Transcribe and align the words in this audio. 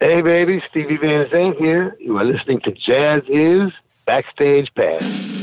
Hey, 0.00 0.22
baby, 0.22 0.62
Stevie 0.70 0.96
Van 0.96 1.28
Zandt 1.28 1.58
here. 1.58 1.96
You 1.98 2.18
are 2.18 2.24
listening 2.24 2.60
to 2.60 2.70
JAZZIZ 2.70 3.72
Backstage 4.06 4.72
Pass. 4.76 5.37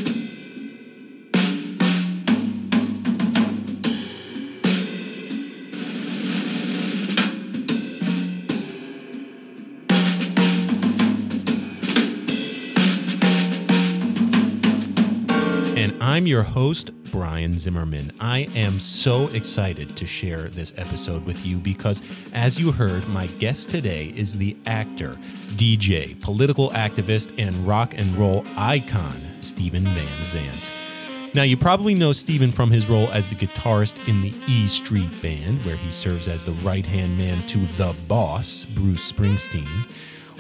I'm 16.16 16.28
your 16.28 16.44
host, 16.44 16.92
Brian 17.12 17.58
Zimmerman. 17.58 18.14
I 18.22 18.48
am 18.56 18.80
so 18.80 19.28
excited 19.34 19.98
to 19.98 20.06
share 20.06 20.44
this 20.44 20.72
episode 20.78 21.26
with 21.26 21.46
you 21.46 21.58
because, 21.58 22.02
as 22.32 22.58
you 22.58 22.72
heard, 22.72 23.06
my 23.10 23.28
guest 23.28 23.68
today 23.70 24.14
is 24.16 24.38
the 24.38 24.56
actor, 24.66 25.18
DJ, 25.58 26.18
political 26.22 26.70
activist, 26.70 27.34
and 27.38 27.54
rock 27.68 27.94
and 27.98 28.08
roll 28.16 28.46
icon, 28.56 29.22
Steven 29.42 29.84
Van 29.84 30.24
Zandt. 30.24 30.72
Now, 31.34 31.44
you 31.44 31.58
probably 31.58 31.94
know 31.94 32.14
Steven 32.14 32.54
from 32.54 32.72
his 32.72 32.88
role 32.88 33.10
as 33.12 33.28
the 33.28 33.36
guitarist 33.36 34.08
in 34.08 34.22
the 34.22 34.34
E 34.48 34.68
Street 34.68 35.22
Band, 35.22 35.64
where 35.64 35.76
he 35.76 35.92
serves 35.92 36.30
as 36.30 36.46
the 36.46 36.54
right 36.64 36.86
hand 36.86 37.18
man 37.18 37.46
to 37.48 37.66
the 37.76 37.94
boss, 38.08 38.64
Bruce 38.64 39.12
Springsteen. 39.12 39.92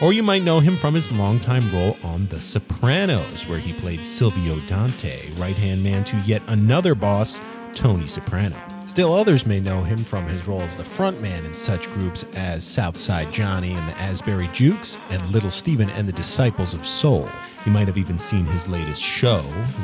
Or 0.01 0.11
you 0.11 0.23
might 0.23 0.43
know 0.43 0.59
him 0.59 0.75
from 0.75 0.93
his 0.93 1.09
longtime 1.09 1.73
role 1.73 1.97
on 2.03 2.27
The 2.27 2.41
Sopranos, 2.41 3.47
where 3.47 3.59
he 3.59 3.71
played 3.71 4.03
Silvio 4.03 4.59
Dante, 4.67 5.31
right 5.35 5.55
hand 5.55 5.83
man 5.83 6.03
to 6.05 6.17
yet 6.25 6.41
another 6.47 6.95
boss, 6.95 7.39
Tony 7.73 8.05
Soprano. 8.05 8.61
Still, 8.87 9.13
others 9.13 9.45
may 9.45 9.61
know 9.61 9.83
him 9.83 9.97
from 9.97 10.27
his 10.27 10.47
role 10.47 10.61
as 10.61 10.75
the 10.75 10.83
frontman 10.83 11.45
in 11.45 11.53
such 11.53 11.87
groups 11.93 12.23
as 12.33 12.65
Southside 12.65 13.31
Johnny 13.31 13.71
and 13.71 13.87
the 13.87 13.97
Asbury 13.97 14.49
Jukes 14.53 14.97
and 15.11 15.25
Little 15.31 15.49
Steven 15.49 15.89
and 15.91 16.07
the 16.07 16.13
Disciples 16.13 16.73
of 16.73 16.85
Soul. 16.85 17.29
You 17.65 17.71
might 17.71 17.87
have 17.87 17.97
even 17.97 18.17
seen 18.17 18.45
his 18.45 18.67
latest 18.67 19.01
show, 19.01 19.41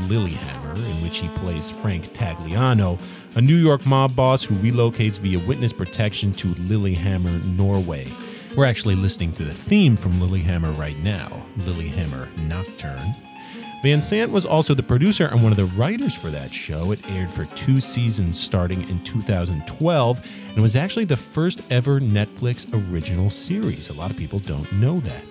Lilyhammer, 0.08 0.76
in 0.76 1.02
which 1.04 1.20
he 1.20 1.30
plays 1.30 1.72
Frank 1.72 2.14
Tagliano, 2.14 3.00
a 3.36 3.42
New 3.42 3.56
York 3.56 3.86
mob 3.86 4.14
boss 4.14 4.44
who 4.44 4.56
relocates 4.56 5.20
via 5.20 5.39
witness 5.39 5.72
protection 5.72 6.34
to 6.34 6.50
Lilyhammer, 6.50 7.44
Norway. 7.58 8.08
We're 8.56 8.66
actually 8.66 8.96
listening 8.96 9.32
to 9.34 9.46
the 9.46 9.54
theme 9.54 9.96
from 9.96 10.12
Lilyhammer 10.14 10.78
right 10.78 10.98
now, 11.00 11.42
Lilyhammer 11.60 12.36
Nocturne. 12.50 13.16
Van 13.82 14.02
Zandt 14.02 14.30
was 14.30 14.46
also 14.46 14.74
the 14.74 14.84
producer 14.84 15.28
and 15.28 15.42
one 15.42 15.54
of 15.54 15.58
the 15.58 15.66
writers 15.78 16.14
for 16.14 16.30
that 16.32 16.54
show. 16.54 16.92
It 16.92 17.00
aired 17.10 17.32
for 17.32 17.46
two 17.46 17.80
seasons 17.80 18.38
starting 18.38 18.88
in 18.90 19.02
2012 19.06 20.32
and 20.50 20.62
was 20.62 20.76
actually 20.76 21.06
the 21.06 21.16
first 21.16 21.62
ever 21.72 22.02
Netflix 22.02 22.68
original 22.92 23.30
series. 23.30 23.88
A 23.88 23.94
lot 23.94 24.12
of 24.12 24.18
people 24.18 24.40
don't 24.40 24.70
know 24.74 25.00
that. 25.00 25.24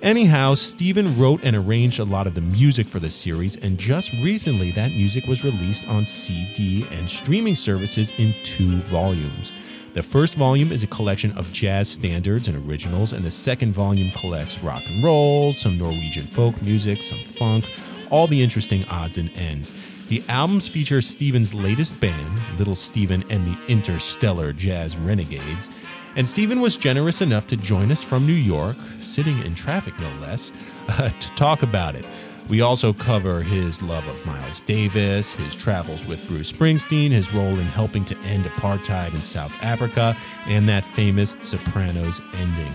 Anyhow, 0.00 0.54
Steven 0.54 1.18
wrote 1.18 1.44
and 1.44 1.56
arranged 1.56 2.00
a 2.00 2.04
lot 2.04 2.26
of 2.26 2.34
the 2.34 2.40
music 2.40 2.86
for 2.86 2.98
the 2.98 3.08
series, 3.10 3.56
and 3.56 3.78
just 3.78 4.12
recently 4.22 4.70
that 4.72 4.90
music 4.90 5.26
was 5.26 5.44
released 5.44 5.88
on 5.88 6.04
CD 6.04 6.86
and 6.90 7.08
streaming 7.08 7.54
services 7.56 8.12
in 8.18 8.34
two 8.44 8.80
volumes. 8.82 9.52
The 9.94 10.02
first 10.02 10.34
volume 10.34 10.72
is 10.72 10.82
a 10.82 10.88
collection 10.88 11.30
of 11.38 11.52
jazz 11.52 11.88
standards 11.88 12.48
and 12.48 12.68
originals, 12.68 13.12
and 13.12 13.24
the 13.24 13.30
second 13.30 13.74
volume 13.74 14.10
collects 14.10 14.58
rock 14.58 14.82
and 14.88 15.04
roll, 15.04 15.52
some 15.52 15.78
Norwegian 15.78 16.26
folk 16.26 16.60
music, 16.62 17.00
some 17.00 17.18
funk, 17.18 17.64
all 18.10 18.26
the 18.26 18.42
interesting 18.42 18.84
odds 18.88 19.18
and 19.18 19.30
ends. 19.36 19.72
The 20.08 20.20
albums 20.28 20.66
feature 20.66 21.00
Steven's 21.00 21.54
latest 21.54 22.00
band, 22.00 22.40
Little 22.58 22.74
Steven 22.74 23.22
and 23.30 23.46
the 23.46 23.56
Interstellar 23.68 24.52
Jazz 24.52 24.96
Renegades. 24.96 25.70
And 26.16 26.28
Steven 26.28 26.60
was 26.60 26.76
generous 26.76 27.20
enough 27.20 27.46
to 27.46 27.56
join 27.56 27.92
us 27.92 28.02
from 28.02 28.26
New 28.26 28.32
York, 28.32 28.76
sitting 28.98 29.38
in 29.44 29.54
traffic 29.54 29.96
no 30.00 30.10
less, 30.20 30.52
uh, 30.88 31.08
to 31.20 31.28
talk 31.36 31.62
about 31.62 31.94
it. 31.94 32.04
We 32.48 32.60
also 32.60 32.92
cover 32.92 33.42
his 33.42 33.80
love 33.80 34.06
of 34.06 34.24
Miles 34.26 34.60
Davis, 34.60 35.32
his 35.32 35.56
travels 35.56 36.04
with 36.04 36.26
Bruce 36.28 36.52
Springsteen, 36.52 37.10
his 37.10 37.32
role 37.32 37.58
in 37.58 37.66
helping 37.66 38.04
to 38.04 38.18
end 38.18 38.44
apartheid 38.44 39.14
in 39.14 39.22
South 39.22 39.52
Africa, 39.62 40.16
and 40.46 40.68
that 40.68 40.84
famous 40.84 41.34
Sopranos 41.40 42.20
ending. 42.34 42.72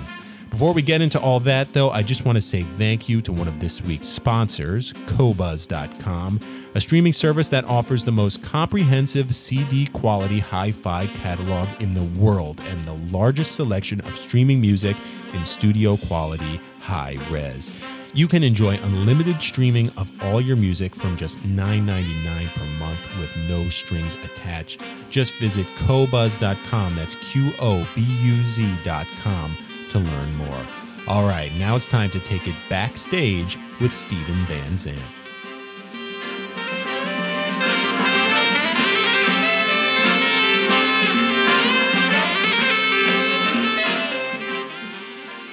Before 0.49 0.73
we 0.73 0.81
get 0.81 1.01
into 1.01 1.19
all 1.19 1.39
that, 1.41 1.73
though, 1.73 1.91
I 1.91 2.01
just 2.01 2.25
want 2.25 2.35
to 2.37 2.41
say 2.41 2.63
thank 2.79 3.07
you 3.07 3.21
to 3.21 3.31
one 3.31 3.47
of 3.47 3.59
this 3.59 3.83
week's 3.83 4.07
sponsors, 4.07 4.93
Qobuz.com, 4.93 6.39
a 6.73 6.81
streaming 6.81 7.13
service 7.13 7.49
that 7.49 7.65
offers 7.65 8.03
the 8.03 8.11
most 8.11 8.41
comprehensive 8.41 9.35
CD 9.35 9.85
quality 9.87 10.39
hi 10.39 10.71
fi 10.71 11.05
catalog 11.05 11.69
in 11.79 11.93
the 11.93 12.19
world 12.19 12.59
and 12.61 12.83
the 12.85 13.15
largest 13.15 13.53
selection 13.55 14.01
of 14.01 14.17
streaming 14.17 14.59
music 14.59 14.97
in 15.33 15.45
studio 15.45 15.95
quality 15.97 16.59
high 16.79 17.17
res. 17.29 17.71
You 18.13 18.27
can 18.27 18.43
enjoy 18.43 18.75
unlimited 18.77 19.39
streaming 19.39 19.89
of 19.91 20.11
all 20.23 20.41
your 20.41 20.55
music 20.55 20.95
from 20.95 21.15
just 21.15 21.37
$9.99 21.39 22.47
per 22.55 22.65
month 22.79 22.99
with 23.19 23.35
no 23.47 23.69
strings 23.69 24.15
attached. 24.23 24.81
Just 25.11 25.35
visit 25.35 25.67
Qobuz.com, 25.75 26.95
that's 26.95 27.13
Q 27.15 27.53
O 27.59 27.87
B 27.93 28.01
U 28.01 28.43
Z.com, 28.43 29.57
to 29.91 29.99
learn 29.99 30.35
more. 30.35 30.65
All 31.07 31.27
right, 31.27 31.51
now 31.59 31.75
it's 31.75 31.87
time 31.87 32.09
to 32.09 32.19
take 32.19 32.47
it 32.47 32.55
backstage 32.67 33.57
with 33.79 33.93
Steven 33.93 34.35
Van 34.45 34.75
Zandt. 34.75 34.99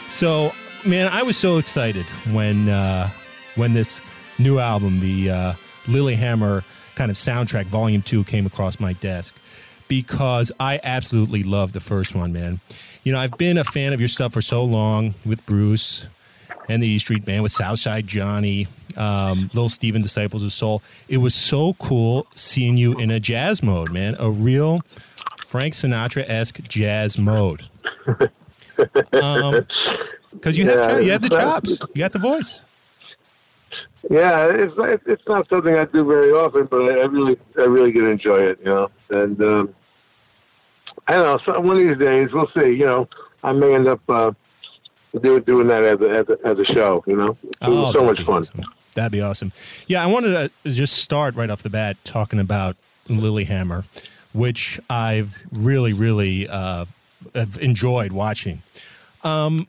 So, 0.09 0.55
man, 0.87 1.09
I 1.09 1.23
was 1.23 1.37
so 1.37 1.59
excited 1.59 2.07
when 2.31 2.69
uh, 2.69 3.11
when 3.57 3.75
this 3.75 4.01
new 4.39 4.59
album, 4.59 5.01
the 5.01 5.31
uh, 5.31 5.53
Lilyhammer 5.85 6.65
kind 6.95 7.11
of 7.11 7.17
soundtrack, 7.17 7.67
Volume 7.67 8.03
Two, 8.03 8.25
came 8.25 8.47
across 8.47 8.79
my 8.79 8.93
desk 8.95 9.35
because 9.89 10.53
I 10.59 10.81
absolutely 10.83 11.43
love 11.43 11.73
the 11.73 11.81
first 11.81 12.15
one, 12.15 12.33
man. 12.33 12.61
You 13.03 13.13
know, 13.13 13.21
I've 13.21 13.37
been 13.39 13.59
a 13.59 13.65
fan 13.65 13.93
of 13.93 14.01
your 14.01 14.09
stuff 14.09 14.33
for 14.33 14.41
so 14.41 14.65
long 14.65 15.15
with 15.25 15.45
Bruce 15.47 16.07
and 16.69 16.83
the 16.83 16.89
E 16.89 16.99
Street 16.99 17.25
Band, 17.25 17.43
with 17.43 17.53
Southside 17.53 18.07
Johnny, 18.07 18.67
um, 18.97 19.51
Little 19.55 19.69
Steven, 19.69 20.03
Disciples 20.03 20.43
of 20.43 20.53
Soul. 20.53 20.83
It 21.09 21.19
was 21.19 21.35
so 21.35 21.75
cool 21.75 22.27
seeing 22.35 22.77
you 22.77 22.99
in 22.99 23.11
a 23.11 23.21
jazz 23.21 23.63
mode, 23.63 23.93
man, 23.93 24.17
a 24.19 24.31
real 24.31 24.83
Frank 25.47 25.75
Sinatra 25.75 26.29
esque 26.29 26.63
jazz 26.63 27.19
mode. 27.19 27.69
Um, 29.13 29.67
because 30.37 30.57
you 30.59 30.69
have 30.69 31.03
you 31.03 31.11
have 31.11 31.23
the 31.23 31.29
chops, 31.29 31.81
you 31.95 31.99
got 31.99 32.13
the 32.13 32.19
voice. 32.19 32.65
Yeah, 34.09 34.47
it's 34.53 34.77
not, 34.77 35.01
it's 35.07 35.23
not 35.27 35.49
something 35.49 35.75
I 35.75 35.85
do 35.85 36.05
very 36.05 36.31
often, 36.31 36.67
but 36.67 36.83
I, 36.83 37.01
I 37.01 37.05
really 37.07 37.37
I 37.59 37.63
really 37.63 37.91
get 37.93 38.03
to 38.03 38.11
enjoy 38.11 38.41
it, 38.43 38.59
you 38.61 38.67
know. 38.67 38.91
And 39.11 39.43
um, 39.43 39.75
I 41.09 41.15
don't 41.15 41.25
know. 41.25 41.39
So 41.45 41.61
one 41.61 41.77
of 41.77 41.83
these 41.83 41.99
days, 41.99 42.29
we'll 42.33 42.51
see. 42.57 42.71
You 42.71 42.87
know, 42.87 43.09
I 43.43 43.53
may 43.53 43.75
end 43.75 43.89
up 43.89 44.01
uh, 44.09 44.33
do, 45.21 45.41
doing 45.41 45.67
that 45.69 45.83
as 45.83 46.01
a, 46.01 46.11
as 46.11 46.29
a 46.29 46.47
as 46.47 46.59
a 46.59 46.65
show. 46.73 47.03
You 47.07 47.17
know, 47.17 47.37
it 47.63 47.69
was 47.69 47.95
so 47.95 48.05
much 48.05 48.23
fun. 48.25 48.39
awesome. 48.39 48.65
That'd 48.95 49.13
be 49.13 49.21
awesome. 49.21 49.53
Yeah, 49.87 50.03
I 50.03 50.07
wanted 50.07 50.51
to 50.65 50.71
just 50.71 50.95
start 50.95 51.35
right 51.35 51.51
off 51.51 51.63
the 51.63 51.71
bat 51.71 51.97
talking 52.05 52.39
about 52.39 52.77
Lilyhammer, 53.09 53.85
which 54.33 54.81
I've 54.89 55.47
really, 55.51 55.93
really 55.93 56.49
uh, 56.49 56.87
have 57.35 57.59
enjoyed 57.59 58.13
watching. 58.13 58.63
Um, 59.23 59.69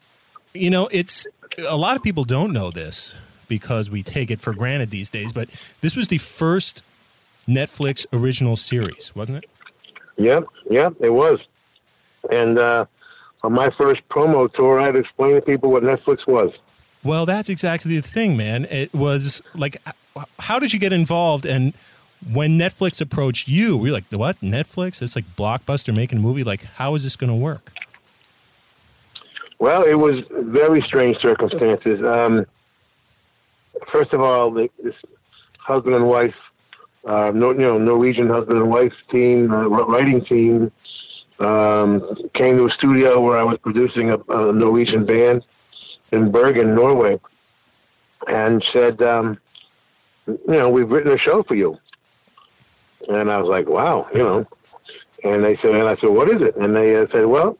you 0.57 0.69
know, 0.69 0.87
it's 0.91 1.27
a 1.57 1.77
lot 1.77 1.95
of 1.95 2.03
people 2.03 2.23
don't 2.23 2.51
know 2.51 2.71
this 2.71 3.15
because 3.47 3.89
we 3.89 4.03
take 4.03 4.29
it 4.29 4.41
for 4.41 4.53
granted 4.53 4.89
these 4.89 5.09
days, 5.09 5.31
but 5.31 5.49
this 5.81 5.95
was 5.95 6.09
the 6.09 6.17
first 6.17 6.83
Netflix 7.47 8.05
original 8.11 8.55
series, 8.55 9.15
wasn't 9.15 9.37
it? 9.37 9.49
Yep, 10.17 10.45
yep, 10.69 10.93
it 10.99 11.11
was. 11.11 11.39
And 12.31 12.59
uh, 12.59 12.85
on 13.43 13.53
my 13.53 13.69
first 13.79 14.01
promo 14.09 14.51
tour, 14.53 14.79
I 14.79 14.85
had 14.85 14.95
to 14.95 14.99
explain 14.99 15.35
to 15.35 15.41
people 15.41 15.71
what 15.71 15.83
Netflix 15.83 16.27
was. 16.27 16.51
Well, 17.03 17.25
that's 17.25 17.47
exactly 17.47 17.95
the 17.95 18.07
thing, 18.07 18.35
man. 18.35 18.65
It 18.65 18.93
was 18.93 19.41
like, 19.55 19.81
how 20.39 20.59
did 20.59 20.73
you 20.73 20.79
get 20.79 20.91
involved? 20.91 21.45
And 21.45 21.73
when 22.29 22.57
Netflix 22.57 22.99
approached 22.99 23.47
you, 23.47 23.77
were 23.77 23.87
you 23.87 23.93
like, 23.93 24.11
what? 24.11 24.41
Netflix? 24.41 25.01
It's 25.01 25.15
like 25.15 25.35
Blockbuster 25.37 25.95
making 25.95 26.17
a 26.17 26.21
movie. 26.21 26.43
Like, 26.43 26.63
how 26.63 26.95
is 26.95 27.03
this 27.03 27.15
going 27.15 27.29
to 27.29 27.35
work? 27.35 27.71
Well, 29.59 29.83
it 29.83 29.95
was 29.95 30.23
very 30.31 30.81
strange 30.81 31.17
circumstances. 31.21 31.99
Um, 32.05 32.45
first 33.91 34.13
of 34.13 34.21
all, 34.21 34.51
the, 34.51 34.69
this 34.83 34.93
husband 35.59 35.95
and 35.95 36.07
wife, 36.07 36.35
uh, 37.05 37.31
no, 37.33 37.51
you 37.51 37.59
know, 37.59 37.77
Norwegian 37.77 38.29
husband 38.29 38.59
and 38.59 38.69
wife 38.69 38.93
team, 39.11 39.51
uh, 39.51 39.67
writing 39.67 40.23
team, 40.25 40.71
um, 41.39 42.15
came 42.33 42.57
to 42.57 42.67
a 42.67 42.71
studio 42.71 43.19
where 43.19 43.37
I 43.37 43.43
was 43.43 43.57
producing 43.61 44.11
a, 44.11 44.17
a 44.29 44.51
Norwegian 44.51 45.05
band 45.05 45.43
in 46.11 46.31
Bergen, 46.31 46.75
Norway, 46.75 47.19
and 48.27 48.63
said, 48.73 49.01
um, 49.01 49.37
"You 50.27 50.39
know, 50.47 50.69
we've 50.69 50.89
written 50.89 51.11
a 51.11 51.17
show 51.17 51.43
for 51.43 51.55
you." 51.55 51.77
And 53.07 53.31
I 53.31 53.37
was 53.37 53.49
like, 53.49 53.67
"Wow," 53.67 54.07
you 54.13 54.19
know. 54.19 54.45
And 55.23 55.43
they 55.43 55.57
said, 55.57 55.75
and 55.75 55.87
I 55.87 55.95
said, 55.99 56.09
"What 56.09 56.29
is 56.29 56.41
it?" 56.41 56.55
And 56.57 56.75
they 56.75 56.95
uh, 56.95 57.07
said, 57.11 57.25
"Well." 57.25 57.57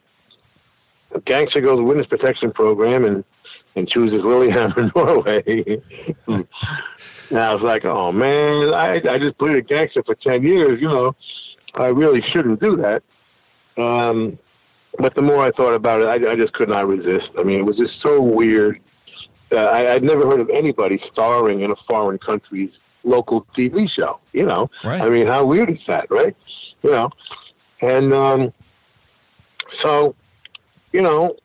A 1.14 1.20
gangster 1.22 1.62
goes 1.62 1.78
to 1.78 1.84
witness 1.84 2.08
protection 2.08 2.52
program 2.52 3.06
and 3.06 3.24
and 3.76 3.88
chooses 3.88 4.24
Lillehammer, 4.24 4.92
Norway. 4.96 5.80
and 6.28 7.40
I 7.40 7.54
was 7.54 7.62
like, 7.62 7.86
oh 7.86 8.12
man, 8.12 8.74
I 8.74 8.96
I 9.10 9.20
just 9.20 9.38
played 9.38 9.56
a 9.56 9.62
gangster 9.62 10.04
for 10.04 10.16
ten 10.16 10.44
years. 10.44 10.82
You 10.82 10.90
know, 10.90 11.16
I 11.76 11.88
really 11.88 12.22
shouldn't 12.34 12.60
do 12.62 12.76
that. 12.78 13.04
Um, 13.78 14.40
but 14.98 15.14
the 15.14 15.22
more 15.22 15.44
I 15.44 15.52
thought 15.52 15.76
about 15.76 16.02
it, 16.02 16.08
I, 16.08 16.32
I 16.32 16.36
just 16.36 16.54
could 16.54 16.70
not 16.70 16.88
resist. 16.88 17.28
I 17.38 17.44
mean, 17.44 17.60
it 17.60 17.66
was 17.66 17.78
just 17.78 17.94
so 18.04 18.20
weird. 18.20 18.80
Uh, 19.52 19.58
I, 19.58 19.94
I'd 19.94 20.04
never 20.04 20.28
heard 20.28 20.40
of 20.42 20.50
anybody 20.50 21.00
starring 21.12 21.62
in 21.62 21.70
a 21.72 21.76
foreign 21.88 22.18
country's 22.18 22.72
local 23.04 23.46
TV 23.56 23.88
show. 23.90 24.20
You 24.34 24.46
know, 24.48 24.70
Right. 24.84 25.02
I 25.02 25.10
mean, 25.10 25.28
how 25.28 25.46
weird 25.46 25.70
is 25.70 25.78
that, 25.88 26.10
right? 26.10 26.36
You 26.82 26.92
know, 26.92 27.10
and 27.82 28.12
um, 28.14 28.54
so, 29.84 30.16
you 30.98 31.04
know, 31.04 31.36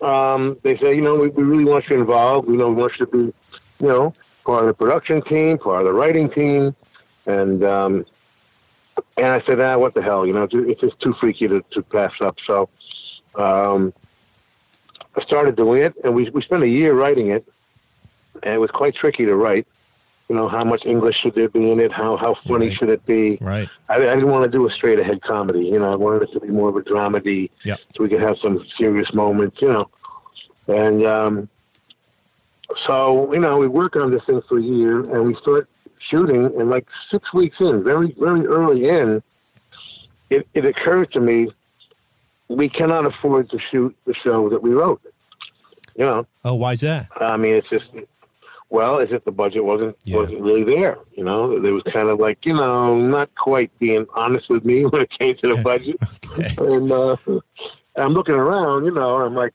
um, 0.00 0.58
they 0.64 0.76
say, 0.78 0.96
you 0.96 1.00
know, 1.00 1.14
we, 1.14 1.28
we 1.28 1.44
really 1.44 1.64
want 1.64 1.88
you 1.88 1.96
involved. 1.96 2.48
We 2.48 2.56
know 2.56 2.70
we 2.70 2.74
want 2.74 2.94
you 2.98 3.06
to 3.06 3.12
be, 3.12 3.18
you 3.78 3.88
know, 3.88 4.12
part 4.44 4.62
of 4.62 4.66
the 4.66 4.74
production 4.74 5.22
team, 5.22 5.58
part 5.58 5.82
of 5.82 5.86
the 5.86 5.92
writing 5.92 6.28
team, 6.28 6.74
and 7.24 7.62
um, 7.62 8.04
and 9.16 9.26
I 9.26 9.40
said, 9.46 9.60
ah, 9.60 9.78
what 9.78 9.94
the 9.94 10.02
hell, 10.02 10.26
you 10.26 10.32
know, 10.32 10.48
it's 10.50 10.80
just- 10.80 10.98
too 11.00 11.14
freaky 11.20 11.46
to, 11.46 11.62
to 11.70 11.82
pass 11.82 12.10
up. 12.20 12.36
So 12.48 12.68
um, 13.36 13.94
I 15.14 15.22
started 15.22 15.54
doing 15.54 15.82
it, 15.82 15.94
and 16.02 16.12
we 16.12 16.28
we 16.30 16.42
spent 16.42 16.64
a 16.64 16.68
year 16.68 16.92
writing 16.92 17.28
it, 17.30 17.46
and 18.42 18.54
it 18.54 18.58
was 18.58 18.72
quite 18.72 18.96
tricky 18.96 19.24
to 19.24 19.36
write. 19.36 19.68
You 20.28 20.34
know, 20.34 20.48
how 20.48 20.64
much 20.64 20.84
English 20.84 21.16
should 21.22 21.34
there 21.36 21.48
be 21.48 21.70
in 21.70 21.78
it? 21.78 21.92
How 21.92 22.16
how 22.16 22.34
funny 22.48 22.68
Right. 22.68 22.76
should 22.76 22.88
it 22.88 23.04
be? 23.06 23.38
Right. 23.40 23.68
I, 23.88 23.94
I 23.96 23.98
didn't 24.00 24.28
want 24.28 24.44
to 24.44 24.50
do 24.50 24.66
a 24.68 24.72
straight 24.72 24.98
ahead 24.98 25.22
comedy. 25.22 25.60
You 25.66 25.78
know, 25.78 25.92
I 25.92 25.94
wanted 25.94 26.22
it 26.24 26.32
to 26.32 26.40
be 26.40 26.48
more 26.48 26.68
of 26.68 26.76
a 26.76 26.80
dramedy, 26.82 27.50
Yep. 27.64 27.78
so 27.96 28.02
we 28.02 28.08
could 28.08 28.20
have 28.22 28.36
some 28.42 28.64
serious 28.76 29.12
moments. 29.14 29.56
You 29.62 29.68
know, 29.68 29.90
and 30.66 31.06
um, 31.06 31.48
so 32.86 33.32
you 33.32 33.38
know 33.38 33.58
we 33.58 33.68
work 33.68 33.94
on 33.96 34.10
this 34.10 34.22
thing 34.24 34.42
for 34.48 34.58
a 34.58 34.62
year, 34.62 35.00
and 35.00 35.26
we 35.26 35.34
start 35.36 35.68
shooting, 36.10 36.46
and 36.58 36.70
like 36.70 36.86
six 37.10 37.32
weeks 37.32 37.56
in, 37.60 37.84
very 37.84 38.14
very 38.18 38.46
early 38.46 38.88
in, 38.88 39.22
it, 40.30 40.46
it 40.54 40.64
occurred 40.64 41.12
to 41.12 41.20
me 41.20 41.48
we 42.48 42.68
cannot 42.68 43.06
afford 43.06 43.50
to 43.50 43.58
shoot 43.70 43.96
the 44.06 44.14
show 44.14 44.48
that 44.48 44.62
we 44.62 44.70
wrote. 44.70 45.00
You 45.96 46.04
know, 46.04 46.26
Oh, 46.44 46.54
why 46.54 46.72
is 46.72 46.80
that? 46.80 47.08
I 47.20 47.36
mean, 47.36 47.54
it's 47.54 47.68
just 47.68 47.86
well, 48.68 48.98
as 48.98 49.08
if 49.12 49.24
the 49.24 49.30
budget 49.30 49.64
wasn't 49.64 49.96
Yeah. 50.04 50.16
wasn't 50.18 50.40
really 50.40 50.64
there. 50.64 50.98
You 51.14 51.24
know, 51.24 51.60
there 51.60 51.72
was 51.72 51.82
kind 51.92 52.08
of 52.08 52.18
like 52.18 52.44
you 52.44 52.54
know 52.54 52.96
not 52.98 53.30
quite 53.36 53.70
being 53.78 54.06
honest 54.14 54.48
with 54.48 54.64
me 54.64 54.84
when 54.90 55.02
it 55.02 55.10
came 55.18 55.36
to 55.38 55.54
the 55.54 55.62
budget. 55.70 55.96
Okay. 56.30 56.54
And 56.58 56.90
uh, 56.90 57.16
I'm 57.96 58.12
looking 58.12 58.34
around, 58.34 58.84
you 58.84 58.90
know, 58.92 59.16
and 59.16 59.24
I'm 59.26 59.34
like, 59.34 59.54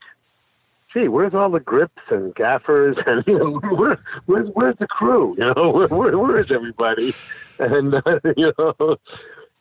gee, 0.93 1.07
where's 1.07 1.33
all 1.33 1.49
the 1.49 1.59
grips 1.59 2.01
and 2.09 2.33
gaffers 2.35 2.97
and 3.05 3.23
you 3.27 3.37
know 3.37 3.59
where, 3.75 3.99
where's 4.25 4.49
where's 4.53 4.77
the 4.77 4.87
crew? 4.87 5.35
You 5.37 5.53
know, 5.55 5.69
where 5.71 5.87
where, 5.87 6.17
where 6.17 6.39
is 6.39 6.51
everybody? 6.51 7.13
And 7.59 7.95
uh, 7.95 8.19
you 8.37 8.53
know, 8.57 8.97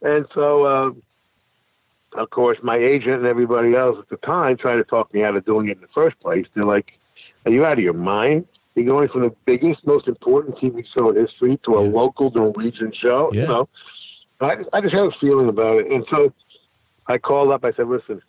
and 0.02 0.26
so. 0.34 0.64
Uh, 0.64 0.90
of 2.14 2.28
course, 2.30 2.58
my 2.60 2.76
agent 2.76 3.18
and 3.18 3.26
everybody 3.26 3.76
else 3.76 3.96
at 3.96 4.08
the 4.08 4.16
time 4.26 4.56
tried 4.56 4.74
to 4.76 4.82
talk 4.82 5.14
me 5.14 5.22
out 5.22 5.36
of 5.36 5.44
doing 5.44 5.68
it 5.68 5.76
in 5.76 5.80
the 5.80 5.86
first 5.94 6.18
place. 6.18 6.44
They're 6.54 6.64
like, 6.64 6.90
"Are 7.46 7.52
you 7.52 7.64
out 7.64 7.74
of 7.74 7.84
your 7.84 7.92
mind? 7.92 8.48
You're 8.74 8.86
going 8.86 9.08
from 9.08 9.22
the 9.22 9.34
biggest, 9.46 9.84
most 9.86 10.06
important 10.08 10.56
TV 10.58 10.84
show 10.94 11.10
in 11.10 11.16
history 11.16 11.58
to 11.64 11.74
a 11.78 11.84
Yeah. 11.84 11.90
local 11.92 12.30
Norwegian 12.30 12.92
show." 12.92 13.30
Yeah. 13.32 13.42
You 13.42 13.48
know, 13.48 13.68
I, 14.40 14.56
I 14.72 14.80
just 14.80 14.94
had 14.94 15.04
a 15.06 15.10
feeling 15.20 15.48
about 15.48 15.80
it, 15.80 15.90
and 15.90 16.04
so 16.10 16.32
I 17.06 17.18
called 17.18 17.50
up. 17.50 17.64
I 17.64 17.72
said, 17.72 17.88
"Listen, 17.88 18.22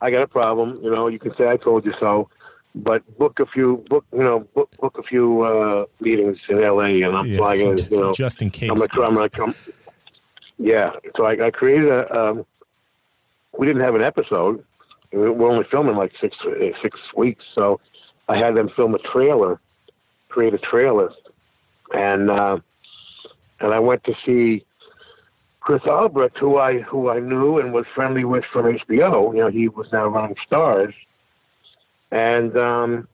I 0.00 0.10
got 0.10 0.22
a 0.22 0.26
problem. 0.28 0.80
You 0.82 0.90
know, 0.90 1.08
you 1.08 1.18
can 1.18 1.34
say 1.36 1.48
I 1.48 1.56
told 1.56 1.84
you 1.84 1.92
so, 1.98 2.28
but 2.74 3.02
book 3.18 3.40
a 3.40 3.46
few 3.46 3.84
book. 3.90 4.04
You 4.12 4.22
know, 4.22 4.40
book 4.54 4.70
book 4.80 4.96
a 4.98 5.02
few 5.02 5.42
uh, 5.42 5.84
meetings 6.00 6.38
in 6.48 6.62
L.A. 6.62 7.02
and 7.02 7.16
I'm 7.16 7.26
Yeah, 7.26 7.38
flying 7.38 7.76
so- 7.78 7.84
You 7.90 8.00
know, 8.00 8.12
just 8.12 8.40
in 8.42 8.50
case. 8.50 8.70
I'm 8.70 8.76
gonna. 8.76 9.06
I'm 9.06 9.12
gonna 9.14 9.28
come. 9.28 9.54
Yeah. 10.58 10.92
So 11.16 11.26
I, 11.26 11.46
I 11.46 11.50
created 11.50 11.90
a. 11.90 12.16
Um, 12.18 12.46
we 13.58 13.66
didn't 13.66 13.82
have 13.82 13.94
an 13.94 14.02
episode. 14.02 14.64
We 15.12 15.30
We're 15.30 15.50
only 15.50 15.64
filming 15.70 15.96
like 15.96 16.12
six 16.20 16.36
six 16.82 16.98
weeks, 17.16 17.44
so 17.58 17.80
I 18.28 18.38
had 18.38 18.54
them 18.54 18.68
film 18.70 18.94
a 18.94 18.98
trailer, 18.98 19.60
create 20.28 20.54
a 20.54 20.58
trailer, 20.58 21.12
and 21.92 22.30
uh, 22.30 22.58
and 23.60 23.72
I 23.72 23.80
went 23.80 24.04
to 24.04 24.14
see 24.24 24.64
Chris 25.60 25.82
Albrecht, 25.86 26.36
who 26.38 26.58
I 26.58 26.80
who 26.80 27.08
I 27.08 27.20
knew 27.20 27.58
and 27.58 27.72
was 27.72 27.86
friendly 27.94 28.24
with 28.24 28.44
from 28.52 28.66
HBO. 28.66 29.34
You 29.34 29.40
know, 29.40 29.48
he 29.48 29.68
was 29.68 29.86
now 29.92 30.06
running 30.06 30.36
Starz, 30.48 30.92
and 32.10 32.56
um, 32.56 33.08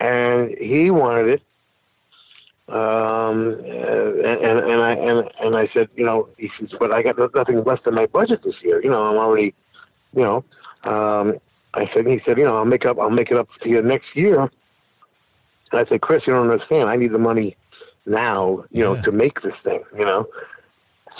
and 0.00 0.50
he 0.58 0.90
wanted 0.90 1.28
it 1.28 1.42
um, 2.70 3.58
and, 3.64 4.24
and 4.24 4.60
and 4.60 4.80
I 4.80 4.92
and, 4.92 5.30
and 5.40 5.56
I 5.56 5.68
said, 5.74 5.88
you 5.96 6.04
know, 6.04 6.28
he 6.38 6.50
says, 6.58 6.70
but 6.78 6.92
I 6.92 7.02
got 7.02 7.18
nothing 7.34 7.64
less 7.64 7.80
than 7.84 7.94
my 7.94 8.06
budget 8.06 8.44
this 8.44 8.54
year. 8.62 8.80
You 8.80 8.90
know, 8.90 9.02
I'm 9.02 9.16
already, 9.16 9.54
you 10.14 10.22
know, 10.22 10.44
um, 10.84 11.38
I 11.74 11.90
said, 11.94 12.06
he 12.06 12.20
said, 12.24 12.38
you 12.38 12.44
know, 12.44 12.56
I'll 12.56 12.64
make 12.64 12.84
up, 12.84 12.98
I'll 12.98 13.10
make 13.10 13.30
it 13.30 13.36
up 13.36 13.48
to 13.62 13.68
you 13.68 13.82
next 13.82 14.14
year. 14.14 14.40
And 15.72 15.80
I 15.80 15.84
said, 15.88 16.00
Chris, 16.00 16.22
you 16.26 16.32
don't 16.32 16.50
understand. 16.50 16.88
I 16.88 16.96
need 16.96 17.12
the 17.12 17.18
money 17.18 17.56
now, 18.06 18.64
you 18.70 18.82
know, 18.82 19.00
to 19.02 19.12
make 19.12 19.40
this 19.42 19.54
thing. 19.62 19.82
You 19.96 20.04
know, 20.04 20.28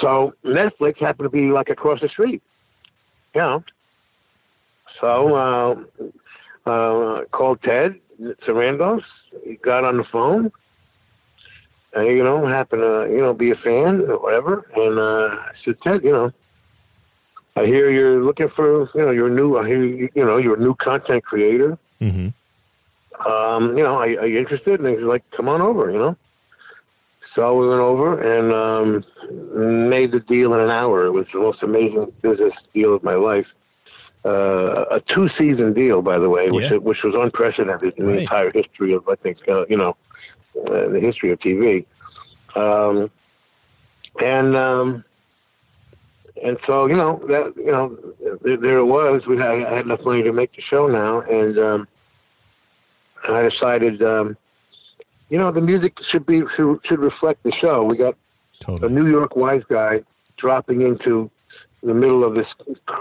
so 0.00 0.34
Netflix 0.44 0.98
happened 0.98 1.26
to 1.26 1.30
be 1.30 1.50
like 1.50 1.68
across 1.68 2.00
the 2.00 2.08
street. 2.08 2.42
You 3.34 3.40
know, 3.40 3.64
so 5.00 5.36
uh, 6.66 6.68
uh, 6.68 7.24
called 7.26 7.62
Ted 7.62 8.00
Sarandos. 8.20 9.04
He 9.44 9.54
got 9.54 9.84
on 9.84 9.98
the 9.98 10.04
phone 10.04 10.50
uh, 11.96 12.02
you 12.02 12.22
know, 12.22 12.46
happen 12.46 12.80
to, 12.80 13.08
you 13.10 13.18
know, 13.18 13.34
be 13.34 13.50
a 13.50 13.56
fan 13.56 14.00
or 14.02 14.18
whatever. 14.18 14.66
And 14.74 14.98
uh, 14.98 15.36
I 15.36 15.52
said, 15.64 15.80
Ted, 15.82 16.04
you 16.04 16.12
know, 16.12 16.30
I 17.60 17.66
hear 17.66 17.90
you're 17.90 18.22
looking 18.22 18.48
for, 18.48 18.88
you 18.94 19.02
know, 19.02 19.10
you're 19.10 19.28
new, 19.28 19.58
I 19.58 19.66
hear, 19.66 19.84
you, 19.84 20.08
you 20.14 20.24
know, 20.24 20.38
you're 20.38 20.56
a 20.56 20.60
new 20.60 20.74
content 20.74 21.22
creator. 21.24 21.76
hmm 21.98 22.28
Um, 23.26 23.76
you 23.76 23.84
know, 23.84 23.96
are, 23.96 24.08
are 24.22 24.26
you 24.26 24.38
interested? 24.38 24.80
And 24.80 24.88
he's 24.88 25.06
like, 25.14 25.22
come 25.36 25.48
on 25.48 25.60
over, 25.60 25.90
you 25.90 25.98
know. 25.98 26.16
So 27.34 27.54
we 27.60 27.68
went 27.68 27.80
over 27.80 28.20
and 28.34 28.52
um, 28.52 29.88
made 29.90 30.10
the 30.12 30.20
deal 30.20 30.54
in 30.54 30.60
an 30.60 30.70
hour. 30.70 31.04
It 31.04 31.12
was 31.12 31.26
the 31.32 31.38
most 31.40 31.62
amazing 31.62 32.10
business 32.22 32.54
deal 32.74 32.94
of 32.94 33.02
my 33.02 33.14
life. 33.14 33.46
Uh, 34.24 34.84
a 34.90 35.00
two-season 35.00 35.72
deal, 35.72 36.02
by 36.02 36.18
the 36.18 36.28
way, 36.28 36.50
which 36.50 36.70
Yeah. 36.70 36.76
which 36.78 37.02
was 37.02 37.14
unprecedented 37.14 37.94
in 37.98 38.06
the 38.06 38.16
entire 38.18 38.50
history 38.50 38.92
of, 38.94 39.08
I 39.08 39.14
think, 39.14 39.38
uh, 39.48 39.64
you 39.68 39.76
know, 39.76 39.96
uh, 40.66 40.88
the 40.88 41.00
history 41.00 41.30
of 41.30 41.38
TV. 41.40 41.84
Um, 42.56 43.10
and 44.20 44.56
um, 44.56 45.04
and 46.42 46.58
so 46.66 46.86
you 46.86 46.96
know 46.96 47.20
that 47.28 47.52
you 47.56 47.70
know 47.72 47.96
there, 48.42 48.56
there 48.56 48.78
it 48.78 48.84
was. 48.86 49.26
We 49.26 49.36
had, 49.36 49.46
I 49.62 49.76
had 49.76 49.84
enough 49.86 50.00
money 50.04 50.22
to 50.22 50.32
make 50.32 50.54
the 50.54 50.62
show 50.62 50.86
now, 50.86 51.20
and 51.20 51.58
um, 51.58 51.88
I 53.28 53.48
decided, 53.48 54.02
um, 54.02 54.36
you 55.28 55.38
know, 55.38 55.50
the 55.50 55.60
music 55.60 55.94
should 56.10 56.26
be 56.26 56.42
should, 56.56 56.80
should 56.86 56.98
reflect 57.00 57.42
the 57.42 57.52
show. 57.60 57.84
We 57.84 57.96
got 57.96 58.16
a 58.84 58.88
New 58.88 59.06
York 59.06 59.36
wise 59.36 59.62
guy 59.68 60.02
dropping 60.36 60.82
into 60.82 61.30
the 61.82 61.94
middle 61.94 62.24
of 62.24 62.34
this 62.34 62.46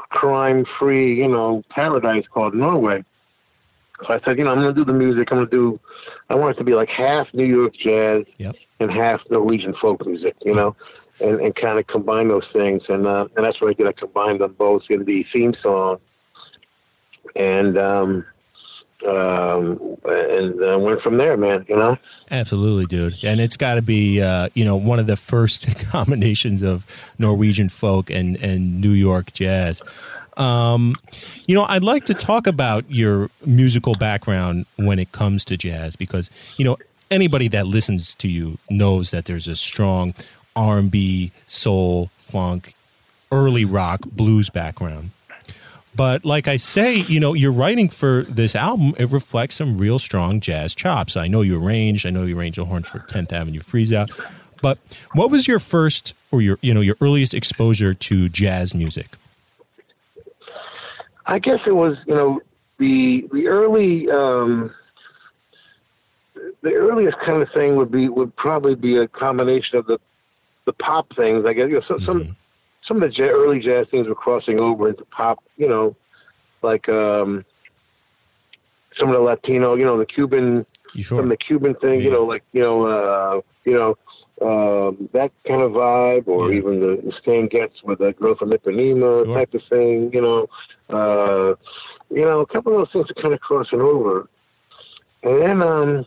crime-free, 0.10 1.15
you 1.19 1.27
know, 1.27 1.63
paradise 1.69 2.25
called 2.34 2.53
Norway. 2.53 3.03
So 4.01 4.13
I 4.13 4.22
said, 4.24 4.38
you 4.38 4.46
know, 4.46 4.51
I'm 4.51 4.62
going 4.62 4.74
to 4.74 4.79
do 4.79 4.86
the 4.86 4.93
music. 4.98 5.27
I'm 5.31 5.39
going 5.39 5.50
to 5.50 5.55
do. 5.55 5.79
I 6.29 6.36
want 6.36 6.55
it 6.55 6.60
to 6.60 6.63
be 6.63 6.74
like 6.74 6.88
half 6.89 7.27
New 7.34 7.46
York 7.46 7.74
jazz 7.75 8.24
Yep. 8.38 8.55
and 8.79 8.89
half 8.91 9.22
Norwegian 9.29 9.74
folk 9.81 10.05
music, 10.05 10.36
you 10.46 10.53
know, 10.53 10.75
and, 11.21 11.39
and 11.39 11.55
kind 11.55 11.79
of 11.79 11.88
combine 11.88 12.27
those 12.27 12.47
things. 12.53 12.83
And 12.89 13.07
uh, 13.07 13.27
and 13.35 13.45
that's 13.45 13.59
what 13.61 13.69
I 13.69 13.73
did. 13.73 13.88
I 13.88 13.93
combined 13.93 14.41
them 14.41 14.55
both 14.57 14.83
in 14.89 15.05
the 15.05 15.25
theme 15.33 15.53
song, 15.61 15.99
and 17.35 17.77
um, 17.77 18.25
um, 19.07 19.97
and 20.05 20.63
uh, 20.63 20.77
went 20.79 21.01
from 21.01 21.17
there, 21.17 21.38
man. 21.38 21.65
You 21.69 21.75
know. 21.75 21.97
Absolutely, 22.31 22.85
dude. 22.85 23.17
And 23.23 23.41
it's 23.41 23.57
got 23.57 23.75
to 23.75 23.81
be, 23.81 24.21
uh, 24.21 24.49
you 24.53 24.63
know, 24.63 24.75
one 24.75 24.99
of 24.99 25.07
the 25.07 25.15
first 25.15 25.67
combinations 25.89 26.61
of 26.61 26.85
Norwegian 27.17 27.69
folk 27.69 28.09
and, 28.09 28.38
and 28.38 28.79
New 28.79 28.91
York 28.91 29.33
jazz. 29.33 29.81
Um, 30.38 30.95
you 31.47 31.55
know, 31.55 31.65
I'd 31.65 31.83
like 31.83 32.05
to 32.05 32.13
talk 32.13 32.47
about 32.47 32.89
your 32.89 33.29
musical 33.45 33.95
background 33.95 34.67
when 34.77 34.99
it 34.99 35.11
comes 35.11 35.43
to 35.45 35.57
jazz 35.57 35.95
because, 35.95 36.29
you 36.57 36.63
know, 36.63 36.77
anybody 37.11 37.47
that 37.49 37.67
listens 37.67 38.15
to 38.15 38.27
you 38.27 38.57
knows 38.69 39.11
that 39.11 39.25
there's 39.25 39.47
a 39.47 39.55
strong 39.55 40.13
R&B, 40.59 41.31
soul, 41.47 42.11
funk, 42.17 42.75
early 43.31 43.65
rock, 43.65 44.01
blues 44.01 44.49
background. 44.49 45.11
But 45.95 46.25
like 46.25 46.47
I 46.47 46.57
say, 46.57 46.97
you 47.07 47.19
know, 47.19 47.33
your 47.33 47.51
writing 47.51 47.89
for 47.89 48.23
this 48.23 48.55
album, 48.55 48.93
it 48.97 49.09
reflects 49.09 49.55
some 49.55 49.77
real 49.77 49.99
strong 49.99 50.39
jazz 50.39 50.75
chops. 50.75 51.17
I 51.17 51.27
know 51.27 51.41
you 51.41 51.61
arranged, 51.61 52.05
I 52.05 52.09
know 52.09 52.23
you 52.23 52.37
arranged 52.37 52.57
the 52.57 52.65
horns 52.65 52.87
for 52.87 52.99
10th 52.99 53.33
Avenue 53.33 53.61
Freeze 53.61 53.91
Out. 53.91 54.11
But 54.61 54.77
what 55.13 55.31
was 55.31 55.47
your 55.47 55.59
first 55.59 56.13
or 56.31 56.41
your, 56.41 56.59
you 56.61 56.73
know, 56.73 56.81
your 56.81 56.95
earliest 57.01 57.33
exposure 57.33 57.93
to 57.93 58.29
jazz 58.29 58.75
music? 58.75 59.15
I 61.29 61.37
guess 61.37 61.59
it 61.67 61.75
was 61.75 61.95
you 62.07 62.15
know 62.15 62.41
the 62.79 63.27
the 63.31 63.47
early 63.47 64.09
um, 64.09 64.73
the 66.63 66.73
earliest 66.73 67.17
kind 67.19 67.41
of 67.41 67.49
thing 67.53 67.75
would 67.75 67.91
be 67.91 68.09
would 68.09 68.35
probably 68.35 68.73
be 68.73 68.97
a 68.97 69.07
combination 69.07 69.77
of 69.77 69.85
the 69.85 69.99
the 70.69 70.83
pop 70.83 71.07
things. 71.15 71.45
I 71.45 71.53
guess 71.53 71.67
you 71.67 71.75
know, 71.75 71.81
so, 71.88 71.95
Mhm. 71.97 72.05
some 72.05 72.38
some 72.88 73.01
of 73.03 73.13
the 73.13 73.29
early 73.29 73.59
jazz 73.59 73.88
things 73.89 74.07
were 74.07 74.15
crossing 74.15 74.59
over 74.59 74.89
into 74.89 75.05
pop. 75.05 75.39
You 75.57 75.67
know, 75.67 75.95
like 76.61 76.88
um, 76.89 77.43
some 78.97 79.09
of 79.09 79.15
the 79.15 79.21
Latino, 79.21 79.75
you 79.75 79.85
know, 79.85 79.97
the 79.97 80.05
Cuban 80.05 80.65
You 80.93 81.03
from 81.03 81.29
the 81.29 81.38
Cuban 81.38 81.73
thing, 81.75 82.01
you 82.01 82.11
know, 82.11 82.23
like 82.23 82.43
you 82.53 82.61
know, 82.61 82.77
uh, 82.85 83.41
you 83.65 83.73
know, 83.73 83.91
um, 84.47 85.09
that 85.13 85.31
kind 85.47 85.61
of 85.63 85.71
vibe, 85.71 86.27
or 86.27 86.51
Yeah. 86.51 86.59
even 86.59 86.79
the, 86.79 87.01
the 87.03 87.13
Stan 87.21 87.47
Getz 87.47 87.81
with 87.83 87.99
that 87.99 88.19
girl 88.19 88.35
from 88.35 88.51
Ipanema 88.51 89.25
Sure. 89.25 89.35
type 89.38 89.53
of 89.53 89.63
thing, 89.71 90.11
you 90.13 90.21
know, 90.21 90.47
uh, 90.89 91.55
you 92.11 92.21
know, 92.21 92.39
a 92.41 92.45
couple 92.45 92.73
of 92.73 92.79
those 92.79 92.91
things 92.93 93.09
are 93.11 93.21
kind 93.21 93.33
of 93.33 93.39
crossing 93.41 93.81
over, 93.81 94.27
and 95.23 95.41
then 95.41 95.61
um, 95.61 96.05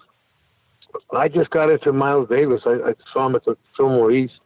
I 1.12 1.28
just 1.28 1.50
got 1.50 1.70
into 1.70 1.92
Miles 1.92 2.28
Davis. 2.28 2.62
I, 2.66 2.74
I 2.90 2.94
saw 3.12 3.26
him 3.26 3.34
at 3.36 3.44
the 3.44 3.56
Fillmore 3.76 4.10
East, 4.12 4.40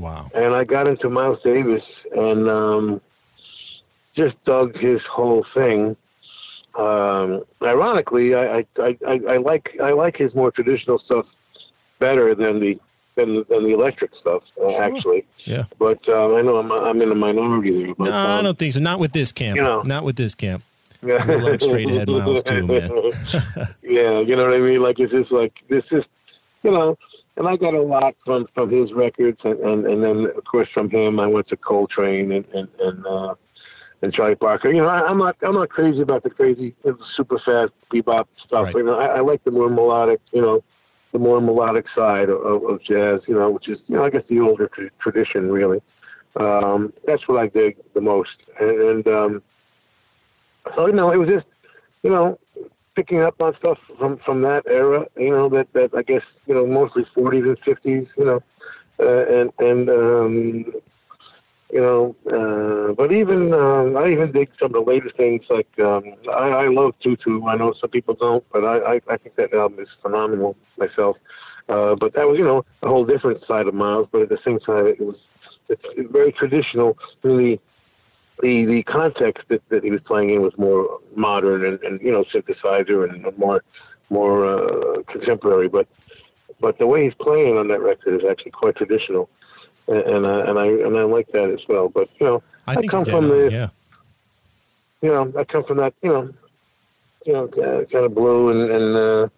Wow. 0.00 0.30
and 0.34 0.54
I 0.54 0.64
got 0.64 0.86
into 0.86 1.08
Miles 1.10 1.38
Davis 1.44 1.82
and 2.16 2.48
um, 2.48 3.00
just 4.16 4.42
dug 4.44 4.76
his 4.78 5.00
whole 5.10 5.44
thing. 5.54 5.96
Um, 6.78 7.42
ironically, 7.62 8.34
I, 8.34 8.58
I, 8.58 8.96
I, 9.06 9.20
I 9.28 9.36
like 9.38 9.76
I 9.82 9.90
like 9.90 10.16
his 10.16 10.34
more 10.34 10.50
traditional 10.50 10.98
stuff 11.00 11.26
better 11.98 12.34
than 12.34 12.60
the 12.60 12.78
than, 13.16 13.44
than 13.48 13.64
the 13.64 13.74
electric 13.74 14.12
stuff 14.20 14.42
uh, 14.62 14.70
Sure. 14.70 14.82
actually. 14.82 15.26
Yeah. 15.44 15.64
But 15.78 16.08
um, 16.08 16.36
I 16.36 16.42
know 16.42 16.56
I'm 16.58 16.70
I'm 16.70 17.02
in 17.02 17.10
a 17.10 17.14
minority 17.14 17.84
there. 17.84 17.94
But, 17.94 18.04
No, 18.04 18.12
I 18.12 18.38
um, 18.38 18.44
don't 18.44 18.58
think 18.58 18.72
so. 18.74 18.80
Not 18.80 19.00
with 19.00 19.12
this 19.12 19.32
camp. 19.32 19.56
you 19.56 19.62
know. 19.62 19.82
Not 19.82 20.04
with 20.04 20.16
this 20.16 20.34
camp. 20.34 20.62
Yeah. 21.02 21.24
Like 21.24 21.62
straight 21.62 21.88
ahead 21.88 22.08
Miles 22.08 22.42
too, 22.42 22.66
man. 22.66 22.90
yeah, 23.82 24.20
you 24.20 24.36
know 24.36 24.44
what 24.44 24.54
I 24.54 24.58
mean. 24.58 24.82
Like 24.82 25.00
it's 25.00 25.10
just 25.10 25.32
like 25.32 25.54
this 25.70 25.82
is, 25.92 26.04
you 26.62 26.70
know. 26.70 26.98
And 27.36 27.48
I 27.48 27.56
got 27.56 27.74
a 27.74 27.80
lot 27.80 28.14
from 28.24 28.46
from 28.54 28.70
his 28.70 28.92
records, 28.92 29.38
and 29.44 29.58
and, 29.60 29.86
and 29.86 30.02
then 30.02 30.26
of 30.36 30.44
course 30.44 30.68
from 30.74 30.90
him, 30.90 31.20
I 31.20 31.26
went 31.26 31.48
to 31.48 31.56
Coltrane 31.56 32.32
and 32.32 32.44
and 32.52 32.68
and, 32.80 33.06
uh, 33.06 33.34
and 34.02 34.12
Charlie 34.12 34.34
Parker. 34.34 34.72
You 34.72 34.82
know, 34.82 34.88
I, 34.88 35.06
I'm 35.06 35.18
not 35.18 35.36
I'm 35.42 35.54
not 35.54 35.70
crazy 35.70 36.00
about 36.00 36.22
the 36.22 36.30
crazy 36.30 36.74
super 37.16 37.38
fast 37.38 37.72
bebop 37.92 38.26
stuff. 38.44 38.66
Right. 38.66 38.76
You 38.76 38.82
know, 38.82 38.98
I, 38.98 39.06
I 39.06 39.20
like 39.20 39.44
the 39.44 39.50
more 39.50 39.70
melodic, 39.70 40.20
you 40.32 40.42
know, 40.42 40.62
the 41.12 41.18
more 41.18 41.40
melodic 41.40 41.86
side 41.96 42.28
of, 42.28 42.40
of, 42.42 42.64
of 42.64 42.82
jazz. 42.82 43.20
You 43.26 43.34
know, 43.34 43.50
which 43.50 43.68
is 43.68 43.78
you 43.86 43.96
know 43.96 44.04
I 44.04 44.10
guess 44.10 44.24
the 44.28 44.40
older 44.40 44.68
tra- 44.68 44.90
tradition 45.00 45.50
really. 45.50 45.80
Um, 46.36 46.92
that's 47.06 47.26
what 47.26 47.42
I 47.42 47.48
dig 47.48 47.76
the 47.94 48.00
most, 48.00 48.36
and, 48.60 48.70
and 48.70 49.08
um, 49.08 49.42
so 50.76 50.86
you 50.86 50.92
know 50.92 51.10
it 51.10 51.18
was 51.18 51.28
just 51.28 51.46
you 52.02 52.10
know 52.10 52.38
picking 52.94 53.20
up 53.20 53.40
on 53.40 53.56
stuff 53.56 53.78
from 53.98 54.18
from 54.18 54.42
that 54.42 54.64
era. 54.66 55.06
You 55.16 55.30
know 55.30 55.48
that 55.50 55.72
that 55.72 55.90
I 55.96 56.02
guess 56.02 56.22
you 56.46 56.54
know 56.54 56.66
mostly 56.66 57.04
40s 57.16 57.48
and 57.48 57.60
50s. 57.60 58.08
You 58.16 58.24
know, 58.24 58.42
uh, 59.00 59.24
and 59.26 59.52
and 59.58 59.90
um, 59.90 60.72
you 61.72 61.80
know, 61.80 62.16
uh, 62.30 62.92
but 62.94 63.12
even 63.12 63.52
uh, 63.54 63.98
I 64.00 64.10
even 64.10 64.32
dig 64.32 64.50
some 64.60 64.66
of 64.66 64.72
the 64.72 64.80
latest 64.80 65.16
things. 65.16 65.42
Like 65.48 65.68
um, 65.80 66.14
I, 66.28 66.48
I 66.64 66.66
love 66.68 66.94
Tutu. 67.02 67.44
I 67.46 67.56
know 67.56 67.72
some 67.80 67.90
people 67.90 68.14
don't, 68.14 68.44
but 68.52 68.64
I 68.64 68.94
I, 68.94 69.00
I 69.08 69.16
think 69.16 69.36
that 69.36 69.54
album 69.54 69.80
is 69.80 69.88
phenomenal 70.02 70.56
myself. 70.76 71.16
Uh, 71.68 71.94
but 71.94 72.14
that 72.14 72.28
was 72.28 72.38
you 72.38 72.44
know 72.44 72.64
a 72.82 72.88
whole 72.88 73.04
different 73.04 73.44
side 73.46 73.66
of 73.68 73.74
Miles. 73.74 74.08
But 74.10 74.22
at 74.22 74.28
the 74.28 74.38
same 74.44 74.58
time, 74.58 74.86
it 74.86 75.00
was 75.00 75.16
it's 75.68 75.84
very 76.10 76.32
traditional. 76.32 76.98
Really, 77.22 77.60
the 78.42 78.64
the 78.64 78.82
context 78.82 79.44
that, 79.48 79.66
that 79.68 79.84
he 79.84 79.90
was 79.90 80.00
playing 80.02 80.30
in 80.30 80.42
was 80.42 80.56
more 80.58 81.00
modern 81.14 81.64
and, 81.64 81.82
and 81.82 82.00
you 82.00 82.12
know 82.12 82.24
synthesizer 82.24 83.08
and 83.08 83.36
more 83.38 83.62
more 84.08 84.44
uh, 84.44 85.02
contemporary. 85.04 85.68
But 85.68 85.88
but 86.60 86.78
the 86.78 86.86
way 86.86 87.04
he's 87.04 87.14
playing 87.14 87.56
on 87.56 87.68
that 87.68 87.80
record 87.80 88.20
is 88.22 88.28
actually 88.28 88.52
quite 88.52 88.76
traditional, 88.76 89.28
and 89.88 89.98
and, 89.98 90.26
uh, 90.26 90.44
and 90.46 90.58
I 90.58 90.66
and 90.66 90.96
I 90.96 91.02
like 91.04 91.28
that 91.32 91.50
as 91.50 91.60
well. 91.68 91.88
But 91.88 92.08
you 92.20 92.26
know, 92.26 92.42
I 92.66 92.76
I 92.76 92.86
come 92.86 93.04
from 93.04 93.24
on, 93.24 93.28
the- 93.30 93.50
yeah. 93.50 93.68
you 95.00 95.08
know, 95.08 95.32
I 95.38 95.44
come 95.44 95.64
from 95.64 95.78
that 95.78 95.94
you 96.02 96.10
know, 96.10 96.34
you 97.24 97.32
know, 97.32 97.44
uh, 97.46 97.84
kind 97.86 98.04
of 98.04 98.14
blue 98.14 98.50
and 98.50 98.70
and 98.70 98.96
uh, 98.96 99.28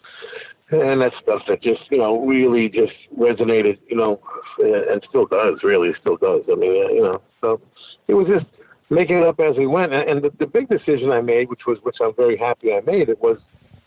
and 0.71 1.03
that 1.03 1.13
stuff 1.23 1.43
that 1.49 1.63
just 1.63 1.83
you 1.91 1.99
know 1.99 2.25
really 2.25 2.69
just 2.69 2.95
resonated, 3.17 3.79
you 3.89 3.97
know, 3.97 4.21
and 4.59 5.05
still 5.09 5.27
does 5.27 5.63
really 5.63 5.95
still 6.01 6.17
does. 6.17 6.43
I 6.51 6.55
mean, 6.55 6.85
uh, 6.85 6.89
you 6.89 7.03
know, 7.03 7.23
so 7.41 7.61
it 8.09 8.15
was 8.15 8.27
just 8.27 8.47
making 8.93 9.19
it 9.19 9.25
up 9.25 9.41
as 9.41 9.57
we 9.57 9.67
went. 9.67 9.93
And 9.93 10.23
the, 10.23 10.31
the 10.39 10.47
big 10.47 10.69
decision 10.69 11.11
I 11.11 11.21
made, 11.21 11.49
which 11.49 11.67
was 11.67 11.79
which 11.83 11.97
I'm 12.01 12.15
very 12.15 12.37
happy 12.37 12.73
I 12.73 12.81
made, 12.81 13.09
it 13.09 13.21
was, 13.21 13.39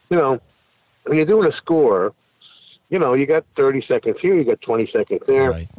you 0.10 0.18
know, 0.18 0.40
when 1.04 1.18
you're 1.18 1.26
doing 1.26 1.52
a 1.52 1.56
score, 1.56 2.14
you 2.90 3.00
know, 3.00 3.14
you 3.14 3.26
got 3.26 3.46
30 3.56 3.86
seconds 3.88 4.18
here, 4.22 4.36
you 4.36 4.44
got 4.44 4.62
20 4.62 4.90
seconds 4.92 5.22
there, 5.28 5.52
Right. 5.52 5.70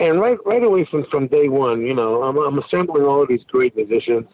and 0.00 0.20
right 0.20 0.38
right 0.46 0.62
away 0.62 0.84
from 0.84 1.04
from 1.06 1.26
day 1.26 1.48
one, 1.48 1.82
you 1.82 1.94
know, 1.94 2.22
I'm, 2.22 2.36
I'm 2.38 2.58
assembling 2.58 3.04
all 3.04 3.22
of 3.22 3.28
these 3.28 3.44
great 3.48 3.76
musicians 3.76 4.26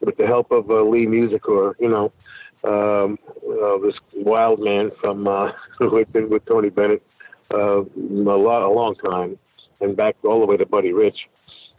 with 0.00 0.16
the 0.16 0.26
help 0.26 0.50
of 0.50 0.68
uh, 0.70 0.82
Lee 0.82 1.06
Musiker 1.06 1.74
you 1.78 1.88
know, 1.88 2.12
um, 2.64 3.18
uh, 3.48 3.78
this 3.78 3.94
wild 4.14 4.60
man 4.60 4.90
from 5.00 5.26
uh, 5.28 5.52
who 5.78 5.96
had 5.96 6.12
been 6.12 6.28
with 6.28 6.44
Tony 6.46 6.70
Bennett 6.70 7.02
uh, 7.54 7.82
a 7.82 8.38
lot 8.38 8.62
a 8.62 8.68
long 8.68 8.94
time, 8.96 9.38
and 9.80 9.96
back 9.96 10.16
all 10.24 10.40
the 10.40 10.46
way 10.46 10.56
to 10.56 10.66
Buddy 10.66 10.92
Rich. 10.92 11.28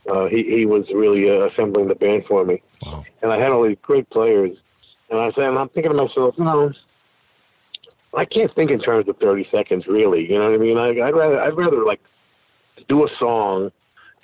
Uh, 0.10 0.26
he 0.26 0.44
he 0.44 0.66
was 0.66 0.86
really 0.94 1.30
uh, 1.30 1.48
assembling 1.48 1.88
the 1.88 1.96
band 1.96 2.26
for 2.28 2.44
me, 2.44 2.62
Wow. 2.86 3.06
and 3.22 3.32
I 3.32 3.40
had 3.40 3.52
all 3.52 3.64
these 3.64 3.78
great 3.82 4.10
players. 4.10 4.58
And 5.10 5.20
I 5.20 5.32
said, 5.32 5.46
and 5.46 5.58
I'm 5.60 5.70
thinking 5.70 5.92
to 5.92 5.98
myself, 5.98 6.36
you 6.38 6.44
know, 6.44 6.72
I 8.16 8.26
can't 8.26 8.54
think 8.56 8.72
in 8.72 8.80
terms 8.80 9.08
of 9.08 9.18
30 9.18 9.48
seconds, 9.52 9.86
really. 9.88 10.30
You 10.30 10.38
know 10.40 10.46
what 10.46 10.54
I 10.54 10.58
mean? 10.58 10.78
I, 10.78 10.88
I'd 11.08 11.14
rather 11.16 11.40
I'd 11.42 11.56
rather 11.56 11.84
like 11.84 12.02
do 12.88 13.06
a 13.06 13.10
song 13.20 13.72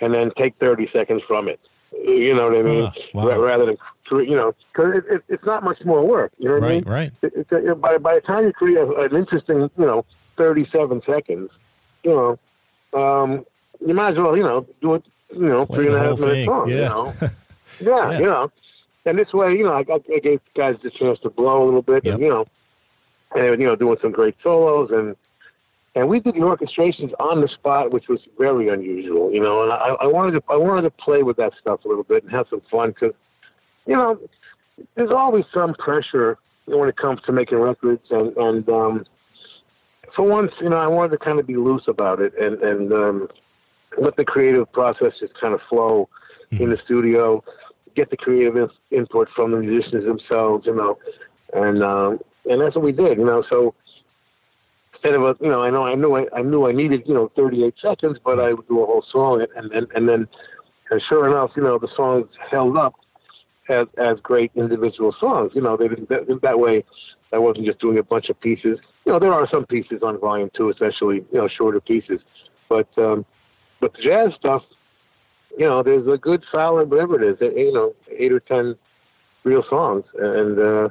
and 0.01 0.13
then 0.13 0.31
take 0.38 0.55
30 0.59 0.89
seconds 0.91 1.21
from 1.27 1.48
it. 1.48 1.59
You 1.91 2.33
know 2.36 2.45
what 2.50 2.55
I 2.57 2.62
mean? 2.62 2.83
Huh, 2.86 2.91
wow. 3.13 3.27
Ra- 3.27 3.36
Rather 3.36 3.65
than 3.65 3.77
you 4.12 4.36
know, 4.36 4.53
because 4.74 4.98
it, 4.98 5.03
it, 5.15 5.24
it's 5.29 5.45
not 5.45 5.63
much 5.63 5.83
more 5.86 6.05
work. 6.05 6.31
You 6.39 6.50
know 6.50 6.55
what 6.55 6.63
I 6.63 6.69
mean? 6.69 6.83
Right, 6.86 7.12
right. 7.24 7.33
it, 7.33 7.48
it, 7.51 7.81
by 7.81 7.98
by 7.98 8.15
the 8.15 8.21
time 8.21 8.45
you 8.45 8.53
create 8.53 8.77
a, 8.77 8.91
an 9.01 9.15
interesting, 9.15 9.62
you 9.77 9.86
know, 9.86 10.05
thirty-seven 10.38 11.01
seconds, 11.05 11.50
you 12.03 12.12
know, 12.93 13.00
um, 13.00 13.45
you 13.86 13.93
might 13.93 14.12
as 14.12 14.17
well, 14.17 14.36
you 14.38 14.43
know, 14.43 14.65
do 14.81 14.95
it, 14.95 15.03
you 15.33 15.41
know, 15.48 15.65
Play 15.65 15.75
three 15.77 15.88
and 15.88 15.95
a 15.95 16.00
half 16.00 16.19
minute 16.19 16.33
thing, 16.33 16.48
song. 16.48 16.69
yeah. 16.69 16.75
You 16.75 16.81
know, 16.89 17.13
yeah, 17.21 18.12
Yeah. 18.12 18.19
you 18.19 18.25
know, 18.25 18.51
and 19.05 19.17
this 19.17 19.31
way, 19.33 19.53
you 19.55 19.63
know, 19.63 19.74
I, 19.74 19.86
I 20.13 20.19
gave 20.19 20.39
guys 20.55 20.75
the 20.83 20.89
chance 20.91 21.19
to 21.21 21.29
blow 21.29 21.63
a 21.63 21.65
little 21.65 21.81
bit, 21.81 22.05
Yep. 22.05 22.15
and 22.15 22.24
you 22.24 22.29
know, 22.29 22.45
and 23.36 23.62
you 23.62 23.67
know, 23.67 23.75
doing 23.75 23.98
some 24.01 24.12
great 24.12 24.36
solos 24.43 24.91
and. 24.91 25.15
And 25.95 26.07
we 26.07 26.19
did 26.19 26.36
the 26.36 26.41
orchestrations 26.41 27.12
on 27.19 27.41
the 27.41 27.48
spot, 27.48 27.91
which 27.91 28.07
was 28.07 28.19
very 28.38 28.69
unusual, 28.69 29.33
you 29.33 29.41
know. 29.41 29.63
And 29.63 29.74
I, 29.74 29.95
I 30.01 30.05
wanted 30.07 30.33
to, 30.33 30.43
I 30.48 30.55
wanted 30.55 30.83
to 30.83 30.91
play 30.91 31.24
with 31.24 31.36
that 31.38 31.53
stuff 31.59 31.83
a 31.83 31.88
little 31.88 32.03
bit 32.03 32.21
and 32.24 32.31
have 32.31 32.45
some 32.48 32.62
fun 32.71 32.91
because, 32.91 33.12
you 33.88 33.95
know, 33.95 34.17
there's 34.95 35.09
always 35.09 35.45
some 35.51 35.74
pressure 35.74 36.38
when 36.67 36.88
it 36.88 36.95
comes 36.95 37.21
to 37.24 37.31
making 37.31 37.57
records 37.57 38.03
and 38.12 38.38
and 38.38 38.69
um 38.69 39.03
for 40.15 40.21
once 40.24 40.51
you 40.62 40.69
know 40.69 40.77
i 40.77 40.86
wanted 40.88 41.09
to 41.09 41.17
kind 41.17 41.39
of 41.39 41.48
be 41.48 41.55
loose 41.57 41.83
about 41.88 42.21
it 42.21 42.33
and 42.39 42.62
and 42.62 42.93
um 42.93 43.27
let 43.98 44.15
the 44.15 44.25
creative 44.25 44.72
process 44.72 45.13
just 45.19 45.34
kind 45.39 45.53
of 45.53 45.62
flow 45.69 46.10
in 46.51 46.69
the 46.69 46.77
studio 46.86 47.43
get 47.96 48.10
the 48.10 48.17
creative 48.17 48.55
in- 48.55 48.98
input 48.98 49.27
from 49.36 49.51
the 49.51 49.58
musicians 49.58 50.05
themselves 50.05 50.65
you 50.65 50.75
know 50.75 50.98
and 51.53 51.84
um 51.84 52.19
and 52.50 52.62
that's 52.62 52.75
what 52.75 52.84
we 52.84 52.91
did 52.91 53.17
you 53.17 53.25
know 53.25 53.43
so 53.50 53.74
instead 54.93 55.15
of 55.15 55.24
a 55.24 55.36
you 55.41 55.50
know 55.50 55.62
i 55.62 55.69
know 55.69 55.86
i 55.86 55.96
knew 55.96 56.15
i, 56.15 56.25
I 56.36 56.41
knew 56.41 56.67
i 56.67 56.72
needed 56.72 57.03
you 57.05 57.13
know 57.13 57.31
38 57.36 57.75
seconds 57.81 58.17
but 58.24 58.39
i 58.39 58.53
would 58.53 58.67
do 58.67 58.81
a 58.81 58.86
whole 58.86 59.05
song 59.12 59.46
and 59.55 59.72
and 59.72 59.88
and 59.96 60.10
then 60.10 60.27
and 60.89 61.01
sure 61.08 61.27
enough 61.27 61.51
you 61.55 61.63
know 61.63 61.77
the 61.77 61.89
songs 61.96 62.27
held 62.51 62.77
up 62.77 62.96
as 63.69 63.88
as 63.98 64.19
great 64.22 64.51
individual 64.55 65.15
songs. 65.19 65.51
You 65.55 65.62
know, 65.62 65.77
they 65.77 65.88
didn't 65.88 66.10
that, 66.10 66.41
that 66.41 66.60
way. 66.60 66.84
I 67.31 67.38
wasn't 67.38 67.67
just 67.67 67.79
doing 67.79 68.00
a 68.00 68.03
bunch 68.03 68.29
of 68.29 68.39
pieces. 68.41 68.79
You 69.05 69.13
know, 69.13 69.19
there 69.19 69.34
are 69.34 69.48
some 69.53 69.65
pieces 69.65 70.01
on 70.01 70.19
volume 70.19 70.50
two, 70.55 70.69
especially 70.69 71.17
you 71.31 71.38
know 71.38 71.48
shorter 71.48 71.79
pieces, 71.79 72.19
but 72.67 72.88
um, 72.98 73.25
but 73.79 73.93
the 73.93 74.01
jazz 74.01 74.33
stuff, 74.38 74.63
you 75.57 75.65
know, 75.65 75.83
there's 75.83 76.07
a 76.07 76.17
good 76.17 76.43
solid 76.51 76.89
whatever 76.89 77.21
it 77.21 77.27
is, 77.27 77.38
you 77.55 77.74
know, 77.74 77.93
eight 78.12 78.31
or 78.31 78.39
ten 78.39 78.75
real 79.43 79.63
songs, 79.69 80.05
and 80.17 80.59
uh, 80.59 80.89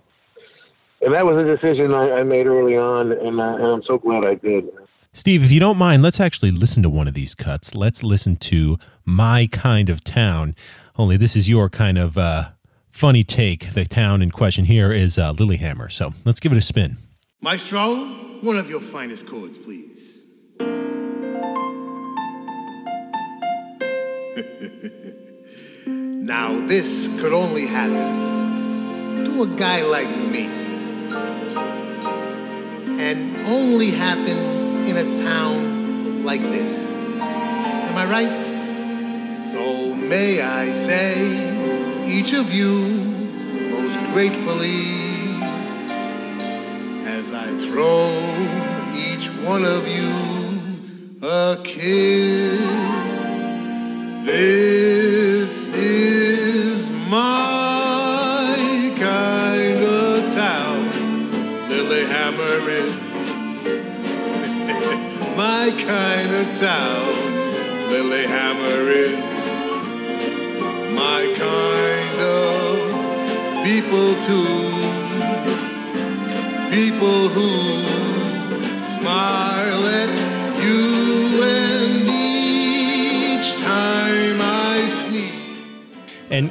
and 1.01 1.15
that 1.15 1.25
was 1.25 1.37
a 1.37 1.45
decision 1.45 1.95
I, 1.95 2.13
I 2.13 2.23
made 2.23 2.47
early 2.47 2.77
on, 2.77 3.13
and, 3.13 3.41
uh, 3.41 3.55
and 3.55 3.67
I'm 3.67 3.83
so 3.85 3.99
glad 3.99 4.25
I 4.25 4.35
did. 4.35 4.69
Steve, 5.13 5.43
if 5.43 5.51
you 5.51 5.61
don't 5.61 5.79
mind, 5.79 6.03
let's 6.03 6.21
actually 6.21 6.51
listen 6.51 6.83
to 6.83 6.91
one 6.91 7.09
of 7.09 7.15
these 7.15 7.35
cuts. 7.35 7.75
Let's 7.75 8.03
listen 8.03 8.37
to 8.37 8.79
My 9.05 9.49
Kind 9.51 9.89
of 9.89 10.05
Town. 10.05 10.55
Only 10.97 11.17
this 11.17 11.35
is 11.35 11.49
your 11.49 11.69
kind 11.69 11.99
of 11.99 12.19
uh, 12.19 12.51
funny 12.91 13.25
take. 13.25 13.73
The 13.73 13.85
town 13.85 14.23
in 14.23 14.31
question 14.31 14.67
here 14.67 14.93
is 14.93 15.19
uh, 15.19 15.33
Lilyhammer. 15.33 15.91
So 15.91 16.13
let's 16.25 16.41
give 16.41 16.53
it 16.53 16.59
a 16.59 16.63
spin. 16.63 16.99
Maestro, 17.41 17.95
one 18.43 18.57
of 18.57 18.69
your 18.69 18.81
finest 18.81 19.27
chords, 19.27 19.57
please. 19.57 20.25
Now, 25.87 26.61
this 26.67 27.09
could 27.21 27.33
only 27.33 27.67
happen 27.67 29.25
to 29.25 29.43
a 29.43 29.47
guy 29.47 29.83
like 29.83 30.09
me. 30.09 30.47
And 33.01 33.37
only 33.47 33.91
happen 33.91 34.87
in 34.87 34.97
a 34.97 35.23
town 35.23 36.25
like 36.25 36.43
this. 36.43 36.95
Am 36.95 37.97
I 37.97 38.05
right? 38.07 39.45
So 39.47 39.95
may 39.95 40.43
I 40.43 40.73
say 40.73 41.15
to 41.95 42.05
each 42.07 42.35
of 42.35 42.53
you 42.53 42.85
most 43.71 43.99
gratefully 44.13 44.85
as 47.07 47.33
I 47.33 47.47
throw 47.57 48.11
each 48.95 49.31
one 49.43 49.65
of 49.65 49.89
you 49.89 50.38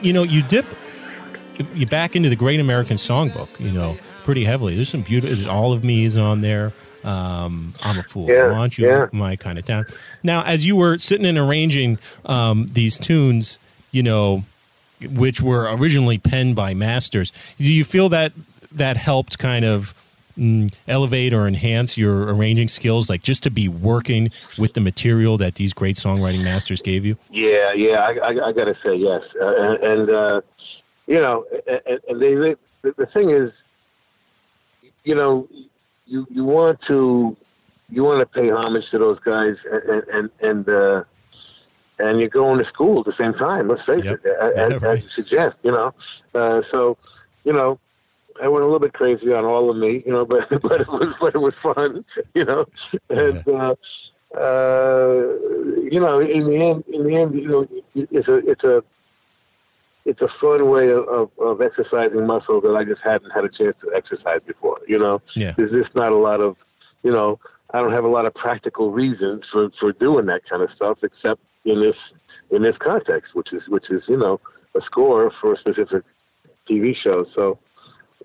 you 0.08 0.14
know, 0.14 0.24
you 0.24 0.42
dip 0.42 0.66
you 1.74 1.86
back 1.86 2.16
into 2.16 2.30
the 2.30 2.36
Great 2.36 2.62
American 2.62 2.96
Songbook. 2.96 3.50
You 3.60 3.72
know, 3.72 3.98
pretty 4.24 4.46
heavily. 4.46 4.76
There's 4.76 4.90
some 4.90 5.02
beautiful. 5.02 5.52
All 5.52 5.74
of 5.74 5.84
Me 5.84 6.06
is 6.06 6.16
on 6.16 6.40
there. 6.42 6.72
Um, 7.04 7.76
I'm 7.82 8.00
a 8.00 8.04
fool. 8.04 8.28
Yeah, 8.28 8.52
want 8.52 8.78
you, 8.78 8.88
yeah. 8.88 9.08
my 9.12 9.36
kind 9.36 9.60
of 9.60 9.66
town. 9.66 9.86
Now, 10.24 10.44
as 10.44 10.66
you 10.66 10.78
were 10.78 10.98
sitting 10.98 11.26
and 11.26 11.38
arranging 11.38 12.00
um, 12.26 12.68
these 12.72 12.98
tunes, 12.98 13.60
you 13.92 14.02
know, 14.02 14.46
which 15.02 15.42
were 15.42 15.74
originally 15.76 16.18
penned 16.18 16.56
by 16.56 16.74
masters, 16.74 17.34
do 17.58 17.72
you 17.72 17.84
feel 17.84 18.08
that 18.10 18.32
that 18.72 18.96
helped 18.96 19.38
kind 19.38 19.66
of 19.66 19.94
mm, 20.38 20.74
elevate 20.88 21.34
or 21.34 21.48
enhance 21.48 21.98
your 21.98 22.34
arranging 22.34 22.68
skills, 22.68 23.10
like 23.10 23.24
just 23.24 23.44
to 23.44 23.50
be 23.52 23.68
working 23.68 24.32
with 24.58 24.74
the 24.74 24.82
material 24.82 25.38
that 25.38 25.56
these 25.56 25.74
great 25.74 25.96
songwriting 25.96 26.44
masters 26.44 26.82
gave 26.82 27.06
you? 27.06 27.18
Yeah, 27.32 27.74
yeah, 27.74 28.00
I, 28.00 28.12
I, 28.18 28.48
I 28.48 28.52
got 28.54 28.66
to 28.66 28.78
say 28.86 28.96
yes, 28.96 29.22
uh, 29.42 29.56
and, 29.56 29.84
and 29.84 30.10
uh, 30.10 30.42
you 31.08 31.20
know, 31.20 31.46
and, 31.68 32.00
and 32.08 32.22
they, 32.22 32.36
they, 32.36 32.56
the, 32.82 32.94
the 32.98 33.06
thing 33.08 33.32
is, 33.32 33.52
you 35.04 35.16
know, 35.16 35.48
you 36.06 36.28
you 36.30 36.44
want 36.44 36.80
to 36.88 37.36
you 37.90 38.04
want 38.04 38.20
to 38.20 38.26
pay 38.26 38.50
homage 38.50 38.84
to 38.92 39.00
those 39.00 39.20
guys, 39.20 39.56
and 39.72 40.04
and 40.14 40.30
and 40.42 40.70
uh, 40.70 41.04
and 42.00 42.20
you're 42.20 42.30
going 42.30 42.60
to 42.60 42.66
school 42.66 43.00
at 43.00 43.06
the 43.06 43.14
same 43.18 43.34
time. 43.34 43.68
Let's 43.68 43.84
face 43.86 44.04
Yep. 44.04 44.22
it, 44.26 44.58
as, 44.58 44.82
Yeah, 44.82 44.90
as 44.90 45.02
you 45.02 45.10
suggest, 45.16 45.56
you 45.64 45.72
know. 45.72 45.94
Uh, 46.36 46.62
so, 46.72 46.98
you 47.44 47.54
know, 47.54 47.80
I 48.42 48.48
went 48.48 48.64
a 48.64 48.66
little 48.66 48.80
bit 48.80 48.94
crazy 48.94 49.34
on 49.34 49.46
all 49.46 49.70
of 49.70 49.78
me, 49.78 50.04
you 50.06 50.12
know, 50.12 50.26
but 50.34 50.50
but 50.62 50.82
it 50.82 50.88
was 50.88 51.14
but 51.20 51.36
it 51.36 51.40
was 51.40 51.54
fun, 51.56 52.06
you 52.34 52.46
know, 52.46 52.66
and. 53.10 53.48
Uh, 53.48 53.76
uh, 54.36 55.22
you 55.90 56.02
know, 56.02 56.20
in 56.20 56.48
the 56.48 56.58
end, 56.58 56.84
in 56.94 57.06
the 57.08 57.16
end, 57.16 57.34
you 57.34 57.48
know, 57.48 57.68
it's 57.96 58.28
a 58.28 58.36
it's 58.46 58.64
a 58.64 58.84
it's 60.06 60.22
a 60.22 60.28
fun 60.40 60.70
way 60.70 60.90
of, 60.90 61.08
of, 61.08 61.30
of 61.40 61.62
exercising 61.62 62.26
muscle 62.26 62.62
that 62.62 62.76
I 62.76 62.84
just 62.84 63.02
hadn't 63.02 63.32
had 63.32 63.44
a 63.46 63.50
chance 63.50 63.76
to 63.82 63.92
exercise 63.96 64.40
before. 64.46 64.80
You 64.88 65.00
know, 65.00 65.22
Yeah. 65.36 65.54
there's 65.58 65.72
just 65.72 65.96
not 65.96 66.12
a 66.14 66.18
lot 66.18 66.40
of, 66.40 66.56
you 67.04 67.12
know, 67.12 67.40
I 67.74 67.82
don't 67.82 67.92
have 67.92 68.06
a 68.06 68.10
lot 68.10 68.26
of 68.26 68.34
practical 68.34 68.92
reasons 68.92 69.44
for 69.52 69.70
for 69.80 69.92
doing 69.94 70.26
that 70.28 70.48
kind 70.50 70.62
of 70.62 70.70
stuff 70.76 71.00
except 71.04 71.42
in 71.66 71.82
this 71.82 71.98
in 72.52 72.62
this 72.64 72.78
context, 72.78 73.34
which 73.34 73.54
is 73.54 73.68
which 73.68 73.90
is 73.90 74.04
you 74.08 74.18
know 74.18 74.40
a 74.76 74.82
score 74.82 75.32
for 75.40 75.54
a 75.54 75.58
specific 75.58 76.04
TV 76.70 76.96
show. 76.96 77.26
So. 77.34 77.60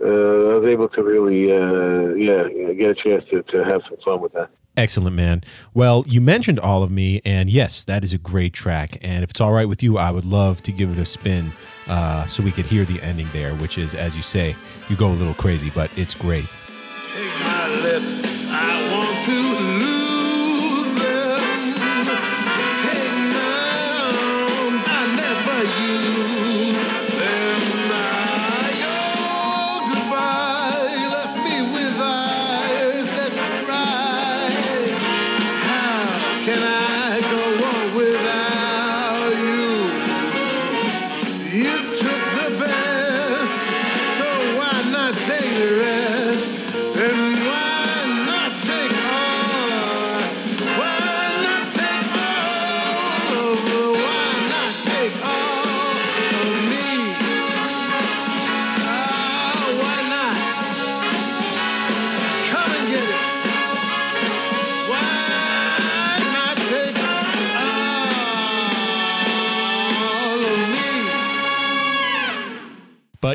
Uh, 0.00 0.04
I 0.04 0.58
was 0.58 0.66
able 0.66 0.88
to 0.88 1.02
really, 1.02 1.52
uh, 1.52 2.14
yeah, 2.14 2.72
get 2.72 2.90
a 2.90 2.94
chance 2.94 3.24
to, 3.30 3.42
to 3.42 3.64
have 3.64 3.82
some 3.88 3.98
fun 4.04 4.20
with 4.20 4.32
that. 4.32 4.50
Excellent, 4.74 5.14
man. 5.14 5.44
Well, 5.74 6.02
you 6.06 6.22
mentioned 6.22 6.58
All 6.58 6.82
of 6.82 6.90
Me, 6.90 7.20
and 7.26 7.50
yes, 7.50 7.84
that 7.84 8.02
is 8.04 8.14
a 8.14 8.18
great 8.18 8.54
track. 8.54 8.96
And 9.02 9.22
if 9.22 9.30
it's 9.30 9.40
all 9.40 9.52
right 9.52 9.68
with 9.68 9.82
you, 9.82 9.98
I 9.98 10.10
would 10.10 10.24
love 10.24 10.62
to 10.62 10.72
give 10.72 10.90
it 10.90 10.98
a 10.98 11.04
spin 11.04 11.52
uh, 11.88 12.26
so 12.26 12.42
we 12.42 12.52
could 12.52 12.64
hear 12.64 12.86
the 12.86 13.00
ending 13.02 13.28
there, 13.34 13.54
which 13.56 13.76
is, 13.76 13.94
as 13.94 14.16
you 14.16 14.22
say, 14.22 14.56
you 14.88 14.96
go 14.96 15.08
a 15.08 15.12
little 15.12 15.34
crazy, 15.34 15.70
but 15.74 15.90
it's 15.98 16.14
great. 16.14 16.46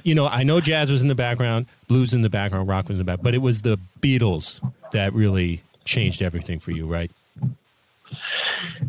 You 0.08 0.16
know, 0.16 0.26
I 0.28 0.44
know 0.44 0.62
jazz 0.62 0.90
was 0.90 1.02
in 1.02 1.10
the 1.10 1.16
background, 1.16 1.66
blues 1.90 2.14
in 2.14 2.22
the 2.22 2.30
background, 2.30 2.70
rock 2.70 2.88
was 2.88 2.94
in 2.96 3.00
the 3.00 3.04
back, 3.04 3.20
but 3.22 3.34
it 3.36 3.40
was 3.40 3.64
the 3.64 3.78
Beatles 4.00 4.62
that 4.94 5.14
really 5.14 5.62
changed 5.84 6.22
everything 6.22 6.60
for 6.60 6.72
you, 6.72 6.88
right? 6.88 7.12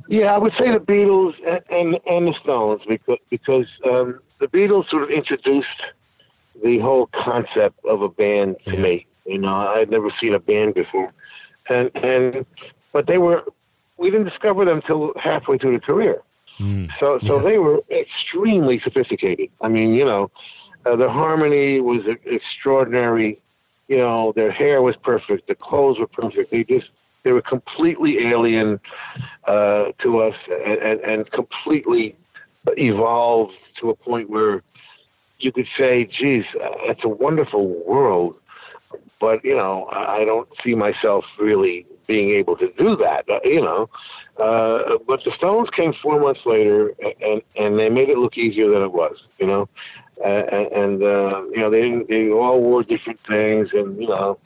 Yeah, 0.09 0.33
I 0.33 0.39
would 0.39 0.53
say 0.57 0.71
the 0.71 0.79
Beatles 0.79 1.35
and 1.45 1.61
and, 1.71 1.99
and 2.07 2.29
the 2.29 2.35
Stones 2.45 2.83
because 2.89 3.19
because 3.31 3.67
um, 3.91 4.21
the 4.39 4.47
Beatles 4.47 4.89
sort 4.91 5.03
of 5.03 5.11
introduced 5.11 5.67
the 6.63 6.79
whole 6.79 7.09
concept 7.25 7.85
of 7.85 8.03
a 8.03 8.09
band 8.09 8.57
to 8.67 8.75
Yeah. 8.75 8.81
me. 8.81 9.07
You 9.27 9.39
know, 9.39 9.55
I'd 9.75 9.91
never 9.91 10.11
seen 10.21 10.35
a 10.35 10.39
band 10.39 10.75
before, 10.75 11.13
and 11.69 11.91
and 11.97 12.47
but 12.93 13.09
they 13.09 13.19
were 13.19 13.43
we 13.97 14.09
didn't 14.11 14.29
discover 14.29 14.65
them 14.65 14.83
till 14.87 15.13
halfway 15.21 15.59
through 15.59 15.73
the 15.73 15.85
career. 15.85 16.23
Mm. 16.61 16.89
So 17.01 17.19
so 17.27 17.37
Yeah. 17.39 17.43
they 17.43 17.59
were 17.59 17.81
extremely 17.91 18.79
sophisticated. 18.85 19.51
I 19.61 19.69
mean, 19.69 19.95
you 19.95 20.05
know, 20.05 20.31
uh, 20.87 20.97
their 20.97 21.09
harmony 21.09 21.81
was 21.81 22.03
extraordinary. 22.25 23.41
You 23.89 23.99
know, 23.99 24.33
their 24.35 24.51
hair 24.51 24.83
was 24.83 24.97
perfect. 24.97 25.49
The 25.49 25.55
clothes 25.55 25.99
were 25.99 26.07
perfect. 26.07 26.51
They 26.51 26.65
just 26.65 26.89
they 27.23 27.33
were 27.33 27.43
completely 27.43 28.27
alien 28.29 28.81
uh, 29.47 29.93
to 30.03 30.19
us 30.21 30.35
and, 30.65 30.79
and, 30.79 31.01
and 31.01 31.31
completely 31.31 32.17
evolved 32.77 33.55
to 33.81 33.91
a 33.91 33.95
point 33.95 34.29
where 34.31 34.63
you 35.39 35.53
could 35.53 35.67
say, 35.79 36.05
"Geez, 36.05 36.45
uh, 36.55 36.69
it's 36.91 37.05
a 37.05 37.09
wonderful 37.09 37.67
world." 37.85 38.37
But 39.21 39.45
you 39.45 39.57
know, 39.57 39.89
I 39.93 40.25
don't 40.25 40.49
see 40.65 40.75
myself 40.75 41.25
really 41.39 41.87
being 42.07 42.31
able 42.31 42.57
to 42.57 42.73
do 42.79 42.97
that. 42.97 43.29
uh, 43.29 43.41
You 43.45 43.61
know, 43.61 43.89
uh, 44.39 44.99
but 45.07 45.23
the 45.25 45.33
Stones 45.37 45.69
came 45.71 45.93
four 46.03 46.21
months 46.21 46.41
later, 46.47 46.93
and 47.21 47.43
and 47.57 47.79
they 47.79 47.89
made 47.89 48.09
it 48.09 48.19
look 48.19 48.37
easier 48.37 48.71
than 48.71 48.83
it 48.83 48.93
was. 48.93 49.17
You 49.39 49.47
know, 49.47 49.63
uh, 49.63 50.08
and, 50.25 50.67
and 50.73 51.03
uh, 51.03 51.43
you 51.51 51.59
know 51.59 51.71
they 51.71 52.03
they 52.09 52.31
all 52.31 52.61
wore 52.61 52.83
different 52.83 53.21
things, 53.29 53.69
and 53.73 54.01
you 54.01 54.09
know 54.09 54.39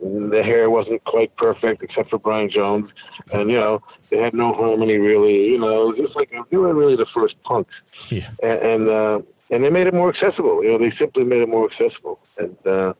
the 0.00 0.42
hair 0.42 0.70
wasn't 0.70 1.02
quite 1.04 1.34
perfect 1.36 1.82
except 1.82 2.10
for 2.10 2.18
Brian 2.18 2.50
Jones, 2.50 2.90
and 3.32 3.50
you 3.50 3.56
know 3.56 3.82
they 4.10 4.18
had 4.18 4.34
no 4.34 4.52
harmony 4.52 4.96
really. 4.96 5.50
You 5.50 5.58
know, 5.58 5.82
it 5.82 5.98
was 5.98 6.06
just 6.06 6.16
like 6.16 6.30
they 6.50 6.56
were 6.56 6.74
really 6.74 6.96
the 6.96 7.06
first 7.14 7.40
punks, 7.44 7.74
Yeah. 8.08 8.30
and 8.42 8.58
and, 8.60 8.88
uh, 8.88 9.20
and 9.50 9.64
they 9.64 9.70
made 9.70 9.86
it 9.86 9.94
more 9.94 10.08
accessible. 10.14 10.62
You 10.64 10.72
know, 10.72 10.78
they 10.78 10.92
simply 10.96 11.24
made 11.24 11.42
it 11.42 11.48
more 11.48 11.70
accessible, 11.70 12.18
and 12.38 12.56
uh, 12.66 12.94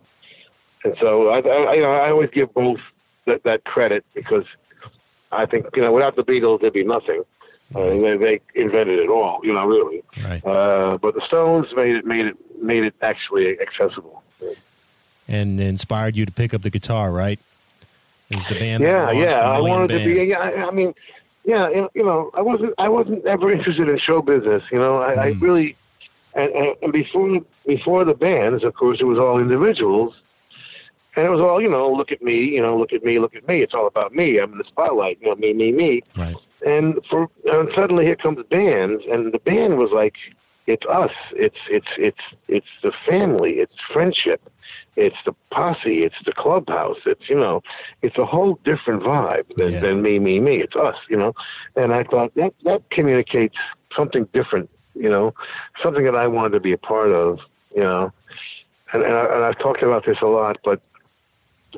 and 0.84 0.94
so 1.00 1.28
I, 1.28 1.40
I, 1.40 1.74
you 1.74 1.82
know, 1.82 1.92
I 1.92 2.10
always 2.10 2.30
give 2.30 2.52
both 2.54 2.80
that, 3.26 3.42
that 3.44 3.64
credit 3.64 4.04
because 4.14 4.44
I 5.32 5.46
think 5.46 5.66
you 5.76 5.82
know 5.82 5.92
without 5.92 6.16
the 6.16 6.24
Beatles 6.24 6.60
there'd 6.60 6.72
be 6.74 6.84
nothing, 6.84 7.22
Uh, 7.74 7.80
they, 8.00 8.16
they 8.16 8.40
invented 8.54 8.98
it 8.98 9.08
all, 9.08 9.40
you 9.44 9.52
know, 9.52 9.64
really. 9.64 10.02
Right. 10.24 10.44
Uh, 10.44 10.98
but 11.00 11.14
the 11.14 11.22
Stones 11.26 11.66
made 11.76 11.94
it 11.94 12.04
made 12.04 12.26
it 12.26 12.36
made 12.60 12.82
it 12.84 12.94
actually 13.00 13.58
accessible. 13.60 14.22
And 15.28 15.60
inspired 15.60 16.16
you 16.16 16.26
to 16.26 16.32
pick 16.32 16.52
up 16.52 16.62
the 16.62 16.70
guitar, 16.70 17.12
right? 17.12 17.38
It 18.30 18.36
was 18.36 18.46
the 18.46 18.58
band. 18.58 18.82
Yeah, 18.82 19.10
yeah. 19.12 19.34
I 19.36 19.60
wanted 19.60 19.88
to 19.88 20.04
be. 20.04 20.26
Yeah, 20.26 20.38
I, 20.38 20.66
I 20.66 20.70
mean, 20.72 20.94
yeah. 21.44 21.68
You 21.94 22.04
know, 22.04 22.30
I 22.34 22.42
wasn't. 22.42 22.74
I 22.78 22.88
wasn't 22.88 23.24
ever 23.26 23.50
interested 23.50 23.88
in 23.88 23.98
show 23.98 24.22
business. 24.22 24.62
You 24.72 24.78
know, 24.78 24.96
I, 24.98 25.26
I 25.26 25.32
Mm. 25.32 25.40
really. 25.40 25.76
And, 26.34 26.76
and 26.82 26.92
before 26.92 27.40
before 27.66 28.04
the 28.04 28.14
bands, 28.14 28.62
of 28.62 28.74
course, 28.74 28.98
it 29.00 29.04
was 29.04 29.18
all 29.18 29.40
individuals, 29.40 30.14
and 31.16 31.26
it 31.26 31.30
was 31.30 31.40
all 31.40 31.60
you 31.60 31.68
know. 31.68 31.90
Look 31.92 32.12
at 32.12 32.22
me, 32.22 32.44
you 32.44 32.62
know. 32.62 32.76
Look 32.78 32.92
at 32.92 33.02
me, 33.04 33.18
look 33.18 33.34
at 33.34 33.46
me. 33.48 33.62
It's 33.62 33.74
all 33.74 33.88
about 33.88 34.14
me. 34.14 34.38
I'm 34.38 34.52
in 34.52 34.58
the 34.58 34.64
spotlight. 34.64 35.18
You 35.20 35.28
know, 35.28 35.34
me, 35.36 35.52
me, 35.52 35.72
me. 35.72 36.02
Right. 36.16 36.36
And 36.66 36.98
for 37.08 37.28
and 37.46 37.68
suddenly 37.74 38.04
here 38.04 38.16
comes 38.16 38.38
bands, 38.50 39.02
and 39.10 39.32
the 39.32 39.38
band 39.38 39.78
was 39.78 39.90
like, 39.92 40.14
it's 40.66 40.84
us. 40.86 41.12
It's 41.32 41.56
it's 41.70 41.86
it's 41.98 42.20
it's 42.48 42.66
the 42.82 42.92
family. 43.08 43.54
It's 43.54 43.74
friendship. 43.92 44.40
It's 44.96 45.16
the 45.24 45.34
posse. 45.50 46.02
It's 46.04 46.16
the 46.26 46.32
clubhouse. 46.32 46.98
It's 47.06 47.28
you 47.28 47.36
know, 47.36 47.62
it's 48.02 48.18
a 48.18 48.26
whole 48.26 48.58
different 48.64 49.02
vibe 49.02 49.56
than, 49.56 49.72
Yeah. 49.72 49.80
than 49.80 50.02
me, 50.02 50.18
me, 50.18 50.38
me. 50.40 50.56
It's 50.60 50.76
us. 50.76 50.96
You 51.08 51.16
know, 51.16 51.32
and 51.76 51.92
I 51.94 52.02
thought 52.04 52.34
that 52.34 52.52
that 52.64 52.82
communicates 52.90 53.56
something 53.96 54.28
different. 54.32 54.68
You 54.94 55.08
know, 55.08 55.34
something 55.82 56.04
that 56.04 56.16
I 56.16 56.26
wanted 56.26 56.50
to 56.50 56.60
be 56.60 56.72
a 56.72 56.78
part 56.78 57.10
of. 57.12 57.38
You 57.74 57.82
know, 57.82 58.12
and 58.92 59.02
and, 59.02 59.14
I, 59.14 59.24
and 59.34 59.44
I've 59.44 59.58
talked 59.58 59.82
about 59.82 60.04
this 60.04 60.18
a 60.20 60.26
lot, 60.26 60.58
but 60.64 60.80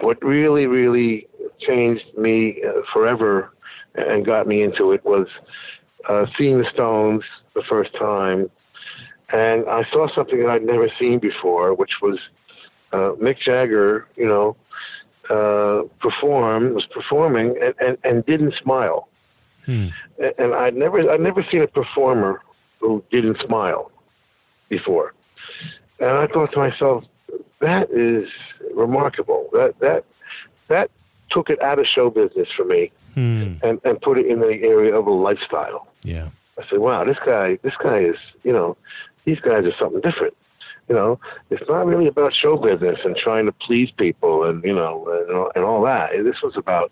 what 0.01 0.23
really, 0.25 0.66
really 0.66 1.29
changed 1.61 2.05
me 2.16 2.62
uh, 2.64 2.81
forever 2.92 3.53
and 3.94 4.24
got 4.24 4.46
me 4.46 4.62
into 4.62 4.92
it 4.92 5.05
was 5.05 5.26
uh, 6.09 6.26
seeing 6.37 6.59
the 6.59 6.68
Stones 6.72 7.22
the 7.55 7.62
first 7.68 7.94
time, 7.94 8.50
and 9.33 9.68
I 9.68 9.85
saw 9.92 10.09
something 10.14 10.40
that 10.40 10.50
I'd 10.50 10.64
never 10.64 10.88
seen 11.00 11.18
before, 11.18 11.74
which 11.74 12.00
was 12.00 12.18
uh, 12.92 13.12
Mick 13.20 13.38
Jagger, 13.38 14.07
you 14.16 14.26
know, 14.26 14.57
uh, 15.31 15.83
perform 16.00 16.74
was 16.74 16.87
performing 16.87 17.57
and, 17.62 17.74
and, 17.81 17.98
and 18.05 18.26
didn't 18.26 18.55
smile, 18.62 19.09
Hmm. 19.64 19.88
and, 20.18 20.35
and 20.38 20.55
I'd 20.55 20.74
never 20.74 21.09
I'd 21.11 21.20
never 21.20 21.46
seen 21.50 21.62
a 21.62 21.68
performer 21.68 22.40
who 22.81 23.05
didn't 23.12 23.38
smile 23.46 23.92
before, 24.68 25.14
and 26.00 26.11
I 26.11 26.26
thought 26.26 26.52
to 26.52 26.59
myself, 26.59 27.05
that 27.61 27.88
is 27.90 28.28
remarkable. 28.74 29.48
That 29.52 29.78
that 29.78 30.05
that 30.68 30.90
took 31.31 31.48
it 31.48 31.62
out 31.62 31.78
of 31.78 31.87
show 31.87 32.11
business 32.11 32.48
for 32.57 32.64
me 32.64 32.90
Hmm. 33.14 33.55
and, 33.62 33.81
and 33.85 34.01
put 34.01 34.18
it 34.18 34.27
in 34.27 34.40
the 34.40 34.62
area 34.62 34.94
of 34.94 35.07
a 35.07 35.11
lifestyle. 35.11 35.88
Yeah. 36.03 36.29
I 36.59 36.64
said, 36.68 36.79
wow, 36.79 37.05
this 37.05 37.18
guy, 37.25 37.59
this 37.62 37.75
guy 37.83 37.98
is, 38.01 38.16
you 38.42 38.53
know, 38.53 38.77
these 39.25 39.40
guys 39.40 39.64
are 39.64 39.75
something 39.79 40.01
different. 40.01 40.35
You 40.88 40.94
know, 40.96 41.20
it's 41.51 41.62
not 41.68 41.87
really 41.87 42.09
about 42.09 42.35
show 42.35 42.57
business 42.57 42.98
and 43.05 43.16
trying 43.16 43.46
to 43.46 43.53
please 43.53 43.90
people 43.92 44.44
and, 44.44 44.62
you 44.64 44.75
know, 44.75 45.07
and, 45.27 45.37
all- 45.37 45.53
and 45.55 45.64
all 45.64 45.83
that. 45.85 46.11
This 46.25 46.42
was 46.42 46.57
about, 46.57 46.90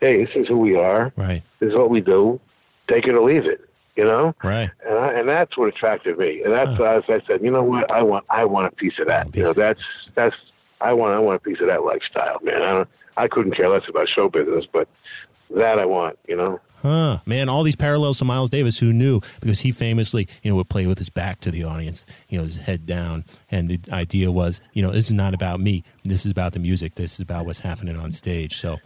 hey, 0.00 0.24
this 0.24 0.34
is 0.34 0.48
who 0.48 0.58
we 0.58 0.76
are. 0.76 1.12
Right. 1.16 1.42
This 1.60 1.70
is 1.70 1.74
what 1.76 1.88
we 1.90 2.00
do. 2.00 2.40
Take 2.88 3.06
it 3.06 3.14
or 3.14 3.22
leave 3.22 3.46
it, 3.46 3.68
you 3.96 4.04
know? 4.04 4.34
Right. 4.42 4.70
And, 4.86 4.98
I, 4.98 5.12
and 5.12 5.28
that's 5.28 5.56
what 5.56 5.68
attracted 5.68 6.18
me. 6.18 6.42
And 6.42 6.52
that's, 6.52 6.72
as 6.80 7.04
I 7.08 7.20
said, 7.26 7.42
you 7.42 7.50
know 7.50 7.62
what? 7.62 7.90
I 7.90 8.02
want, 8.02 8.24
I 8.28 8.44
want 8.44 8.66
a 8.66 8.70
piece 8.70 8.98
of 8.98 9.06
that. 9.06 9.34
You 9.34 9.44
know, 9.44 9.52
that's, 9.52 9.80
that's, 10.14 10.36
I 10.80 10.92
want, 10.92 11.14
I 11.14 11.18
want 11.18 11.36
a 11.36 11.40
piece 11.40 11.60
of 11.60 11.68
that 11.68 11.84
lifestyle, 11.84 12.38
man. 12.42 12.62
I 12.62 12.72
don't, 12.72 12.88
I 13.16 13.28
couldn't 13.28 13.52
care 13.52 13.68
less 13.68 13.82
about 13.88 14.08
show 14.08 14.28
business, 14.28 14.64
but 14.70 14.88
that 15.50 15.78
I 15.78 15.86
want, 15.86 16.18
you 16.28 16.36
know? 16.36 16.60
Huh. 16.82 17.18
Man, 17.26 17.48
all 17.48 17.64
these 17.64 17.76
parallels 17.76 18.18
to 18.18 18.24
Miles 18.24 18.50
Davis, 18.50 18.78
who 18.78 18.92
knew? 18.92 19.20
Because 19.40 19.60
he 19.60 19.72
famously, 19.72 20.28
you 20.42 20.50
know, 20.50 20.56
would 20.56 20.68
play 20.68 20.86
with 20.86 20.98
his 20.98 21.10
back 21.10 21.40
to 21.40 21.50
the 21.50 21.64
audience, 21.64 22.06
you 22.28 22.38
know, 22.38 22.44
his 22.44 22.58
head 22.58 22.86
down. 22.86 23.24
And 23.50 23.68
the 23.68 23.80
idea 23.90 24.30
was, 24.30 24.60
you 24.74 24.82
know, 24.82 24.92
this 24.92 25.06
is 25.06 25.12
not 25.12 25.34
about 25.34 25.58
me. 25.60 25.82
This 26.04 26.24
is 26.24 26.30
about 26.30 26.52
the 26.52 26.60
music. 26.60 26.94
This 26.94 27.14
is 27.14 27.20
about 27.20 27.46
what's 27.46 27.60
happening 27.60 27.96
on 27.96 28.12
stage. 28.12 28.60
So 28.60 28.78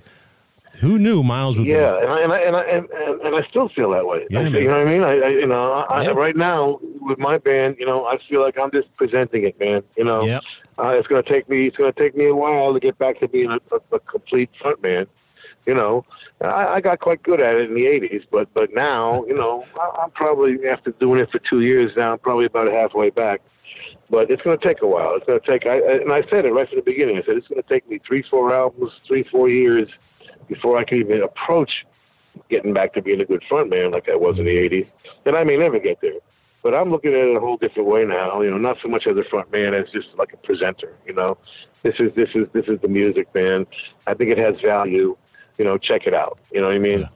who 0.80 0.98
knew 0.98 1.22
Miles 1.22 1.58
would 1.58 1.66
Yeah, 1.68 1.98
and 1.98 2.10
I, 2.10 2.20
and 2.22 2.32
I, 2.32 2.38
and, 2.40 2.56
I, 2.56 2.62
and, 2.62 3.20
and, 3.20 3.36
I 3.36 3.46
still 3.48 3.68
feel 3.68 3.90
that 3.90 4.06
way. 4.06 4.26
Yeah, 4.30 4.40
I, 4.40 4.42
you 4.44 4.68
know 4.68 4.78
what 4.78 4.86
I 4.86 4.90
mean? 4.90 5.02
I, 5.02 5.18
I 5.18 5.28
you 5.28 5.46
know, 5.46 5.72
I, 5.72 6.10
right 6.12 6.36
now 6.36 6.80
with 7.00 7.18
my 7.18 7.38
band, 7.38 7.76
you 7.78 7.84
know, 7.84 8.06
I 8.06 8.18
feel 8.28 8.40
like 8.40 8.58
I'm 8.58 8.70
just 8.70 8.88
presenting 8.96 9.44
it, 9.44 9.60
man. 9.60 9.82
You 9.96 10.04
know, 10.04 10.24
Yep. 10.24 10.42
uh, 10.78 10.88
it's 10.88 11.06
going 11.08 11.22
to 11.22 11.28
take 11.28 11.48
me. 11.48 11.66
It's 11.66 11.76
going 11.76 11.92
to 11.92 11.98
take 11.98 12.16
me 12.16 12.26
a 12.26 12.34
while 12.34 12.72
to 12.72 12.80
get 12.80 12.98
back 12.98 13.20
to 13.20 13.28
being 13.28 13.50
a, 13.50 13.58
a, 13.74 13.80
a 13.92 14.00
complete 14.00 14.48
front 14.60 14.82
man. 14.82 15.06
You 15.66 15.74
know, 15.74 16.04
I, 16.40 16.66
I 16.66 16.80
got 16.80 16.98
quite 16.98 17.22
good 17.22 17.40
at 17.40 17.54
it 17.54 17.70
in 17.70 17.74
the 17.74 17.86
'80s, 17.86 18.26
but 18.30 18.52
but 18.52 18.74
now, 18.74 19.24
you 19.26 19.34
know, 19.34 19.64
I, 19.78 20.02
I'm 20.02 20.10
probably 20.10 20.68
after 20.68 20.90
doing 20.92 21.20
it 21.20 21.30
for 21.30 21.38
two 21.38 21.60
years 21.60 21.92
now, 21.96 22.12
I'm 22.12 22.18
probably 22.18 22.46
about 22.46 22.70
halfway 22.72 23.10
back. 23.10 23.40
But 24.10 24.30
it's 24.30 24.42
going 24.42 24.58
to 24.58 24.64
take 24.64 24.82
a 24.82 24.86
while. 24.86 25.14
It's 25.14 25.24
going 25.24 25.40
to 25.40 25.46
take, 25.46 25.66
I, 25.66 25.78
and 25.78 26.12
I 26.12 26.22
said 26.28 26.44
it 26.44 26.52
right 26.52 26.68
from 26.68 26.76
the 26.76 26.82
beginning. 26.82 27.16
I 27.16 27.22
said 27.24 27.36
it's 27.36 27.48
going 27.48 27.62
to 27.62 27.68
take 27.68 27.88
me 27.88 27.98
three, 28.06 28.22
four 28.30 28.52
albums, 28.52 28.92
three, 29.06 29.22
four 29.22 29.48
years 29.48 29.88
before 30.48 30.76
I 30.76 30.84
can 30.84 30.98
even 30.98 31.22
approach 31.22 31.70
getting 32.50 32.74
back 32.74 32.92
to 32.94 33.02
being 33.02 33.22
a 33.22 33.24
good 33.24 33.42
front 33.48 33.70
man 33.70 33.90
like 33.90 34.08
I 34.10 34.16
was 34.16 34.38
in 34.38 34.44
the 34.44 34.56
'80s. 34.56 34.86
And 35.24 35.36
I 35.36 35.44
may 35.44 35.56
never 35.56 35.78
get 35.78 36.00
there. 36.00 36.18
But 36.62 36.74
I'm 36.74 36.90
looking 36.90 37.12
at 37.12 37.20
it 37.20 37.36
a 37.36 37.40
whole 37.40 37.56
different 37.56 37.88
way 37.88 38.04
now. 38.04 38.40
You 38.40 38.50
know, 38.50 38.58
not 38.58 38.76
so 38.82 38.88
much 38.88 39.06
as 39.06 39.16
a 39.16 39.24
front 39.24 39.50
man 39.50 39.74
as 39.74 39.90
just 39.92 40.08
like 40.16 40.32
a 40.32 40.36
presenter. 40.36 40.94
You 41.06 41.14
know, 41.14 41.38
this 41.82 41.94
is 41.98 42.14
this 42.14 42.28
is 42.34 42.46
this 42.52 42.66
is 42.68 42.80
the 42.80 42.88
music, 42.88 43.34
man. 43.34 43.66
I 44.06 44.14
think 44.14 44.30
it 44.30 44.38
has 44.38 44.54
value. 44.60 45.16
You 45.58 45.64
know, 45.64 45.78
check 45.78 46.06
it 46.06 46.14
out. 46.14 46.40
You 46.50 46.60
know 46.60 46.68
what 46.68 46.76
I 46.76 46.80
mean? 46.80 47.08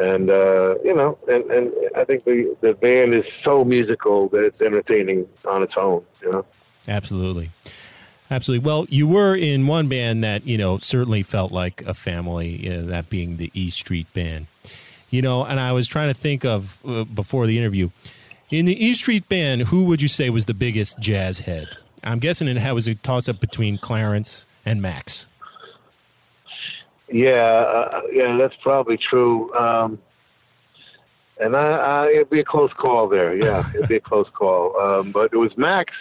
And 0.00 0.30
uh, 0.30 0.76
you 0.84 0.94
know, 0.94 1.18
and 1.28 1.44
and 1.50 1.72
I 1.96 2.04
think 2.04 2.24
the 2.24 2.56
the 2.60 2.74
band 2.74 3.14
is 3.14 3.24
so 3.44 3.64
musical 3.64 4.28
that 4.28 4.44
it's 4.44 4.60
entertaining 4.60 5.26
on 5.44 5.62
its 5.62 5.74
own. 5.76 6.04
You 6.22 6.32
know. 6.32 6.46
Absolutely. 6.86 7.50
Absolutely. 8.30 8.66
Well, 8.66 8.86
you 8.90 9.06
were 9.06 9.34
in 9.34 9.66
one 9.66 9.88
band 9.88 10.22
that, 10.22 10.46
you 10.46 10.58
know, 10.58 10.78
certainly 10.78 11.22
felt 11.22 11.50
like 11.50 11.82
a 11.82 11.94
family, 11.94 12.68
uh, 12.70 12.82
that 12.82 13.08
being 13.08 13.38
the 13.38 13.50
E 13.54 13.70
Street 13.70 14.12
Band. 14.12 14.48
You 15.08 15.22
know, 15.22 15.44
and 15.44 15.58
I 15.58 15.72
was 15.72 15.88
trying 15.88 16.08
to 16.08 16.14
think 16.14 16.44
of 16.44 16.78
uh, 16.86 17.04
before 17.04 17.46
the 17.46 17.56
interview. 17.56 17.88
In 18.50 18.66
the 18.66 18.84
E 18.84 18.94
Street 18.94 19.28
Band, 19.28 19.62
who 19.62 19.84
would 19.84 20.02
you 20.02 20.08
say 20.08 20.28
was 20.28 20.44
the 20.44 20.54
biggest 20.54 20.98
jazz 20.98 21.40
head? 21.40 21.68
I'm 22.04 22.18
guessing 22.18 22.48
it 22.48 22.72
was 22.72 22.86
a 22.86 22.94
toss 22.94 23.28
up 23.28 23.40
between 23.40 23.78
Clarence 23.78 24.46
and 24.64 24.82
Max. 24.82 25.26
Yeah, 27.10 27.32
uh, 27.32 28.02
yeah, 28.12 28.36
that's 28.36 28.54
probably 28.62 28.98
true. 28.98 29.52
Um, 29.54 29.98
and 31.40 31.56
I, 31.56 31.70
I, 31.70 32.08
it'd 32.08 32.30
be 32.30 32.40
a 32.40 32.44
close 32.44 32.72
call 32.72 33.08
there. 33.08 33.34
Yeah, 33.36 33.68
it'd 33.74 33.88
be 33.88 33.96
a 33.96 34.00
close 34.00 34.28
call. 34.32 34.78
Um, 34.80 35.12
but 35.12 35.32
it 35.32 35.36
was 35.36 35.56
Max 35.56 35.92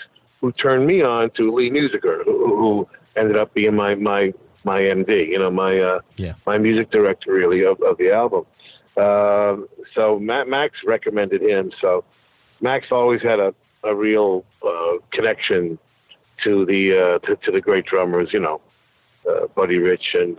who 0.41 0.51
turned 0.51 0.85
me 0.85 1.01
on 1.01 1.29
to 1.31 1.51
Lee 1.53 1.69
Musiker, 1.69 2.23
who, 2.25 2.55
who 2.57 2.87
ended 3.15 3.37
up 3.37 3.53
being 3.53 3.75
my 3.75 3.95
my 3.95 4.33
my 4.63 4.81
MD. 4.81 5.27
You 5.29 5.39
know, 5.39 5.51
my 5.51 5.79
uh, 5.79 5.99
Yeah. 6.17 6.33
my 6.45 6.57
music 6.57 6.91
director 6.91 7.31
really 7.31 7.63
of, 7.63 7.81
of 7.81 7.97
the 7.97 8.11
album. 8.11 8.45
Um, 8.97 9.67
so 9.93 10.19
Matt, 10.19 10.47
Max 10.49 10.77
recommended 10.85 11.41
him. 11.41 11.71
So 11.79 12.03
Max 12.61 12.87
always 12.91 13.21
had 13.21 13.39
a 13.39 13.53
a 13.83 13.95
real 13.95 14.43
uh, 14.67 14.97
connection 15.11 15.77
to 16.43 16.65
the 16.65 16.93
uh, 16.93 17.19
to, 17.19 17.35
to 17.37 17.51
the 17.51 17.61
great 17.61 17.85
drummers. 17.85 18.29
You 18.33 18.39
know, 18.41 18.61
uh, 19.29 19.47
Buddy 19.55 19.77
Rich 19.77 20.15
and. 20.15 20.37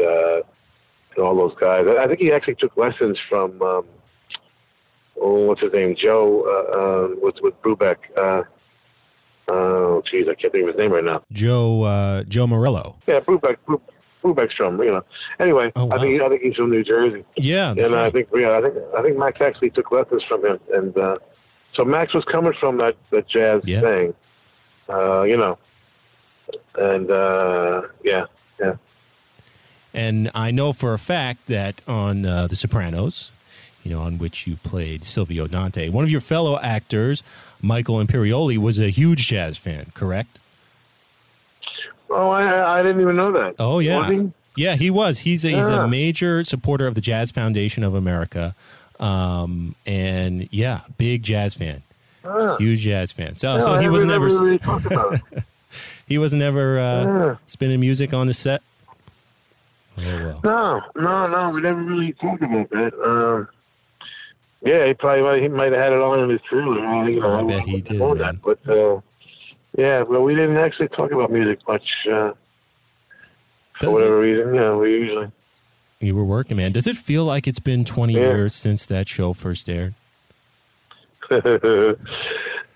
Uh, 1.16 1.20
and 1.20 1.24
all 1.26 1.36
those 1.36 1.56
guys. 1.60 1.86
I 1.86 2.04
I 2.04 2.06
think 2.06 2.20
he 2.20 2.32
actually 2.32 2.56
took 2.56 2.76
lessons 2.76 3.18
from 3.28 3.60
um, 3.62 3.84
oh, 5.20 5.46
what's 5.46 5.60
his 5.60 5.72
name, 5.72 5.96
Joe 5.96 6.42
uh, 6.44 6.76
uh, 6.78 7.08
with 7.20 7.36
with 7.40 7.60
Brubeck. 7.62 7.96
Uh, 8.16 8.42
oh, 9.48 10.02
geez, 10.10 10.26
I 10.28 10.34
can't 10.34 10.52
think 10.52 10.68
of 10.68 10.74
his 10.74 10.82
name 10.82 10.92
right 10.92 11.04
now. 11.04 11.22
Joe 11.32 11.82
uh, 11.82 12.22
Joe 12.24 12.46
Morello. 12.46 12.96
Yeah, 13.06 13.20
Brubeck, 13.20 13.56
Bru- 13.66 13.80
Brubeck's 14.22 14.54
drummer. 14.54 14.84
You 14.84 14.92
know. 14.92 15.04
Anyway, 15.40 15.72
Oh, 15.76 15.86
wow. 15.86 15.96
I 15.96 16.00
think 16.00 16.20
I 16.22 16.28
think 16.28 16.42
he's 16.42 16.54
from 16.56 16.70
New 16.70 16.84
Jersey, 16.84 17.24
Yeah. 17.36 17.70
and 17.70 17.94
I 17.94 18.10
think 18.10 18.28
yeah, 18.34 18.58
I 18.58 18.62
think 18.62 18.74
I 18.96 19.02
think 19.02 19.16
Max 19.18 19.40
actually 19.40 19.70
took 19.70 19.90
lessons 19.92 20.22
from 20.28 20.44
him, 20.44 20.58
and 20.72 20.96
uh, 20.98 21.18
so 21.74 21.84
Max 21.84 22.14
was 22.14 22.24
coming 22.24 22.52
from 22.60 22.78
that 22.78 22.96
that 23.10 23.28
jazz 23.28 23.62
Yeah. 23.64 23.80
thing, 23.80 24.14
uh, 24.88 25.22
you 25.22 25.36
know, 25.36 25.58
and 26.76 27.10
uh, 27.10 27.82
yeah, 28.04 28.26
yeah. 28.60 28.74
And 29.94 30.30
I 30.34 30.50
know 30.50 30.72
for 30.72 30.92
a 30.94 30.98
fact 30.98 31.46
that 31.46 31.82
on 31.88 32.26
uh, 32.26 32.46
The 32.46 32.56
Sopranos, 32.56 33.32
you 33.82 33.90
know, 33.90 34.00
on 34.02 34.18
which 34.18 34.46
you 34.46 34.56
played 34.56 35.04
Silvio 35.04 35.46
Dante, 35.46 35.88
one 35.88 36.04
of 36.04 36.10
your 36.10 36.20
fellow 36.20 36.58
actors, 36.60 37.22
Michael 37.62 37.96
Imperioli, 38.04 38.58
was 38.58 38.78
a 38.78 38.90
huge 38.90 39.26
jazz 39.26 39.56
fan, 39.56 39.90
correct? 39.94 40.38
Oh, 42.10 42.30
I 42.30 42.78
I 42.78 42.82
didn't 42.82 43.00
even 43.00 43.16
know 43.16 43.32
that. 43.32 43.56
Oh, 43.58 43.78
yeah. 43.80 44.10
He? 44.10 44.30
Yeah, 44.56 44.74
he 44.76 44.90
was. 44.90 45.20
He's 45.20 45.44
a, 45.44 45.50
he's 45.50 45.66
a 45.68 45.86
major 45.86 46.42
supporter 46.42 46.86
of 46.86 46.94
the 46.94 47.00
Jazz 47.00 47.30
Foundation 47.30 47.84
of 47.84 47.94
America. 47.94 48.54
Um, 48.98 49.76
and 49.86 50.48
yeah, 50.50 50.80
big 50.96 51.22
jazz 51.22 51.54
fan. 51.54 51.82
Ah. 52.24 52.56
Huge 52.56 52.80
jazz 52.80 53.12
fan. 53.12 53.36
So, 53.36 53.54
No, 53.58 53.60
so 53.60 53.78
he 53.78 53.88
was 53.88 54.04
never 54.04 54.26
really 54.26 54.58
talked 54.58 54.86
about 54.86 55.14
it. 55.32 55.44
he 56.08 56.18
was 56.18 56.34
never 56.34 56.78
uh, 56.80 57.04
Yeah. 57.04 57.36
spinning 57.46 57.78
music 57.78 58.12
on 58.12 58.26
the 58.26 58.34
set. 58.34 58.60
Oh 59.98 60.18
well. 60.18 60.40
No, 60.44 60.80
no, 60.96 61.26
no. 61.28 61.50
We 61.50 61.60
never 61.60 61.82
really 61.82 62.12
talked 62.14 62.42
about 62.42 62.70
that. 62.70 62.92
Um, 63.04 63.48
Yeah, 64.64 64.86
he 64.86 64.94
probably 64.94 65.22
might, 65.22 65.42
he 65.42 65.48
might 65.48 65.72
have 65.72 65.80
had 65.82 65.92
it 65.92 66.00
on 66.00 66.20
in 66.20 66.30
his 66.30 66.40
trailer. 66.48 66.84
uh, 66.84 67.06
You 67.06 67.20
know, 67.20 67.34
I 67.38 67.42
bet 67.44 67.64
he 67.64 67.80
did, 67.80 67.98
man. 67.98 68.18
That, 68.18 68.36
but 68.42 68.58
uh, 68.68 69.00
yeah, 69.76 70.02
well, 70.02 70.22
we 70.22 70.34
didn't 70.34 70.56
actually 70.56 70.88
talk 70.88 71.10
about 71.12 71.30
music 71.30 71.58
much 71.68 71.84
uh, 72.10 72.32
for 73.80 73.90
whatever 73.90 74.20
reason. 74.20 74.54
You 74.54 74.60
know, 74.60 74.78
we 74.78 74.90
usually. 74.92 75.30
You 76.00 76.14
were 76.14 76.24
working, 76.24 76.56
man. 76.56 76.72
Does 76.72 76.86
it 76.86 76.96
feel 76.96 77.24
like 77.24 77.46
it's 77.48 77.58
been 77.58 77.84
20 77.84 78.14
Yeah. 78.14 78.20
years 78.20 78.54
since 78.54 78.86
that 78.86 79.08
show 79.08 79.32
first 79.32 79.68
aired? 79.68 79.94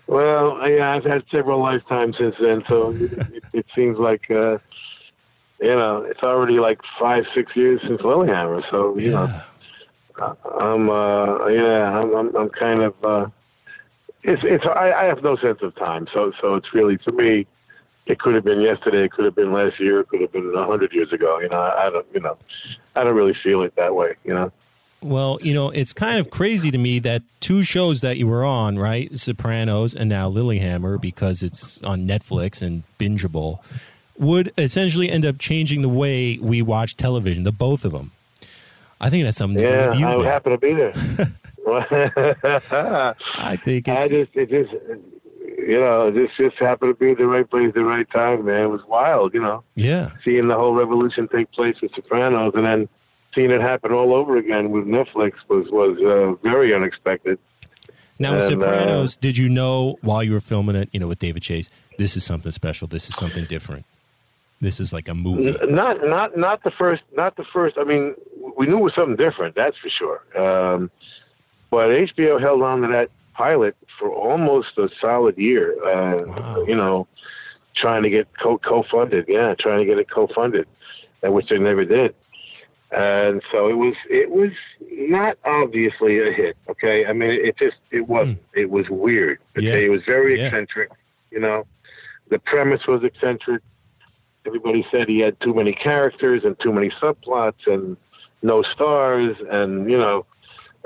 well, 0.06 0.68
yeah, 0.68 0.94
I've 0.94 1.04
had 1.04 1.22
several 1.30 1.60
lifetimes 1.60 2.16
since 2.18 2.34
then, 2.40 2.62
so 2.68 2.94
it, 3.32 3.44
it 3.52 3.66
seems 3.74 3.98
like 3.98 4.22
uh, 4.30 4.58
you 5.62 5.74
know 5.74 6.02
it's 6.02 6.22
already 6.22 6.58
like 6.58 6.80
five, 6.98 7.24
six 7.34 7.54
years 7.54 7.80
since 7.86 8.00
Lilyhammer. 8.02 8.62
So 8.70 8.98
you 8.98 9.10
know, 9.10 9.42
I'm 10.60 10.90
uh, 10.90 11.46
yeah, 11.48 11.98
I'm 11.98 12.14
I'm, 12.14 12.36
I'm 12.36 12.48
kind 12.50 12.82
of 12.82 12.94
uh, 13.04 13.26
it's 14.22 14.42
it's 14.44 14.64
I, 14.66 14.92
I 14.92 15.04
have 15.04 15.22
no 15.22 15.36
sense 15.36 15.58
of 15.62 15.74
time. 15.76 16.06
So 16.12 16.32
so 16.40 16.54
it's 16.54 16.72
really 16.74 16.98
to 16.98 17.12
me. 17.12 17.46
It 18.04 18.18
could 18.18 18.34
have 18.34 18.42
been 18.42 18.60
yesterday. 18.60 19.04
It 19.04 19.12
could 19.12 19.24
have 19.24 19.36
been 19.36 19.52
last 19.52 19.78
year. 19.78 20.00
It 20.00 20.08
could 20.08 20.20
have 20.22 20.32
been 20.32 20.52
a 20.56 20.66
hundred 20.66 20.92
years 20.92 21.12
ago. 21.12 21.38
You 21.38 21.48
know, 21.48 21.60
I, 21.60 21.86
I 21.86 21.90
don't. 21.90 22.06
You 22.12 22.20
know, 22.20 22.36
I 22.96 23.04
don't 23.04 23.14
really 23.14 23.36
feel 23.42 23.62
it 23.62 23.74
that 23.76 23.94
way. 23.94 24.16
You 24.24 24.34
know. 24.34 24.52
Well, 25.02 25.38
you 25.42 25.52
know, 25.52 25.70
it's 25.70 25.92
kind 25.92 26.20
of 26.20 26.30
crazy 26.30 26.70
to 26.70 26.78
me 26.78 27.00
that 27.00 27.22
two 27.40 27.64
shows 27.64 28.02
that 28.02 28.18
you 28.18 28.28
were 28.28 28.44
on, 28.44 28.78
right? 28.78 29.16
Sopranos 29.18 29.94
and 29.96 30.08
now 30.08 30.30
Lilyhammer, 30.30 31.00
because 31.00 31.42
it's 31.42 31.82
on 31.82 32.06
Netflix 32.06 32.62
and 32.62 32.84
bingeable, 33.00 33.58
would 34.22 34.52
essentially 34.56 35.10
end 35.10 35.26
up 35.26 35.38
changing 35.38 35.82
the 35.82 35.88
way 35.88 36.38
we 36.38 36.62
watch 36.62 36.96
television, 36.96 37.42
the 37.42 37.52
both 37.52 37.84
of 37.84 37.92
them. 37.92 38.12
I 39.00 39.10
think 39.10 39.24
that's 39.24 39.36
something 39.36 39.62
Yeah, 39.62 39.92
you. 39.94 40.06
I 40.06 40.16
man. 40.16 40.24
happen 40.24 40.52
to 40.52 40.58
be 40.58 40.74
there. 40.74 40.92
I 41.66 43.56
think 43.64 43.88
I 43.88 44.08
just, 44.08 44.30
it 44.34 44.50
just, 44.50 44.72
you 45.58 45.78
know, 45.80 46.10
this 46.10 46.30
just 46.36 46.56
happened 46.56 46.90
to 46.90 46.98
be 46.98 47.10
at 47.12 47.18
the 47.18 47.26
right 47.26 47.48
place 47.48 47.68
at 47.68 47.74
the 47.74 47.84
right 47.84 48.08
time, 48.10 48.44
man. 48.44 48.62
It 48.62 48.66
was 48.66 48.80
wild, 48.88 49.34
you 49.34 49.40
know, 49.40 49.62
yeah, 49.74 50.10
seeing 50.24 50.48
the 50.48 50.56
whole 50.56 50.74
revolution 50.74 51.28
take 51.28 51.50
place 51.52 51.76
with 51.80 51.92
Sopranos, 51.94 52.52
and 52.54 52.66
then 52.66 52.88
seeing 53.34 53.50
it 53.50 53.60
happen 53.60 53.92
all 53.92 54.12
over 54.14 54.36
again 54.36 54.70
with 54.70 54.84
Netflix 54.86 55.32
was 55.48 55.66
was 55.70 55.98
uh, 56.00 56.34
very 56.48 56.74
unexpected. 56.74 57.38
Now, 58.18 58.36
with 58.36 58.50
And, 58.50 58.62
uh, 58.62 58.66
Sopranos, 58.66 59.16
did 59.16 59.38
you 59.38 59.48
know 59.48 59.98
while 60.00 60.22
you 60.22 60.32
were 60.32 60.40
filming 60.40 60.76
it, 60.76 60.88
you 60.92 61.00
know, 61.00 61.08
with 61.08 61.18
David 61.18 61.42
Chase, 61.42 61.68
this 61.96 62.16
is 62.16 62.24
something 62.24 62.52
special. 62.52 62.88
This 62.88 63.08
is 63.08 63.14
something 63.16 63.44
different. 63.46 63.84
This 64.62 64.78
is 64.78 64.92
like 64.92 65.08
a 65.08 65.14
movie. 65.14 65.50
Not, 65.68 66.04
not, 66.06 66.36
not 66.38 66.62
the 66.62 66.70
first, 66.70 67.02
not 67.16 67.36
the 67.36 67.44
first. 67.52 67.76
I 67.76 67.82
mean, 67.82 68.14
we 68.56 68.66
knew 68.66 68.78
it 68.78 68.82
was 68.82 68.94
something 68.94 69.16
different, 69.16 69.56
that's 69.56 69.76
for 69.76 69.90
sure. 69.90 70.20
Um, 70.40 70.88
but 71.68 71.88
HBO 71.90 72.40
held 72.40 72.62
on 72.62 72.80
to 72.82 72.88
that 72.88 73.10
pilot 73.34 73.76
for 73.98 74.08
almost 74.08 74.78
a 74.78 74.88
solid 75.00 75.36
year. 75.36 75.74
Uh, 75.84 76.22
Wow. 76.26 76.64
You 76.68 76.76
know, 76.76 77.08
trying 77.74 78.04
to 78.04 78.10
get 78.10 78.28
co 78.40 78.56
co-funded. 78.58 79.24
Yeah, 79.26 79.54
trying 79.58 79.80
to 79.80 79.84
get 79.84 79.98
it 79.98 80.08
co-funded, 80.08 80.68
uh, 81.26 81.32
which 81.32 81.48
they 81.48 81.58
never 81.58 81.84
did. 81.84 82.14
And 82.92 83.42
so 83.50 83.68
it 83.68 83.72
was. 83.76 83.94
It 84.10 84.30
was 84.30 84.52
not 84.90 85.38
obviously 85.44 86.20
a 86.20 86.30
hit. 86.30 86.56
Okay, 86.68 87.04
I 87.06 87.12
mean, 87.14 87.30
it 87.30 87.56
just 87.58 87.78
it 87.90 88.06
wasn't. 88.06 88.38
It 88.54 88.70
was 88.70 88.88
weird. 88.90 89.38
Okay, 89.58 89.66
Yeah. 89.66 89.86
it 89.86 89.90
was 89.90 90.02
very 90.06 90.38
Yeah. 90.38 90.46
eccentric. 90.48 90.90
You 91.32 91.40
know, 91.40 91.66
the 92.28 92.38
premise 92.38 92.86
was 92.86 93.02
eccentric 93.02 93.62
everybody 94.46 94.86
said 94.90 95.08
he 95.08 95.20
had 95.20 95.38
too 95.40 95.54
many 95.54 95.72
characters 95.72 96.42
and 96.44 96.58
too 96.60 96.72
many 96.72 96.90
subplots 97.00 97.66
and 97.66 97.96
no 98.42 98.62
stars 98.62 99.36
and 99.50 99.90
you 99.90 99.96
know 99.98 100.26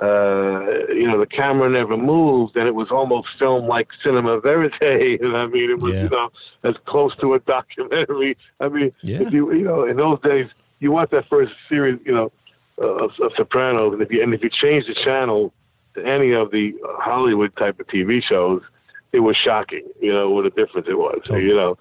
uh 0.02 0.60
you 0.92 1.06
know 1.08 1.18
the 1.18 1.26
camera 1.26 1.68
never 1.70 1.96
moved 1.96 2.54
and 2.56 2.68
it 2.68 2.74
was 2.74 2.90
almost 2.90 3.28
filmed 3.38 3.66
like 3.66 3.88
cinema 4.04 4.38
verite 4.40 4.72
and 5.22 5.36
i 5.36 5.46
mean 5.46 5.70
it 5.70 5.80
was 5.80 5.94
Yeah. 5.94 6.02
you 6.02 6.08
know 6.10 6.30
as 6.64 6.74
close 6.84 7.16
to 7.16 7.32
a 7.34 7.40
documentary 7.40 8.36
i 8.60 8.68
mean 8.68 8.92
Yeah. 9.02 9.22
if 9.22 9.32
you 9.32 9.52
you 9.54 9.64
know 9.64 9.84
in 9.84 9.96
those 9.96 10.20
days 10.20 10.48
you 10.80 10.92
watch 10.92 11.10
that 11.10 11.26
first 11.30 11.52
series 11.68 11.98
you 12.04 12.12
know 12.12 12.30
uh, 12.78 13.04
of, 13.04 13.10
of 13.20 13.32
sopranos 13.38 13.94
and 13.94 14.02
if 14.02 14.12
you 14.12 14.22
and 14.22 14.34
if 14.34 14.42
you 14.42 14.50
change 14.50 14.86
the 14.86 14.94
channel 14.94 15.54
to 15.94 16.04
any 16.04 16.32
of 16.32 16.50
the 16.50 16.74
hollywood 17.00 17.56
type 17.56 17.80
of 17.80 17.86
tv 17.86 18.22
shows 18.22 18.60
it 19.12 19.20
was 19.20 19.34
shocking 19.34 19.84
you 19.98 20.12
know 20.12 20.28
what 20.30 20.44
a 20.44 20.50
difference 20.50 20.86
it 20.90 20.98
was 20.98 21.18
Totally. 21.24 21.46
you 21.46 21.54
know 21.54 21.78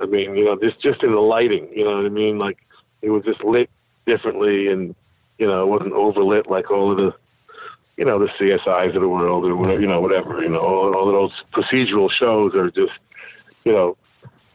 I 0.00 0.06
mean, 0.06 0.36
you 0.36 0.44
know, 0.44 0.56
just 0.56 0.80
just 0.80 1.02
in 1.02 1.12
the 1.12 1.20
lighting, 1.20 1.68
you 1.74 1.84
know 1.84 1.96
what 1.96 2.06
I 2.06 2.10
mean? 2.10 2.38
Like 2.38 2.58
it 3.02 3.10
was 3.10 3.24
just 3.24 3.42
lit 3.44 3.70
differently, 4.06 4.68
and 4.68 4.94
you 5.38 5.46
know, 5.46 5.62
it 5.62 5.66
wasn't 5.66 5.92
overlit 5.92 6.48
like 6.48 6.70
all 6.70 6.90
of 6.90 6.98
the, 6.98 7.14
you 7.96 8.04
know, 8.04 8.18
the 8.18 8.28
CSIs 8.38 8.94
of 8.94 9.00
the 9.00 9.08
world 9.08 9.44
or 9.44 9.56
whatever, 9.56 9.80
you 9.80 9.86
know, 9.86 10.00
whatever. 10.00 10.42
You 10.42 10.50
know, 10.50 10.60
all, 10.60 10.94
all 10.94 11.08
of 11.08 11.14
those 11.14 11.42
procedural 11.52 12.10
shows 12.10 12.54
are 12.54 12.70
just, 12.70 12.92
you 13.64 13.72
know, 13.72 13.96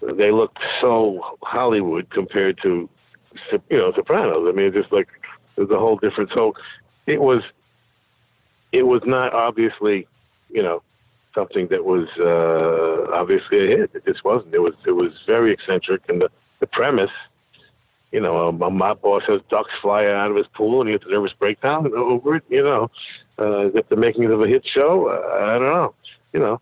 they 0.02 0.32
look 0.32 0.58
so 0.82 1.38
Hollywood 1.42 2.10
compared 2.10 2.60
to, 2.64 2.90
you 3.70 3.78
know, 3.78 3.94
Sopranos. 3.94 4.48
I 4.48 4.52
mean, 4.52 4.68
it's 4.68 4.76
just 4.76 4.92
like 4.92 5.08
there's 5.56 5.70
a 5.70 5.80
whole 5.80 5.98
different. 5.98 6.32
So 6.34 6.54
it 7.08 7.22
was, 7.22 7.42
it 8.72 8.84
was 8.84 9.02
not 9.06 9.34
obviously, 9.34 10.08
you 10.50 10.64
know, 10.64 10.84
something 11.36 11.68
that 11.68 11.84
was 11.86 12.08
uh, 12.20 13.12
obviously 13.14 13.66
a 13.66 13.78
hit. 13.78 13.92
It 13.94 14.06
just 14.06 14.24
wasn't. 14.24 14.54
It 14.54 14.62
was 14.62 14.74
it 14.86 14.92
was 14.92 15.12
very 15.28 15.52
eccentric, 15.54 16.02
and 16.10 16.22
the 16.22 16.30
the 16.60 16.68
premise, 16.68 17.12
you 18.12 18.22
know, 18.22 18.48
um, 18.50 18.62
a 18.62 18.70
mob 18.70 19.02
boss 19.02 19.24
has 19.28 19.42
ducks 19.50 19.72
fly 19.82 20.06
out 20.06 20.32
of 20.32 20.38
his 20.38 20.48
pool, 20.56 20.82
and 20.82 20.88
he 20.90 20.94
has 20.94 21.02
a 21.06 21.10
nervous 21.10 21.34
breakdown 21.34 21.92
over 21.94 22.36
it. 22.36 22.44
You 22.50 22.64
know, 22.64 22.92
uh, 23.40 23.68
is 23.68 23.74
that 23.74 23.90
the 23.90 23.96
makings 23.98 24.32
of 24.32 24.42
a 24.42 24.48
hit 24.48 24.66
show? 24.66 25.08
Uh, 25.08 25.46
I 25.46 25.54
don't 25.60 25.74
know. 25.74 25.94
You 26.34 26.40
know, 26.40 26.62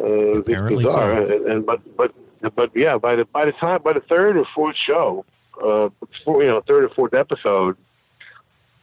uh, 0.00 0.38
Apparently 0.40 0.84
bizarre. 0.84 1.26
so. 1.26 1.36
And, 1.36 1.46
and 1.46 1.66
but 1.66 1.80
but 1.96 2.12
but 2.54 2.70
yeah, 2.74 2.98
by 2.98 3.16
the 3.16 3.24
by 3.26 3.44
the 3.44 3.52
time 3.52 3.82
by 3.82 3.92
the 3.92 4.00
third 4.00 4.36
or 4.36 4.46
fourth 4.54 4.76
show, 4.76 5.24
uh, 5.62 5.88
four, 6.24 6.42
you 6.42 6.48
know, 6.48 6.60
third 6.60 6.84
or 6.84 6.88
fourth 6.90 7.14
episode, 7.14 7.76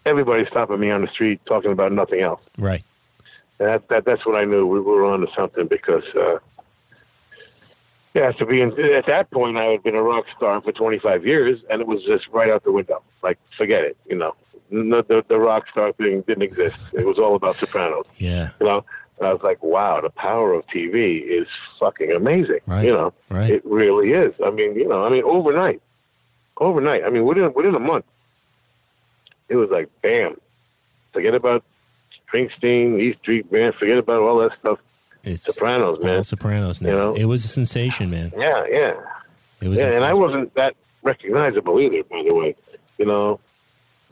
everybody's 0.06 0.48
stopping 0.48 0.80
me 0.80 0.92
on 0.92 1.02
the 1.02 1.08
street 1.10 1.42
talking 1.46 1.72
about 1.72 1.92
nothing 1.92 2.22
else. 2.22 2.42
Right. 2.58 2.84
That, 3.60 3.88
that 3.90 4.06
that's 4.06 4.26
what 4.26 4.36
I 4.36 4.46
knew 4.46 4.66
we 4.66 4.80
were 4.80 5.06
on 5.06 5.20
to 5.22 5.28
something 5.36 5.68
because 5.68 6.04
uh, 6.16 6.40
yeah, 8.14 8.32
to 8.34 8.46
be 8.46 8.62
in, 8.62 8.72
at 8.80 9.06
that 9.08 9.30
point 9.32 9.58
I 9.58 9.66
had 9.66 9.84
been 9.84 9.96
a 9.96 10.02
rock 10.02 10.26
star 10.36 10.60
for 10.62 10.72
25 10.72 11.26
years, 11.26 11.60
and 11.70 11.82
it 11.82 11.88
was 11.88 12.02
just 12.04 12.28
right 12.30 12.50
out 12.50 12.64
the 12.64 12.72
window. 12.72 13.04
Like 13.22 13.38
forget 13.58 13.84
it, 13.84 13.98
you 14.10 14.16
know. 14.16 14.34
No, 14.72 15.02
the 15.02 15.24
the 15.28 15.40
rock 15.40 15.66
star 15.72 15.92
thing 15.94 16.22
didn't 16.22 16.44
exist. 16.44 16.76
It 16.94 17.06
was 17.06 17.18
all 17.18 17.36
about 17.36 17.58
Sopranos, 17.58 18.06
Yeah. 18.18 18.50
you 18.60 18.66
know. 18.66 18.86
And 19.20 19.28
I 19.28 19.34
was 19.34 19.42
like, 19.44 19.62
wow, 19.62 20.00
the 20.00 20.10
power 20.12 20.54
of 20.54 20.66
TV 20.68 21.22
is 21.22 21.46
fucking 21.80 22.12
amazing. 22.14 22.60
Right. 22.66 22.86
You 22.86 22.94
know, 22.94 23.14
Right. 23.30 23.50
it 23.50 23.66
really 23.66 24.14
is. 24.14 24.34
I 24.46 24.50
mean, 24.52 24.76
you 24.76 24.88
know, 24.88 25.04
I 25.04 25.10
mean, 25.10 25.24
overnight, 25.24 25.82
overnight. 26.58 27.04
I 27.04 27.10
mean, 27.10 27.26
within 27.26 27.52
within 27.54 27.76
a 27.76 27.80
month, 27.80 28.06
it 29.50 29.56
was 29.58 29.70
like, 29.70 29.90
bam. 30.02 30.40
Forget 31.14 31.34
about 31.36 31.64
Springsteen, 32.32 33.00
East 33.02 33.20
Street 33.20 33.52
Band. 33.52 33.76
Forget 33.76 33.98
about 33.98 34.22
all 34.22 34.38
that 34.40 34.52
stuff. 34.60 34.80
It's 35.24 35.44
Sopranos, 35.44 35.98
all 36.00 36.06
man. 36.06 36.24
Sopranos 36.24 36.82
now. 36.82 36.90
You 36.90 36.96
know? 36.96 37.14
It 37.16 37.26
was 37.26 37.44
a 37.44 37.48
sensation, 37.48 38.10
man. 38.10 38.32
Yeah, 38.38 38.66
yeah, 38.70 38.94
It 39.62 39.68
was. 39.68 39.80
yeah. 39.80 39.92
And 39.92 40.06
I 40.06 40.14
wasn't 40.14 40.54
that 40.56 40.76
recognizable 41.04 41.80
either, 41.80 42.04
by 42.04 42.24
the 42.26 42.34
way. 42.34 42.56
You 42.98 43.06
know, 43.06 43.40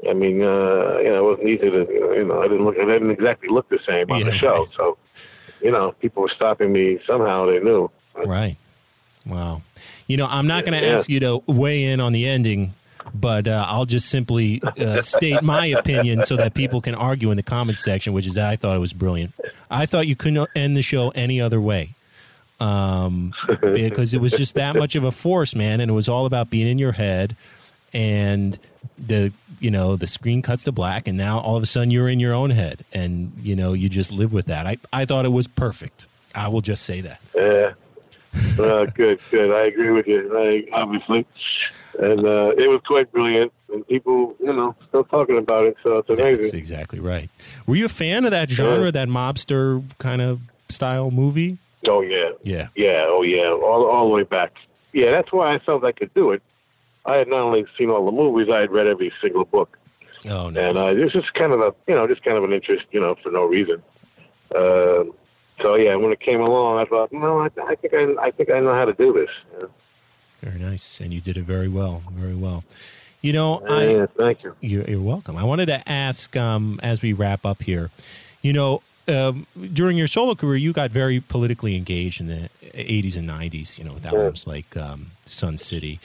I 0.07 0.13
mean, 0.13 0.41
uh, 0.41 0.97
you 0.99 1.09
know, 1.09 1.17
it 1.17 1.23
wasn't 1.23 1.47
easy 1.49 1.69
to, 1.71 1.87
you 1.89 2.25
know, 2.25 2.39
I 2.41 2.47
didn't 2.47 2.65
look, 2.65 2.77
I 2.77 2.85
didn't 2.85 3.11
exactly 3.11 3.49
look 3.49 3.69
the 3.69 3.79
same 3.87 4.11
on 4.11 4.19
Yeah, 4.19 4.31
the 4.31 4.37
show. 4.37 4.67
So, 4.75 4.97
you 5.61 5.71
know, 5.71 5.93
people 5.93 6.23
were 6.23 6.29
stopping 6.35 6.71
me 6.73 6.99
somehow. 7.07 7.45
They 7.49 7.59
knew. 7.59 7.89
Right. 8.25 8.57
Wow. 9.25 9.61
You 10.07 10.17
know, 10.17 10.27
I'm 10.27 10.47
not 10.47 10.65
going 10.65 10.79
to 10.79 10.85
Yeah. 10.85 10.93
ask 10.95 11.09
you 11.09 11.19
to 11.21 11.41
weigh 11.47 11.83
in 11.85 11.99
on 11.99 12.11
the 12.13 12.27
ending, 12.27 12.73
but 13.13 13.47
uh, 13.47 13.65
I'll 13.67 13.85
just 13.85 14.09
simply 14.09 14.61
uh, 14.63 15.01
state 15.01 15.41
my 15.41 15.65
opinion 15.67 16.23
so 16.23 16.35
that 16.37 16.53
people 16.53 16.81
can 16.81 16.95
argue 16.95 17.31
in 17.31 17.37
the 17.37 17.43
comments 17.43 17.83
section, 17.83 18.13
which 18.13 18.25
is 18.25 18.35
that 18.35 18.47
I 18.47 18.55
thought 18.55 18.75
it 18.75 18.79
was 18.79 18.93
brilliant. 18.93 19.33
I 19.69 19.85
thought 19.85 20.07
you 20.07 20.15
couldn't 20.15 20.49
end 20.55 20.75
the 20.77 20.81
show 20.81 21.09
any 21.09 21.41
other 21.41 21.61
way. 21.61 21.95
Um, 22.59 23.33
because 23.61 24.15
it 24.15 24.21
was 24.21 24.33
just 24.33 24.55
that 24.55 24.75
much 24.75 24.95
of 24.95 25.03
a 25.03 25.11
force, 25.11 25.53
man, 25.53 25.79
and 25.79 25.91
it 25.91 25.93
was 25.93 26.09
all 26.09 26.25
about 26.25 26.49
being 26.49 26.67
in 26.67 26.79
your 26.79 26.93
head, 26.93 27.35
and 27.93 28.57
the 28.97 29.31
you 29.59 29.69
know 29.69 29.95
the 29.95 30.07
screen 30.07 30.41
cuts 30.41 30.63
to 30.63 30.71
black, 30.71 31.07
and 31.07 31.17
now 31.17 31.39
all 31.39 31.55
of 31.55 31.61
a 31.61 31.67
sudden 31.67 31.91
you're 31.91 32.09
in 32.09 32.19
your 32.19 32.33
own 32.33 32.49
head, 32.49 32.83
and 32.91 33.31
you 33.43 33.55
know 33.55 33.73
you 33.73 33.89
just 33.89 34.11
live 34.11 34.33
with 34.33 34.47
that. 34.47 34.65
I 34.65 34.77
I 34.91 35.05
thought 35.05 35.25
it 35.25 35.31
was 35.31 35.45
perfect. 35.47 36.07
I 36.33 36.47
will 36.47 36.61
just 36.61 36.83
say 36.83 37.01
that. 37.01 37.21
Yeah. 37.35 37.73
uh, 38.59 38.85
good, 38.85 39.19
good. 39.31 39.51
I 39.51 39.65
agree 39.65 39.91
with 39.91 40.07
you. 40.07 40.37
I, 40.37 40.65
obviously, 40.73 41.25
and 41.97 42.25
uh, 42.25 42.51
it 42.57 42.67
was 42.69 42.81
quite 42.85 43.11
brilliant, 43.11 43.51
and 43.73 43.87
people, 43.87 44.35
you 44.39 44.53
know, 44.53 44.75
still 44.89 45.03
talking 45.03 45.37
about 45.37 45.65
it. 45.65 45.75
So 45.83 45.97
it's 45.97 46.09
amazing. 46.09 46.41
That's 46.41 46.53
exactly 46.53 46.99
right. 46.99 47.29
Were 47.65 47.75
you 47.75 47.85
a 47.85 47.89
fan 47.89 48.25
of 48.25 48.31
that 48.31 48.49
genre, 48.49 48.85
Yeah. 48.85 48.91
that 48.91 49.07
mobster 49.09 49.83
kind 49.99 50.21
of 50.21 50.39
style 50.69 51.11
movie? 51.11 51.57
Oh 51.87 52.01
yeah, 52.01 52.31
Yeah. 52.43 52.67
yeah, 52.75 53.05
oh 53.07 53.21
yeah, 53.23 53.49
all 53.51 53.85
all 53.89 54.05
the 54.05 54.11
way 54.11 54.23
back. 54.23 54.53
Yeah, 54.93 55.11
that's 55.11 55.31
why 55.31 55.53
I 55.53 55.59
felt 55.59 55.83
I 55.85 55.91
could 55.91 56.13
do 56.13 56.31
it. 56.31 56.41
I 57.05 57.17
had 57.17 57.27
not 57.27 57.39
only 57.41 57.65
seen 57.77 57.89
all 57.89 58.05
the 58.05 58.11
movies, 58.11 58.47
I 58.53 58.61
had 58.61 58.71
read 58.71 58.87
every 58.87 59.11
single 59.21 59.45
book. 59.45 59.77
Oh, 60.27 60.49
nice. 60.49 60.69
and 60.69 60.77
uh, 60.77 60.93
this 60.93 61.13
is 61.13 61.23
kind 61.35 61.53
of 61.53 61.61
a 61.61 61.73
you 61.87 61.95
know 61.95 62.07
just 62.07 62.23
kind 62.23 62.37
of 62.37 62.43
an 62.43 62.51
interest 62.53 62.85
you 62.91 62.99
know 62.99 63.15
for 63.23 63.31
no 63.31 63.45
reason. 63.45 63.81
Uh, 64.53 65.03
so 65.61 65.75
yeah, 65.75 65.95
when 65.95 66.11
it 66.11 66.19
came 66.19 66.41
along, 66.41 66.77
I 66.79 66.85
thought, 66.85 67.11
no, 67.11 67.39
I, 67.39 67.49
I 67.67 67.75
think 67.75 67.93
I, 67.93 68.25
I 68.27 68.31
think 68.31 68.51
I 68.51 68.59
know 68.59 68.73
how 68.73 68.85
to 68.85 68.93
do 68.93 69.13
this. 69.13 69.29
Yeah. 69.59 69.65
Very 70.41 70.59
nice, 70.59 70.99
and 71.01 71.13
you 71.13 71.21
did 71.21 71.37
it 71.37 71.43
very 71.43 71.67
well, 71.67 72.03
very 72.11 72.35
well. 72.35 72.63
You 73.21 73.33
know, 73.33 73.63
I 73.67 73.87
Yeah, 73.87 74.05
thank 74.15 74.43
you. 74.43 74.55
You're, 74.61 74.83
you're 74.89 75.01
welcome. 75.01 75.35
I 75.35 75.43
wanted 75.43 75.65
to 75.67 75.87
ask 75.89 76.35
um, 76.37 76.79
as 76.83 77.01
we 77.01 77.11
wrap 77.13 77.45
up 77.45 77.63
here. 77.63 77.89
You 78.43 78.53
know, 78.53 78.81
um, 79.07 79.47
during 79.73 79.97
your 79.97 80.07
solo 80.07 80.35
career, 80.35 80.57
you 80.57 80.73
got 80.73 80.91
very 80.91 81.19
politically 81.19 81.75
engaged 81.75 82.21
in 82.21 82.27
the 82.27 82.49
'80s 82.73 83.17
and 83.17 83.27
'90s. 83.27 83.79
You 83.79 83.85
know, 83.85 83.93
with 83.93 84.05
albums 84.05 84.45
like 84.45 84.77
um, 84.77 85.11
Sun 85.25 85.57
City. 85.57 85.99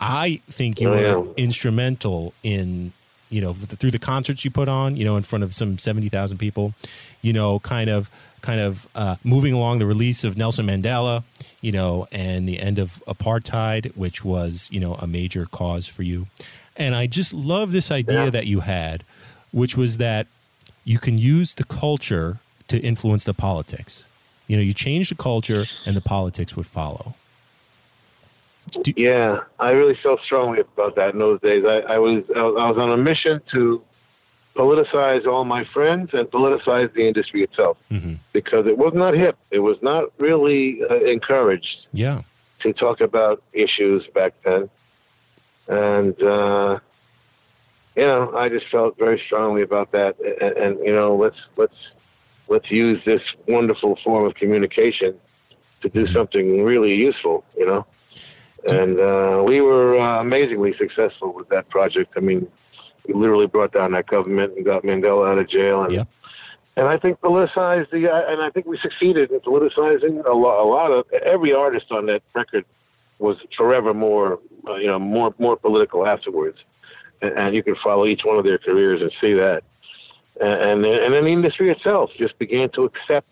I 0.00 0.40
think 0.50 0.80
you 0.80 0.88
Oh, 0.88 0.92
were 0.92 1.26
yeah. 1.28 1.32
instrumental 1.36 2.32
in 2.42 2.92
you 3.30 3.40
know 3.40 3.52
through 3.54 3.90
the 3.92 3.98
concerts 3.98 4.44
you 4.44 4.50
put 4.50 4.68
on. 4.68 4.96
You 4.96 5.04
know, 5.04 5.16
in 5.16 5.22
front 5.22 5.44
of 5.44 5.54
some 5.54 5.78
seventy 5.78 6.08
thousand 6.08 6.38
people. 6.38 6.74
You 7.22 7.32
know, 7.32 7.60
kind 7.60 7.88
of 7.88 8.10
kind 8.42 8.60
of 8.60 8.86
uh, 8.94 9.16
moving 9.24 9.52
along 9.52 9.78
the 9.78 9.86
release 9.86 10.24
of 10.24 10.36
Nelson 10.36 10.66
Mandela. 10.66 11.24
You 11.60 11.72
know, 11.72 12.06
and 12.12 12.48
the 12.48 12.60
end 12.60 12.78
of 12.78 13.02
apartheid, 13.08 13.96
which 13.96 14.24
was 14.24 14.68
you 14.70 14.78
know 14.78 14.94
a 14.94 15.06
major 15.08 15.44
cause 15.46 15.88
for 15.88 16.04
you. 16.04 16.28
And 16.76 16.94
I 16.94 17.08
just 17.08 17.34
love 17.34 17.72
this 17.72 17.90
idea 17.90 18.24
Yeah. 18.26 18.30
that 18.30 18.46
you 18.46 18.60
had, 18.60 19.02
which 19.50 19.76
was 19.76 19.98
that 19.98 20.28
you 20.84 21.00
can 21.00 21.18
use 21.18 21.54
the 21.54 21.64
culture 21.64 22.38
to 22.68 22.78
influence 22.78 23.24
the 23.24 23.34
politics. 23.34 24.06
You 24.46 24.56
know, 24.56 24.62
you 24.62 24.72
change 24.72 25.08
the 25.08 25.16
culture 25.16 25.66
and 25.84 25.96
the 25.96 26.00
politics 26.00 26.54
would 26.54 26.68
follow. 26.68 27.16
Yeah, 28.96 29.40
I 29.58 29.70
really 29.72 29.98
felt 30.02 30.20
strongly 30.24 30.60
about 30.60 30.94
that 30.96 31.14
in 31.14 31.18
those 31.18 31.40
days. 31.40 31.64
I, 31.64 31.78
I 31.78 31.98
was 31.98 32.22
I 32.36 32.42
was 32.44 32.76
on 32.78 32.92
a 32.92 32.96
mission 32.96 33.40
to 33.52 33.82
politicize 34.58 35.24
all 35.26 35.44
my 35.44 35.64
friends 35.76 36.10
and 36.12 36.24
politicize 36.30 36.92
the 36.94 37.04
industry 37.06 37.40
itself 37.48 37.76
hmm 37.88 38.14
because 38.32 38.66
it 38.66 38.76
was 38.84 38.92
not 38.94 39.14
hip. 39.14 39.36
It 39.50 39.60
was 39.60 39.78
not 39.82 40.02
really 40.18 40.62
uh, 40.90 41.00
encouraged 41.16 41.78
Yeah. 41.92 42.18
to 42.62 42.68
talk 42.72 43.00
about 43.00 43.42
issues 43.52 44.02
back 44.18 44.32
then. 44.44 44.68
And, 45.66 46.16
uh, 46.22 46.78
you 47.96 48.06
know, 48.10 48.22
I 48.36 48.48
just 48.48 48.66
felt 48.74 48.92
very 48.98 49.20
strongly 49.26 49.62
about 49.62 49.88
that. 49.92 50.12
And, 50.44 50.52
and, 50.64 50.72
you 50.86 50.94
know, 50.98 51.16
let's, 51.16 51.40
let's, 51.56 51.80
let's 52.48 52.70
use 52.70 52.98
this 53.04 53.22
wonderful 53.48 53.92
form 54.04 54.24
of 54.28 54.34
communication 54.34 55.12
to 55.82 55.88
do 55.88 56.06
something 56.16 56.46
really 56.72 56.94
useful, 56.94 57.44
you 57.56 57.66
know? 57.70 57.82
And, 58.68 58.94
uh, 59.00 59.42
we 59.50 59.60
were 59.68 59.98
uh, 59.98 60.20
amazingly 60.20 60.74
successful 60.76 61.32
with 61.32 61.48
that 61.48 61.68
project. 61.70 62.12
I 62.16 62.20
mean, 62.20 62.46
literally 63.14 63.46
brought 63.46 63.72
down 63.72 63.92
that 63.92 64.06
government 64.06 64.54
and 64.56 64.64
got 64.64 64.82
Mandela 64.82 65.30
out 65.30 65.38
of 65.38 65.48
jail. 65.48 65.82
And, 65.84 65.92
Yep. 65.92 66.08
and 66.76 66.86
I 66.86 66.96
think 66.96 67.20
politicized 67.20 67.90
the, 67.90 68.12
uh, 68.12 68.22
and 68.30 68.42
I 68.42 68.50
think 68.50 68.66
we 68.66 68.78
succeeded 68.78 69.30
in 69.30 69.40
politicizing 69.40 70.24
a 70.24 70.32
lot, 70.32 70.62
a 70.62 70.68
lot 70.68 70.90
of, 70.92 71.10
every 71.12 71.52
artist 71.52 71.86
on 71.90 72.06
that 72.06 72.22
record 72.34 72.64
was 73.18 73.36
forever 73.56 73.92
more, 73.92 74.38
uh, 74.68 74.76
you 74.76 74.86
know, 74.86 74.98
more 74.98 75.34
more 75.38 75.56
political 75.56 76.06
afterwards, 76.06 76.58
and, 77.20 77.32
and 77.36 77.54
you 77.54 77.62
can 77.62 77.74
follow 77.82 78.06
each 78.06 78.24
one 78.24 78.38
of 78.38 78.44
their 78.44 78.58
careers 78.58 79.00
and 79.02 79.10
see 79.20 79.32
that, 79.34 79.64
and 80.40 80.84
and, 80.84 80.86
and 80.86 81.14
then 81.14 81.24
the 81.24 81.30
industry 81.30 81.70
itself 81.70 82.10
just 82.16 82.38
began 82.38 82.68
to 82.70 82.84
accept 82.84 83.28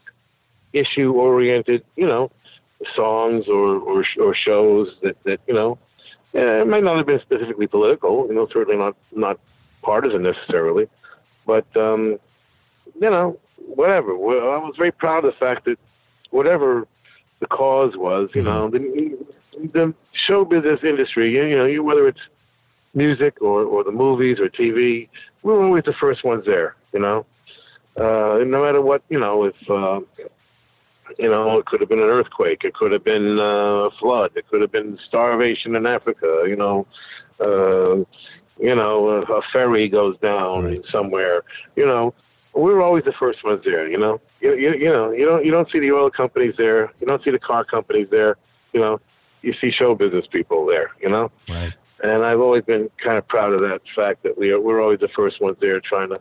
issue 0.73 1.12
oriented, 1.12 1.85
you 1.95 2.07
know, 2.07 2.31
songs 2.97 3.47
or 3.47 3.77
or, 3.77 4.05
or 4.19 4.35
shows 4.35 4.89
that 5.03 5.17
that 5.23 5.41
you 5.47 5.55
know, 5.55 5.79
uh, 6.35 6.62
it 6.62 6.67
might 6.67 6.83
not 6.83 6.97
have 6.97 7.07
been 7.07 7.21
specifically 7.21 7.69
political, 7.69 8.27
you 8.27 8.35
know, 8.35 8.49
certainly 8.53 8.77
not 8.77 8.97
not 9.12 9.39
partisan 9.83 10.23
necessarily, 10.23 10.89
but 11.47 11.67
um, 11.77 12.19
you 13.01 13.11
know, 13.11 13.39
whatever. 13.57 14.17
Well, 14.17 14.51
I 14.51 14.59
was 14.59 14.75
very 14.79 14.93
proud 14.93 15.25
of 15.25 15.33
the 15.33 15.39
fact 15.39 15.65
that 15.67 15.79
whatever 16.31 16.87
the 17.41 17.47
cause 17.47 17.97
was, 17.97 18.31
you 18.35 18.43
know, 18.43 18.71
the, 18.71 19.17
the 19.73 19.95
show 20.12 20.45
business 20.45 20.81
industry, 20.83 21.35
you 21.35 21.57
know, 21.57 21.67
you, 21.67 21.83
whether 21.83 22.07
it's 22.07 22.21
music 22.95 23.41
or, 23.43 23.62
or 23.62 23.85
the 23.85 23.93
movies 23.93 24.39
or 24.41 24.49
TV, 24.49 25.09
we 25.43 25.53
were 25.53 25.65
always 25.65 25.85
the 25.85 25.93
first 25.95 26.25
ones 26.25 26.45
there, 26.47 26.75
you 26.93 27.01
know. 27.01 27.27
Uh, 27.97 28.45
no 28.45 28.62
matter 28.62 28.81
what, 28.81 29.03
you 29.09 29.19
know, 29.19 29.45
if, 29.45 29.55
uh, 29.71 30.01
you 31.19 31.29
know, 31.29 31.59
it 31.59 31.67
could 31.67 31.81
have 31.81 31.89
been 31.89 32.01
an 32.01 32.09
earthquake, 32.09 32.65
it 32.65 32.75
could 32.75 32.93
have 32.93 33.05
been 33.05 33.39
uh, 33.39 33.89
a 33.89 33.91
flood, 33.93 34.33
it 34.35 34.49
could 34.49 34.61
have 34.61 34.73
been 34.73 34.99
starvation 35.07 35.77
in 35.77 35.87
Africa, 35.87 36.45
you 36.47 36.57
know, 36.57 36.87
uh, 37.41 38.05
you 38.59 38.75
know, 38.75 39.09
a, 39.09 39.21
a 39.23 39.42
ferry 39.53 39.88
goes 39.88 40.19
down 40.19 40.64
Right. 40.64 40.83
somewhere, 40.90 41.42
you 41.77 41.87
know, 41.87 42.14
we 42.55 42.62
were 42.73 42.83
always 42.83 43.05
the 43.05 43.12
first 43.12 43.45
ones 43.45 43.62
there, 43.64 43.88
you 43.88 43.99
know. 43.99 44.21
You, 44.40 44.55
you, 44.55 44.75
you 44.75 44.88
know, 44.88 45.11
you 45.12 45.25
don't 45.27 45.45
you 45.45 45.51
don't 45.51 45.71
see 45.71 45.79
the 45.81 45.92
oil 45.92 46.11
companies 46.11 46.55
there, 46.57 46.92
you 47.01 47.07
don't 47.07 47.23
see 47.23 47.31
the 47.31 47.38
car 47.38 47.64
companies 47.64 48.09
there, 48.11 48.37
you 48.73 48.81
know. 48.81 49.01
You 49.42 49.55
see 49.61 49.71
show 49.71 49.95
business 49.95 50.27
people 50.27 50.66
there, 50.66 50.90
you 51.01 51.09
know. 51.09 51.31
Right. 51.49 51.73
And 52.03 52.25
I've 52.25 52.40
always 52.40 52.64
been 52.64 52.90
kind 53.03 53.16
of 53.16 53.27
proud 53.29 53.53
of 53.53 53.61
that 53.61 53.81
fact 53.95 54.23
that 54.25 54.37
we 54.37 54.51
are 54.53 54.61
we're 54.61 54.81
always 54.83 55.01
the 55.01 55.09
first 55.09 55.40
ones 55.40 55.57
there, 55.61 55.81
trying 55.81 56.09
to 56.11 56.21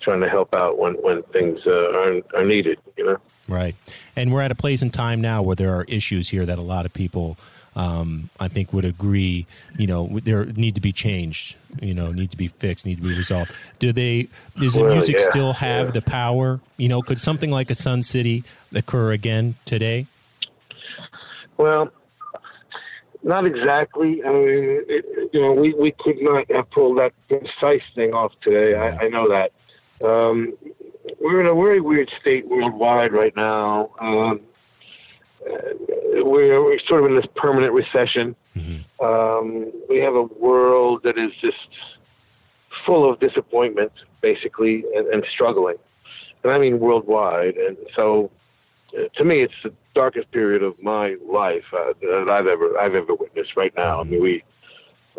trying 0.00 0.20
to 0.22 0.28
help 0.28 0.54
out 0.54 0.78
when 0.78 0.94
when 0.94 1.22
things 1.24 1.60
uh, 1.66 1.90
are 1.92 2.20
are 2.34 2.44
needed, 2.44 2.78
you 2.96 3.04
know. 3.04 3.18
Right. 3.46 3.76
And 4.16 4.32
we're 4.32 4.42
at 4.42 4.50
a 4.50 4.54
place 4.54 4.82
in 4.82 4.90
time 4.90 5.20
now 5.20 5.40
where 5.42 5.56
there 5.56 5.74
are 5.74 5.84
issues 5.84 6.28
here 6.30 6.44
that 6.44 6.58
a 6.58 6.62
lot 6.62 6.84
of 6.84 6.92
people, 6.92 7.38
um, 7.78 8.28
I 8.40 8.48
think, 8.48 8.72
would 8.72 8.84
agree, 8.84 9.46
you 9.78 9.86
know, 9.86 10.18
there 10.24 10.44
need 10.44 10.74
to 10.74 10.80
be 10.80 10.92
changed, 10.92 11.54
you 11.80 11.94
know, 11.94 12.10
need 12.10 12.32
to 12.32 12.36
be 12.36 12.48
fixed, 12.48 12.84
need 12.84 12.96
to 12.96 13.02
be 13.02 13.16
resolved. 13.16 13.52
Do 13.78 13.92
they, 13.92 14.28
does 14.56 14.74
the 14.74 14.82
Well, 14.82 14.94
music 14.96 15.16
yeah, 15.16 15.30
still 15.30 15.52
have 15.54 15.86
yeah. 15.86 15.92
the 15.92 16.02
power? 16.02 16.60
You 16.76 16.88
know, 16.88 17.02
could 17.02 17.20
something 17.20 17.52
like 17.52 17.70
a 17.70 17.76
Sun 17.76 18.02
City 18.02 18.42
occur 18.74 19.12
again 19.12 19.54
today? 19.64 20.08
Well, 21.56 21.92
not 23.22 23.46
exactly. 23.46 24.24
I 24.24 24.28
mean, 24.28 24.84
it, 24.88 25.30
you 25.32 25.40
know, 25.40 25.52
we, 25.52 25.72
we 25.74 25.92
could 26.00 26.20
not 26.20 26.50
have 26.50 26.68
pulled 26.70 26.98
that 26.98 27.12
precise 27.28 27.82
thing 27.94 28.12
off 28.12 28.32
today. 28.42 28.74
I, 28.74 29.04
I 29.04 29.08
know 29.08 29.28
that. 29.28 29.52
Um, 30.04 30.58
we're 31.20 31.40
in 31.40 31.46
a 31.46 31.54
very 31.54 31.80
weird 31.80 32.10
state 32.20 32.48
worldwide 32.48 33.12
right 33.12 33.34
now. 33.36 33.90
Um, 34.00 34.40
uh, 34.40 34.47
we're, 35.44 36.62
we're 36.62 36.78
sort 36.88 37.02
of 37.02 37.06
in 37.06 37.14
this 37.14 37.26
permanent 37.36 37.72
recession. 37.72 38.34
Mm-hmm. 38.56 39.04
Um, 39.04 39.72
we 39.88 39.98
have 39.98 40.14
a 40.14 40.22
world 40.22 41.02
that 41.04 41.18
is 41.18 41.32
just 41.40 41.56
full 42.84 43.10
of 43.10 43.20
disappointment, 43.20 43.92
basically, 44.20 44.84
and, 44.94 45.06
and 45.08 45.24
struggling. 45.32 45.76
And 46.42 46.52
I 46.52 46.58
mean 46.58 46.78
worldwide. 46.78 47.56
And 47.56 47.76
so, 47.94 48.30
uh, 48.96 49.08
to 49.16 49.24
me, 49.24 49.40
it's 49.40 49.54
the 49.62 49.72
darkest 49.94 50.30
period 50.30 50.62
of 50.62 50.80
my 50.82 51.16
life 51.28 51.64
uh, 51.72 51.92
that 52.00 52.28
I've 52.30 52.46
ever 52.46 52.78
I've 52.78 52.94
ever 52.94 53.14
witnessed. 53.14 53.56
Right 53.56 53.72
now, 53.76 54.00
I 54.00 54.04
mean, 54.04 54.22
we 54.22 54.42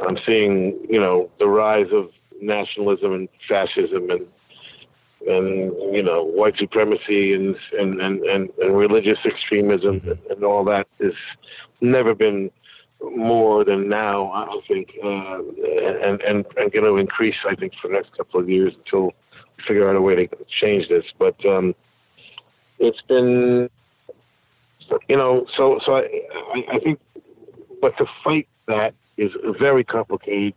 I'm 0.05 0.17
seeing 0.25 0.79
you 0.89 0.99
know 0.99 1.29
the 1.39 1.47
rise 1.47 1.91
of 1.91 2.09
nationalism 2.41 3.13
and 3.13 3.29
fascism 3.47 4.09
and 4.09 4.25
and 5.27 5.73
you 5.95 6.03
know 6.03 6.23
white 6.23 6.57
supremacy 6.57 7.33
and 7.33 7.55
and 7.77 8.01
and, 8.01 8.21
and, 8.23 8.49
and 8.61 8.77
religious 8.77 9.17
extremism 9.25 10.01
and, 10.05 10.19
and 10.29 10.43
all 10.43 10.63
that 10.63 10.87
has 11.01 11.13
never 11.81 12.13
been 12.13 12.51
more 13.15 13.63
than 13.63 13.89
now. 13.89 14.31
I 14.31 14.59
think, 14.67 14.91
uh, 15.03 15.39
and 16.03 16.21
and 16.21 16.45
and 16.57 16.71
going 16.71 16.85
to 16.85 16.97
increase. 16.97 17.35
I 17.47 17.55
think 17.55 17.73
for 17.81 17.87
the 17.87 17.93
next 17.93 18.15
couple 18.15 18.39
of 18.39 18.49
years 18.49 18.73
until 18.75 19.05
we 19.05 19.63
figure 19.67 19.89
out 19.89 19.95
a 19.95 20.01
way 20.01 20.15
to 20.15 20.37
change 20.61 20.87
this. 20.89 21.05
But 21.17 21.43
um, 21.45 21.75
it's 22.77 23.01
been, 23.01 23.69
you 25.07 25.17
know, 25.17 25.45
so 25.55 25.79
so 25.85 25.97
I 25.97 26.01
I, 26.53 26.75
I 26.75 26.79
think, 26.79 26.99
but 27.81 27.97
to 27.97 28.05
fight 28.23 28.47
that 28.67 28.93
is 29.17 29.31
very 29.59 29.83
complicated. 29.83 30.53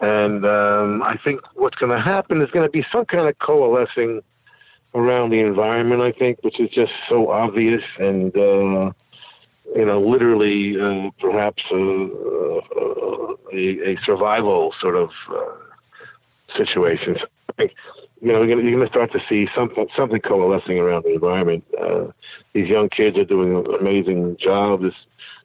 And 0.00 0.44
um, 0.44 1.02
I 1.02 1.16
think 1.24 1.40
what's 1.54 1.76
going 1.76 1.92
to 1.92 2.00
happen 2.00 2.42
is 2.42 2.50
going 2.50 2.66
to 2.66 2.70
be 2.70 2.84
some 2.92 3.04
kind 3.04 3.28
of 3.28 3.38
coalescing 3.38 4.22
around 4.94 5.30
the 5.30 5.40
environment. 5.40 6.02
I 6.02 6.12
think, 6.12 6.42
which 6.42 6.60
is 6.60 6.70
just 6.70 6.92
so 7.08 7.30
obvious 7.30 7.82
and 7.98 8.36
uh, 8.36 8.92
you 9.74 9.86
know, 9.86 10.00
literally 10.00 10.80
uh, 10.80 11.10
perhaps 11.20 11.62
uh, 11.70 11.76
uh, 11.76 13.34
a, 13.52 13.92
a 13.92 13.98
survival 14.04 14.74
sort 14.80 14.96
of 14.96 15.10
uh, 15.30 16.56
situation. 16.56 17.16
So 17.18 17.26
I 17.48 17.52
think 17.54 17.72
you 18.20 18.32
know 18.32 18.42
you're 18.42 18.56
going 18.56 18.80
to 18.80 18.88
start 18.88 19.12
to 19.12 19.20
see 19.28 19.48
something 19.56 19.86
something 19.96 20.20
coalescing 20.20 20.78
around 20.78 21.04
the 21.04 21.14
environment. 21.14 21.64
Uh, 21.80 22.06
these 22.52 22.68
young 22.68 22.88
kids 22.88 23.18
are 23.18 23.24
doing 23.24 23.56
an 23.56 23.74
amazing 23.74 24.36
job. 24.38 24.82
This 24.82 24.94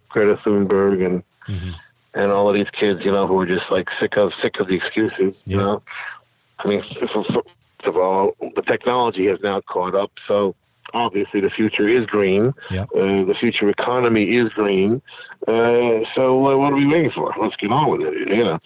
Greta 0.10 0.38
Thunberg 0.44 1.06
and 1.06 1.24
Mm-hmm. 1.48 1.72
And 2.18 2.32
all 2.32 2.50
of 2.50 2.56
these 2.56 2.70
kids, 2.72 3.02
you 3.04 3.12
know, 3.12 3.28
who 3.28 3.40
are 3.40 3.46
just 3.46 3.70
like 3.70 3.88
sick 4.02 4.18
of 4.18 4.32
sick 4.42 4.60
of 4.60 4.68
the 4.68 4.76
excuses. 4.76 5.36
You 5.46 5.58
know, 5.58 5.84
I 6.60 6.68
mean, 6.68 6.84
first 7.14 7.30
of 7.86 7.96
all, 7.96 8.36
the 8.56 8.64
technology 8.64 9.28
has 9.28 9.40
now 9.42 9.62
caught 9.62 9.96
up, 9.96 10.12
so 10.28 10.56
obviously 10.94 11.42
the 11.42 11.52
future 11.52 11.88
is 11.88 12.06
green. 12.08 12.54
Yep. 12.72 12.90
Uh, 12.96 13.24
the 13.26 13.36
future 13.40 13.70
economy 13.70 14.36
is 14.36 14.50
green. 14.50 15.02
Uh, 15.48 16.02
so 16.16 16.48
uh, 16.48 16.58
what 16.58 16.74
are 16.74 16.76
we 16.76 16.88
waiting 16.88 17.12
for? 17.12 17.34
Let's 17.40 17.56
get 17.58 17.72
on 17.72 17.92
with 17.92 18.02
it. 18.02 18.30
You 18.30 18.44
know. 18.44 18.60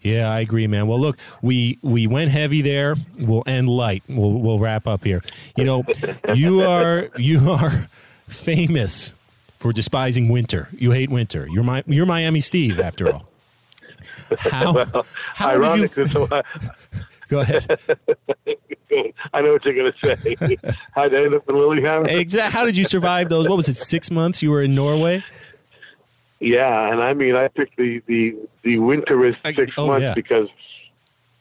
Yeah, 0.00 0.30
I 0.30 0.40
agree, 0.40 0.66
man. 0.66 0.86
Well, 0.86 1.00
look, 1.00 1.18
we 1.42 1.78
we 1.82 2.06
went 2.06 2.30
heavy 2.30 2.62
there. 2.62 2.94
We'll 3.18 3.44
end 3.46 3.68
light. 3.68 4.04
We'll 4.08 4.32
we'll 4.32 4.60
wrap 4.60 4.86
up 4.86 5.04
here. 5.04 5.22
You 5.56 5.64
know, 5.64 5.84
you 6.34 6.62
are 6.62 7.08
you 7.16 7.50
are 7.50 7.88
famous 8.28 9.14
for 9.62 9.72
despising 9.72 10.28
winter. 10.28 10.68
You 10.72 10.90
hate 10.90 11.08
winter. 11.08 11.46
You're 11.48 11.62
my 11.62 11.84
you're 11.86 12.04
Miami 12.04 12.40
Steve 12.40 12.80
after 12.80 13.12
all. 13.12 13.28
How 14.38 14.84
how 15.34 15.50
did 15.52 15.62
Ironic. 15.62 15.96
you 15.96 16.08
so 16.08 16.28
I, 16.30 16.42
go 17.28 17.40
ahead? 17.40 17.78
I 19.32 19.40
know 19.40 19.52
what 19.52 19.64
you're 19.64 19.74
going 19.74 19.92
to 19.92 20.16
say. 20.16 20.56
How'd 20.90 21.14
I 21.14 21.22
end 21.22 21.34
up 21.34 21.48
in 21.48 21.54
Lillehammer? 21.54 22.08
Exactly. 22.08 22.58
How 22.58 22.66
did 22.66 22.76
you 22.76 22.84
survive 22.84 23.28
those? 23.28 23.48
What 23.48 23.56
was 23.56 23.68
it? 23.68 23.76
Six 23.76 24.10
months 24.10 24.42
you 24.42 24.50
were 24.50 24.62
in 24.62 24.74
Norway. 24.74 25.24
Yeah, 26.40 26.90
and 26.90 27.00
I 27.00 27.14
mean, 27.14 27.36
I 27.36 27.46
picked 27.46 27.76
the 27.76 28.02
the 28.08 28.34
the 28.64 28.78
winterest 28.78 29.38
I- 29.44 29.52
six 29.52 29.70
oh, 29.78 29.86
months 29.86 30.02
yeah. 30.02 30.14
because 30.14 30.48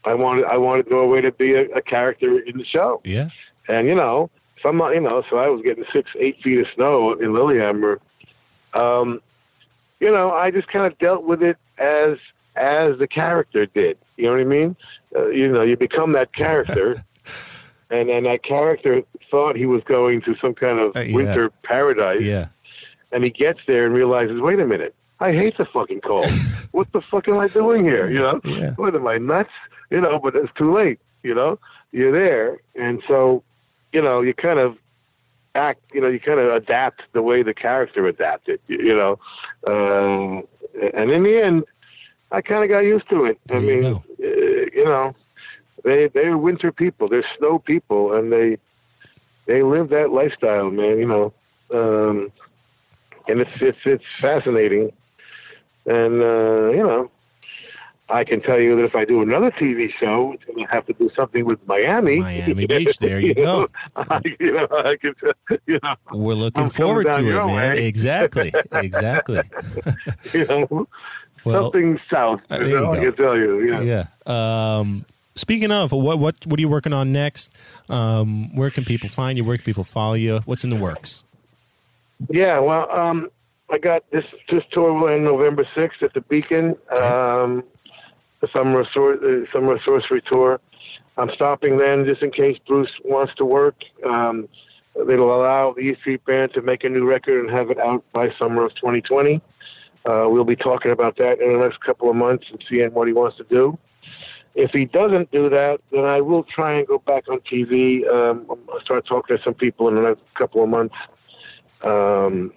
I 0.05 0.13
wanted 0.13 0.45
I 0.45 0.57
wanted 0.57 0.91
Norway 0.91 1.21
to 1.21 1.31
be 1.31 1.55
a, 1.55 1.63
a 1.71 1.81
character 1.81 2.39
in 2.39 2.59
the 2.59 2.65
show, 2.65 3.01
Yeah. 3.03 3.29
and 3.67 3.87
you 3.87 3.95
know, 3.95 4.29
some 4.61 4.77
you 4.93 5.01
know, 5.01 5.23
so 5.27 5.37
I 5.37 5.47
was 5.47 5.63
getting 5.63 5.85
six 5.91 6.11
eight 6.19 6.39
feet 6.43 6.59
of 6.59 6.67
snow 6.75 7.13
in 7.13 7.33
Lillehammer. 7.33 7.99
Um, 8.73 9.21
you 9.99 10.11
know, 10.11 10.31
I 10.31 10.51
just 10.51 10.67
kind 10.67 10.85
of 10.85 10.97
dealt 10.99 11.23
with 11.23 11.41
it 11.43 11.57
as 11.77 12.17
as 12.55 12.97
the 12.97 13.07
character 13.07 13.65
did. 13.65 13.97
You 14.17 14.25
know 14.25 14.31
what 14.31 14.41
I 14.41 14.43
mean? 14.45 14.75
Uh, 15.15 15.27
you 15.29 15.47
know, 15.47 15.61
you 15.63 15.77
become 15.77 16.13
that 16.13 16.33
character. 16.33 17.03
And 17.93 18.07
then 18.07 18.23
that 18.23 18.41
character 18.41 19.03
thought 19.29 19.57
he 19.57 19.65
was 19.65 19.83
going 19.83 20.21
to 20.21 20.33
some 20.41 20.53
kind 20.53 20.79
of 20.79 20.95
Uh, 20.95 21.01
yeah. 21.01 21.13
winter 21.13 21.49
paradise 21.61 22.21
Yeah. 22.21 22.47
and 23.11 23.21
he 23.21 23.29
gets 23.29 23.59
there 23.67 23.85
and 23.85 23.93
realizes, 23.93 24.39
wait 24.39 24.61
a 24.61 24.65
minute, 24.65 24.95
I 25.19 25.33
hate 25.33 25.57
the 25.57 25.65
fucking 25.65 25.99
cold. 25.99 26.31
what 26.71 26.89
the 26.93 27.01
fuck 27.01 27.27
am 27.27 27.37
I 27.39 27.49
doing 27.49 27.83
here? 27.83 28.09
You 28.09 28.19
know, 28.19 28.39
Yeah. 28.45 28.71
what 28.77 28.95
am 28.95 29.05
I 29.07 29.17
nuts? 29.17 29.49
You 29.89 29.99
know, 29.99 30.19
but 30.19 30.37
it's 30.37 30.53
too 30.53 30.71
late. 30.73 30.99
You 31.21 31.35
know, 31.35 31.59
you're 31.91 32.13
there, 32.13 32.61
and 32.75 33.03
so, 33.09 33.43
you 33.91 34.01
know, 34.01 34.21
you 34.21 34.33
kind 34.33 34.59
of 34.61 34.77
act. 35.55 35.81
You 35.93 36.01
know, 36.01 36.07
you 36.07 36.19
kind 36.19 36.39
of 36.39 36.53
adapt 36.53 37.01
the 37.13 37.21
way 37.21 37.43
the 37.43 37.53
character 37.53 38.07
adapted. 38.07 38.59
You, 38.67 38.77
you 38.79 38.95
know, 38.95 39.19
um, 39.67 40.43
and 40.93 41.11
in 41.11 41.23
the 41.23 41.41
end, 41.41 41.63
I 42.31 42.41
kind 42.41 42.63
of 42.63 42.69
got 42.69 42.79
used 42.79 43.09
to 43.09 43.25
it. 43.25 43.39
I 43.51 43.59
There 43.59 43.59
mean, 43.59 43.81
go. 43.81 44.03
uh, 44.21 44.25
you 44.25 44.85
know, 44.85 45.15
they 45.83 46.07
they're 46.07 46.37
winter 46.37 46.71
people. 46.71 47.07
They're 47.09 47.25
snow 47.37 47.59
people, 47.59 48.13
and 48.13 48.31
they 48.31 48.57
they 49.45 49.63
live 49.63 49.89
that 49.89 50.11
lifestyle, 50.11 50.69
man. 50.71 50.97
You 50.99 51.07
know. 51.07 51.33
Um, 51.73 52.31
and 53.27 53.41
it's 53.41 53.51
it's 53.61 53.77
it's 53.85 54.03
fascinating. 54.21 54.91
And 55.85 56.21
uh, 56.21 56.69
you 56.71 56.83
know, 56.83 57.11
I 58.11 58.23
can 58.23 58.41
tell 58.41 58.59
you 58.59 58.75
that 58.75 58.83
if 58.83 58.95
I 58.95 59.05
do 59.05 59.21
another 59.21 59.51
TV 59.51 59.89
show, 59.99 60.33
it's 60.33 60.43
going 60.43 60.65
to 60.65 60.71
have 60.71 60.85
to 60.87 60.93
do 60.93 61.09
something 61.15 61.45
with 61.45 61.59
Miami. 61.67 62.19
Miami 62.19 62.65
Beach, 62.67 62.97
there 62.99 63.19
you 63.19 63.33
go. 63.33 63.67
I, 63.95 64.21
you 64.39 64.51
know, 64.53 64.67
I 64.71 64.97
can, 64.97 65.13
you 65.65 65.79
know, 65.81 65.95
We're 66.11 66.33
looking 66.33 66.63
I'm 66.63 66.69
forward 66.69 67.05
to 67.05 67.19
it, 67.19 67.23
man. 67.23 67.55
way. 67.55 67.85
Exactly. 67.87 68.53
Exactly. 68.73 69.41
you 70.33 70.45
know, 70.45 70.87
Well, 71.45 71.63
something 71.63 71.99
south. 72.11 72.41
uh, 72.51 72.59
you 72.61 72.67
you 72.67 72.79
know, 72.79 72.91
I 72.93 72.99
can 72.99 73.15
tell 73.15 73.37
you. 73.37 73.61
Yeah. 73.61 74.05
yeah. 74.27 74.77
Um, 74.79 75.05
speaking 75.35 75.71
of, 75.71 75.91
what 75.91 76.19
what 76.19 76.45
what 76.45 76.57
are 76.59 76.61
you 76.61 76.69
working 76.69 76.93
on 76.93 77.11
next? 77.11 77.51
Um, 77.89 78.53
where 78.55 78.69
can 78.69 78.83
people 78.85 79.09
find 79.09 79.37
you? 79.37 79.43
Where 79.43 79.57
can 79.57 79.63
people 79.65 79.83
follow 79.83 80.13
you? 80.15 80.41
What's 80.45 80.63
in 80.63 80.69
the 80.69 80.75
works? 80.75 81.23
Yeah, 82.29 82.59
well, 82.59 82.89
um, 82.91 83.29
I 83.71 83.77
got 83.79 84.03
this 84.11 84.25
this 84.49 84.63
tour 84.71 84.93
will 84.93 85.09
end 85.09 85.23
November 85.23 85.67
sixth 85.75 86.03
at 86.03 86.13
the 86.13 86.21
Beacon, 86.21 86.75
um, 86.95 87.63
the 88.41 88.47
summer 88.53 88.81
uh, 88.81 89.51
summer 89.53 89.79
sorcery 89.83 90.21
tour. 90.21 90.59
I'm 91.17 91.29
stopping 91.35 91.77
then 91.77 92.05
just 92.05 92.21
in 92.21 92.31
case 92.31 92.57
Bruce 92.67 92.91
wants 93.03 93.33
to 93.35 93.45
work. 93.45 93.75
Um, 94.05 94.49
it'll 94.95 95.33
allow 95.33 95.73
the 95.73 95.81
E 95.81 95.95
Street 95.99 96.25
Band 96.25 96.53
to 96.53 96.61
make 96.61 96.83
a 96.83 96.89
new 96.89 97.07
record 97.07 97.45
and 97.45 97.49
have 97.55 97.69
it 97.69 97.79
out 97.79 98.03
by 98.13 98.33
summer 98.37 98.65
of 98.65 98.75
2020. 98.75 99.41
Uh, 100.05 100.25
we'll 100.27 100.43
be 100.43 100.55
talking 100.55 100.91
about 100.91 101.17
that 101.17 101.39
in 101.39 101.53
the 101.53 101.59
next 101.59 101.79
couple 101.81 102.09
of 102.09 102.15
months 102.15 102.45
and 102.49 102.63
seeing 102.67 102.91
what 102.93 103.07
he 103.07 103.13
wants 103.13 103.37
to 103.37 103.43
do. 103.43 103.77
If 104.55 104.71
he 104.71 104.85
doesn't 104.85 105.31
do 105.31 105.49
that, 105.49 105.79
then 105.91 106.03
I 106.03 106.19
will 106.19 106.43
try 106.43 106.73
and 106.73 106.87
go 106.87 106.99
back 106.99 107.29
on 107.29 107.39
TV. 107.39 108.05
Um, 108.11 108.45
I'll 108.49 108.81
start 108.81 109.05
talking 109.05 109.37
to 109.37 109.43
some 109.43 109.53
people 109.53 109.87
in 109.87 109.95
the 109.95 110.01
next 110.01 110.21
couple 110.35 110.63
of 110.63 110.69
months. 110.69 110.95
Um, 111.83 112.51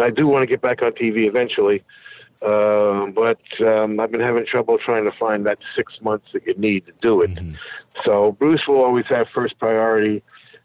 I 0.00 0.10
do 0.10 0.26
want 0.26 0.42
to 0.42 0.46
get 0.46 0.62
back 0.62 0.80
on 0.82 0.92
TV 0.92 1.26
eventually, 1.26 1.84
um, 2.44 3.12
but 3.12 3.40
um, 3.66 4.00
I've 4.00 4.10
been 4.10 4.20
having 4.20 4.44
trouble 4.46 4.78
trying 4.78 5.04
to 5.04 5.12
find 5.12 5.46
that 5.46 5.58
six 5.76 5.94
months 6.00 6.26
that 6.32 6.46
you 6.46 6.54
need 6.54 6.86
to 6.86 6.92
do 7.00 7.22
it. 7.22 7.34
Mhm. 7.34 7.56
So 8.04 8.32
Bruce 8.32 8.66
will 8.66 8.82
always 8.82 9.06
have 9.06 9.28
first 9.28 9.58
priority. 9.58 10.22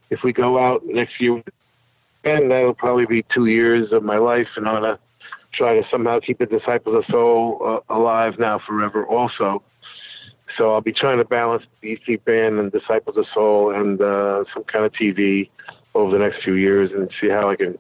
If 0.10 0.24
we 0.24 0.34
go 0.34 0.58
out 0.58 0.86
next 0.86 1.20
year, 1.20 1.44
and 2.24 2.52
that'll 2.52 2.74
probably 2.74 3.06
be 3.06 3.24
two 3.34 3.46
years 3.46 3.92
of 3.92 4.04
my 4.04 4.18
life, 4.18 4.48
and 4.56 4.68
I'm 4.68 4.82
gonna 4.82 5.00
try 5.54 5.80
to 5.80 5.88
somehow 5.90 6.20
keep 6.20 6.40
the 6.40 6.46
Disciples 6.46 6.98
of 6.98 7.06
Soul 7.06 7.60
uh, 7.64 7.94
alive 7.94 8.40
now 8.40 8.60
forever. 8.60 9.06
Also, 9.06 9.62
so 10.58 10.74
I'll 10.74 10.82
be 10.82 10.94
trying 10.94 11.18
to 11.20 11.26
balance 11.26 11.64
EC 11.84 12.24
band 12.26 12.60
and 12.60 12.72
Disciples 12.72 13.18
of 13.18 13.26
Soul 13.34 13.74
and 13.74 14.02
uh, 14.02 14.44
some 14.54 14.64
kind 14.64 14.86
of 14.86 14.94
TV 14.94 15.50
over 15.94 16.12
the 16.12 16.20
next 16.20 16.44
few 16.44 16.54
years, 16.54 16.92
and 16.92 17.10
see 17.20 17.30
how 17.30 17.50
I 17.50 17.56
can 17.56 17.78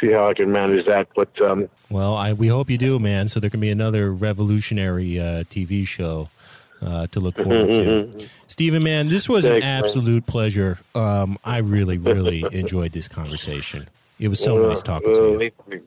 see 0.00 0.12
how 0.12 0.28
I 0.28 0.34
can 0.34 0.52
manage 0.52 0.86
that. 0.86 1.08
But 1.14 1.40
um, 1.40 1.68
Well, 1.90 2.14
I 2.14 2.32
we 2.32 2.48
hope 2.48 2.70
you 2.70 2.78
do, 2.78 2.98
man. 2.98 3.28
So 3.28 3.40
there 3.40 3.50
can 3.50 3.60
be 3.60 3.70
another 3.70 4.12
revolutionary 4.12 5.18
uh, 5.18 5.44
TV 5.44 5.86
show 5.86 6.30
uh, 6.82 7.06
to 7.08 7.20
look 7.20 7.36
forward 7.36 7.70
to. 7.70 8.28
Steven, 8.46 8.82
man, 8.82 9.08
this 9.08 9.28
was 9.28 9.44
an 9.44 9.52
Thanks, 9.52 9.64
man. 9.64 9.84
absolute 9.84 10.26
pleasure. 10.26 10.78
Um, 10.94 11.38
I 11.44 11.58
really, 11.58 11.98
really 11.98 12.44
enjoyed 12.52 12.92
this 12.92 13.08
conversation. 13.08 13.88
It 14.18 14.28
was 14.28 14.40
so 14.40 14.58
nice 14.68 14.82
talking 14.82 15.12
to 15.12 15.24
uh, 15.24 15.38
you. 15.38 15.38
Me, 15.38 15.80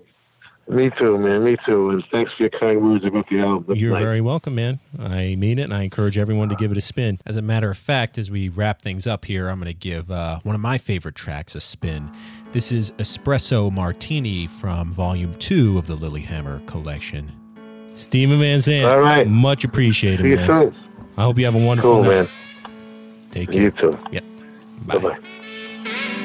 me 0.69 0.89
too, 0.97 1.17
man. 1.17 1.43
Me 1.43 1.57
too. 1.67 1.89
And 1.89 2.03
thanks 2.13 2.31
for 2.33 2.43
your 2.43 2.49
kind 2.51 2.81
words 2.81 3.03
about 3.03 3.27
the 3.29 3.39
album. 3.39 3.75
You're 3.75 3.93
nice. 3.93 4.03
very 4.03 4.21
welcome, 4.21 4.55
man. 4.55 4.79
I 4.97 5.35
mean 5.35 5.59
it, 5.59 5.63
and 5.63 5.73
I 5.73 5.83
encourage 5.83 6.17
everyone 6.17 6.47
to 6.49 6.55
give 6.55 6.71
it 6.71 6.77
a 6.77 6.81
spin. 6.81 7.19
As 7.25 7.35
a 7.35 7.41
matter 7.41 7.69
of 7.69 7.77
fact, 7.77 8.17
as 8.17 8.31
we 8.31 8.47
wrap 8.47 8.81
things 8.81 9.05
up 9.05 9.25
here, 9.25 9.49
I'm 9.49 9.59
going 9.59 9.67
to 9.67 9.73
give 9.73 10.09
uh, 10.09 10.39
one 10.43 10.55
of 10.55 10.61
my 10.61 10.77
favorite 10.77 11.15
tracks 11.15 11.55
a 11.55 11.61
spin. 11.61 12.09
This 12.51 12.71
is 12.73 12.91
Espresso 12.93 13.71
Martini 13.71 14.45
from 14.45 14.91
Volume 14.91 15.33
2 15.35 15.77
of 15.77 15.87
the 15.87 15.95
Lilyhammer 15.95 16.65
collection. 16.67 17.31
Steven 17.95 18.39
Van 18.39 18.59
Zandt, 18.59 18.85
All 18.91 18.99
right. 18.99 19.27
much 19.27 19.63
appreciated, 19.63 20.23
See 20.23 20.29
you 20.29 20.35
man. 20.35 20.47
soon. 20.47 20.75
I 21.17 21.23
hope 21.23 21.37
you 21.37 21.45
have 21.45 21.55
a 21.55 21.65
wonderful 21.65 21.91
Cool, 21.91 22.03
night. 22.03 22.09
man. 22.09 22.27
Take 23.31 23.51
care. 23.51 23.61
You 23.63 23.71
too. 23.71 23.97
Yep. 24.11 24.23
Bye 24.85 24.97
bye. 24.97 26.17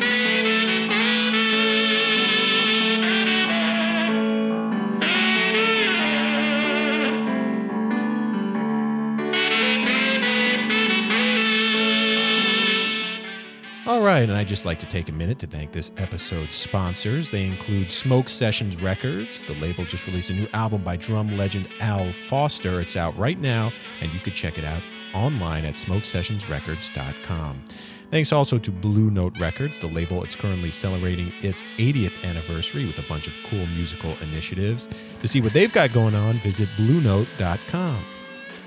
And 14.23 14.33
I'd 14.33 14.49
just 14.49 14.65
like 14.65 14.79
to 14.81 14.87
take 14.87 15.09
a 15.09 15.13
minute 15.13 15.39
to 15.41 15.47
thank 15.47 15.73
this 15.73 15.91
episode's 15.97 16.55
sponsors. 16.55 17.31
They 17.31 17.45
include 17.45 17.91
Smoke 17.91 18.29
Sessions 18.29 18.81
Records. 18.81 19.43
The 19.45 19.55
label 19.55 19.85
just 19.85 20.07
released 20.07 20.31
a 20.31 20.35
new 20.35 20.49
album 20.53 20.83
by 20.83 20.97
drum 20.97 21.37
legend 21.37 21.69
Al 21.81 22.13
Foster. 22.13 22.81
It's 22.81 22.97
out 22.97 23.17
right 23.19 23.39
now, 23.39 23.73
and 24.01 24.13
you 24.13 24.21
can 24.21 24.33
check 24.33 24.59
it 24.59 24.65
out 24.65 24.83
online 25.15 25.65
at 25.65 25.75
smokesessionsrecords.com. 25.75 27.65
Thanks 28.11 28.33
also 28.33 28.59
to 28.59 28.71
Blue 28.71 29.11
Note 29.11 29.39
Records, 29.39 29.79
the 29.79 29.89
label. 29.89 30.23
It's 30.23 30.37
currently 30.37 30.71
celebrating 30.71 31.33
its 31.43 31.63
80th 31.77 32.23
anniversary 32.25 32.87
with 32.87 32.99
a 32.99 33.09
bunch 33.09 33.27
of 33.27 33.35
cool 33.51 33.67
musical 33.67 34.17
initiatives. 34.21 34.89
To 35.21 35.29
see 35.29 35.41
what 35.41 35.53
they've 35.53 35.73
got 35.73 35.93
going 35.93 36.15
on, 36.15 36.35
visit 36.35 36.69
bluenote.com. 36.71 38.16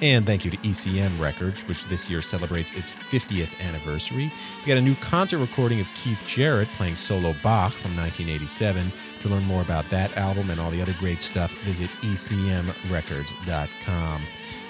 And 0.01 0.25
thank 0.25 0.45
you 0.45 0.51
to 0.51 0.57
ECM 0.57 1.19
Records, 1.19 1.61
which 1.67 1.83
this 1.85 2.09
year 2.09 2.21
celebrates 2.21 2.71
its 2.73 2.91
50th 2.91 3.59
anniversary. 3.67 4.31
We 4.61 4.67
got 4.67 4.77
a 4.77 4.81
new 4.81 4.95
concert 4.95 5.39
recording 5.39 5.81
of 5.81 5.87
Keith 5.93 6.23
Jarrett 6.25 6.69
playing 6.69 6.95
solo 6.95 7.35
Bach 7.43 7.73
from 7.73 7.97
1987. 7.97 8.93
To 9.21 9.27
learn 9.27 9.43
more 9.43 9.61
about 9.61 9.89
that 9.89 10.15
album 10.15 10.49
and 10.49 10.61
all 10.61 10.71
the 10.71 10.81
other 10.81 10.95
great 10.99 11.19
stuff, 11.19 11.53
visit 11.63 11.89
ecmrecords.com. 12.01 14.21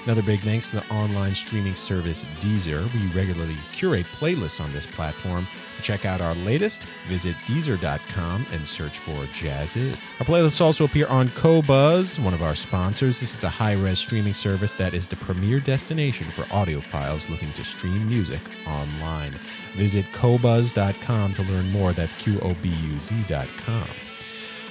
Another 0.06 0.22
big 0.22 0.39
thanks 0.41 0.70
to 0.70 0.78
the 0.78 0.93
online 0.93 1.36
streaming 1.36 1.76
service 1.76 2.26
Deezer. 2.39 2.91
We 2.93 3.20
regularly 3.20 3.56
curate 3.74 4.06
playlists 4.06 4.64
on 4.64 4.72
this 4.74 4.86
platform. 4.86 5.47
To 5.78 5.84
check 5.84 6.06
out 6.06 6.20
our 6.20 6.36
latest, 6.36 6.84
visit 7.08 7.36
Deezer.com 7.45 8.45
and 8.52 8.68
search 8.68 8.97
for 8.97 9.24
JAZZIZ. 9.34 10.00
Our 10.20 10.26
playlists 10.26 10.62
also 10.62 10.86
appear 10.86 11.08
on 11.08 11.30
Qobuz, 11.30 12.20
one 12.20 12.34
of 12.34 12.41
our 12.41 12.56
sponsors. 12.56 13.20
This 13.20 13.34
is 13.34 13.39
the 13.39 13.50
high-res 13.50 14.00
streaming 14.00 14.34
service 14.34 14.76
that 14.76 14.93
is 14.93 15.08
the 15.08 15.16
premier 15.16 15.60
destination 15.60 16.30
for 16.32 16.43
audiophiles 16.43 17.30
looking 17.30 17.52
to 17.54 17.64
stream 17.64 18.08
music 18.08 18.41
online. 18.68 19.32
Visit 19.74 20.06
Qobuz.com 20.14 21.34
to 21.36 21.43
learn 21.43 21.72
more. 21.72 21.93
That's 21.93 22.14
Q-O-B-U-Z.com. 22.14 24.18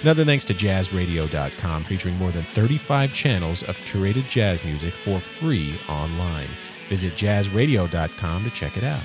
Another 0.02 0.24
thanks 0.24 0.44
to 0.44 0.54
jazzradio.com, 0.54 1.84
featuring 1.84 2.16
more 2.16 2.30
than 2.30 2.44
35 2.44 3.12
channels 3.12 3.62
of 3.64 3.76
curated 3.80 4.28
jazz 4.28 4.64
music 4.64 4.94
for 4.94 5.18
free 5.18 5.74
online. 5.88 6.48
Visit 6.88 7.14
jazzradio.com 7.14 8.44
to 8.44 8.50
check 8.50 8.76
it 8.76 8.84
out. 8.84 9.02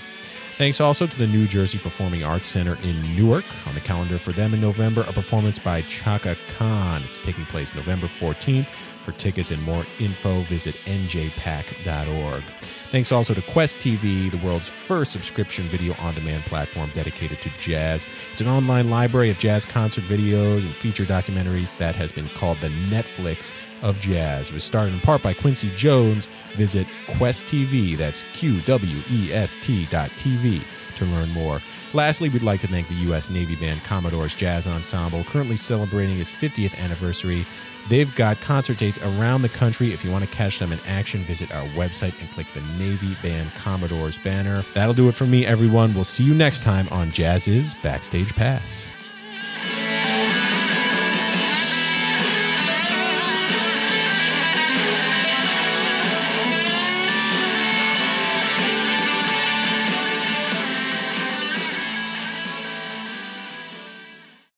Thanks 0.55 0.79
also 0.79 1.07
to 1.07 1.17
the 1.17 1.25
New 1.25 1.47
Jersey 1.47 1.79
Performing 1.79 2.23
Arts 2.23 2.45
Center 2.45 2.77
in 2.83 3.01
Newark. 3.15 3.43
On 3.67 3.73
the 3.73 3.79
calendar 3.79 4.19
for 4.19 4.33
them 4.33 4.53
in 4.53 4.61
November, 4.61 5.01
a 5.07 5.11
performance 5.11 5.57
by 5.57 5.81
Chaka 5.81 6.37
Khan. 6.57 7.01
It's 7.09 7.21
taking 7.21 7.45
place 7.45 7.73
November 7.73 8.05
14th. 8.05 8.67
For 9.03 9.11
tickets 9.11 9.51
and 9.51 9.61
more 9.63 9.85
info, 9.99 10.41
visit 10.43 10.75
njpac.org. 10.75 12.43
Thanks 12.93 13.11
also 13.11 13.33
to 13.33 13.41
Qwest 13.41 13.79
TV, 13.79 14.29
the 14.29 14.45
world's 14.45 14.69
first 14.69 15.11
subscription 15.11 15.65
video 15.65 15.95
on 15.99 16.13
demand 16.13 16.43
platform 16.45 16.91
dedicated 16.93 17.39
to 17.39 17.49
jazz. 17.59 18.07
It's 18.31 18.39
an 18.39 18.47
online 18.47 18.89
library 18.89 19.29
of 19.31 19.39
jazz 19.39 19.65
concert 19.65 20.03
videos 20.03 20.61
and 20.61 20.73
feature 20.75 21.03
documentaries 21.03 21.75
that 21.79 21.95
has 21.95 22.11
been 22.11 22.29
called 22.29 22.59
the 22.59 22.69
Netflix 22.69 23.51
of 23.81 23.99
jazz. 23.99 24.49
It 24.49 24.53
was 24.53 24.63
started 24.63 24.93
in 24.93 24.99
part 24.99 25.23
by 25.23 25.33
Quincy 25.33 25.71
Jones. 25.75 26.27
Visit 26.53 26.85
Qwest 27.07 27.45
TV, 27.45 27.97
that's 27.97 28.23
Q 28.33 28.61
W 28.61 29.01
E 29.09 29.33
S 29.33 29.57
T 29.57 29.87
dot 29.87 30.11
TV, 30.11 30.61
to 30.97 31.05
learn 31.05 31.29
more. 31.31 31.59
Lastly, 31.93 32.29
we'd 32.29 32.43
like 32.43 32.61
to 32.61 32.67
thank 32.67 32.87
the 32.87 32.95
U.S. 32.95 33.29
Navy 33.29 33.55
Band 33.55 33.83
Commodores 33.83 34.33
Jazz 34.33 34.65
Ensemble, 34.65 35.23
currently 35.25 35.57
celebrating 35.57 36.19
its 36.19 36.29
50th 36.29 36.77
anniversary. 36.79 37.45
They've 37.89 38.13
got 38.15 38.39
concert 38.41 38.77
dates 38.77 38.97
around 38.99 39.41
the 39.41 39.49
country. 39.49 39.93
If 39.93 40.03
you 40.05 40.11
want 40.11 40.23
to 40.23 40.31
catch 40.31 40.59
them 40.59 40.71
in 40.71 40.79
action, 40.87 41.21
visit 41.21 41.53
our 41.53 41.65
website 41.69 42.19
and 42.21 42.29
click 42.31 42.47
the 42.53 42.61
Navy 42.77 43.15
Band 43.21 43.53
Commodores 43.55 44.17
banner. 44.17 44.63
That'll 44.73 44.93
do 44.93 45.09
it 45.09 45.15
for 45.15 45.25
me, 45.25 45.45
everyone. 45.45 45.93
We'll 45.93 46.03
see 46.03 46.23
you 46.23 46.33
next 46.33 46.63
time 46.63 46.87
on 46.89 47.09
JAZZIZ 47.09 47.81
Backstage 47.81 48.33
Pass. 48.35 48.89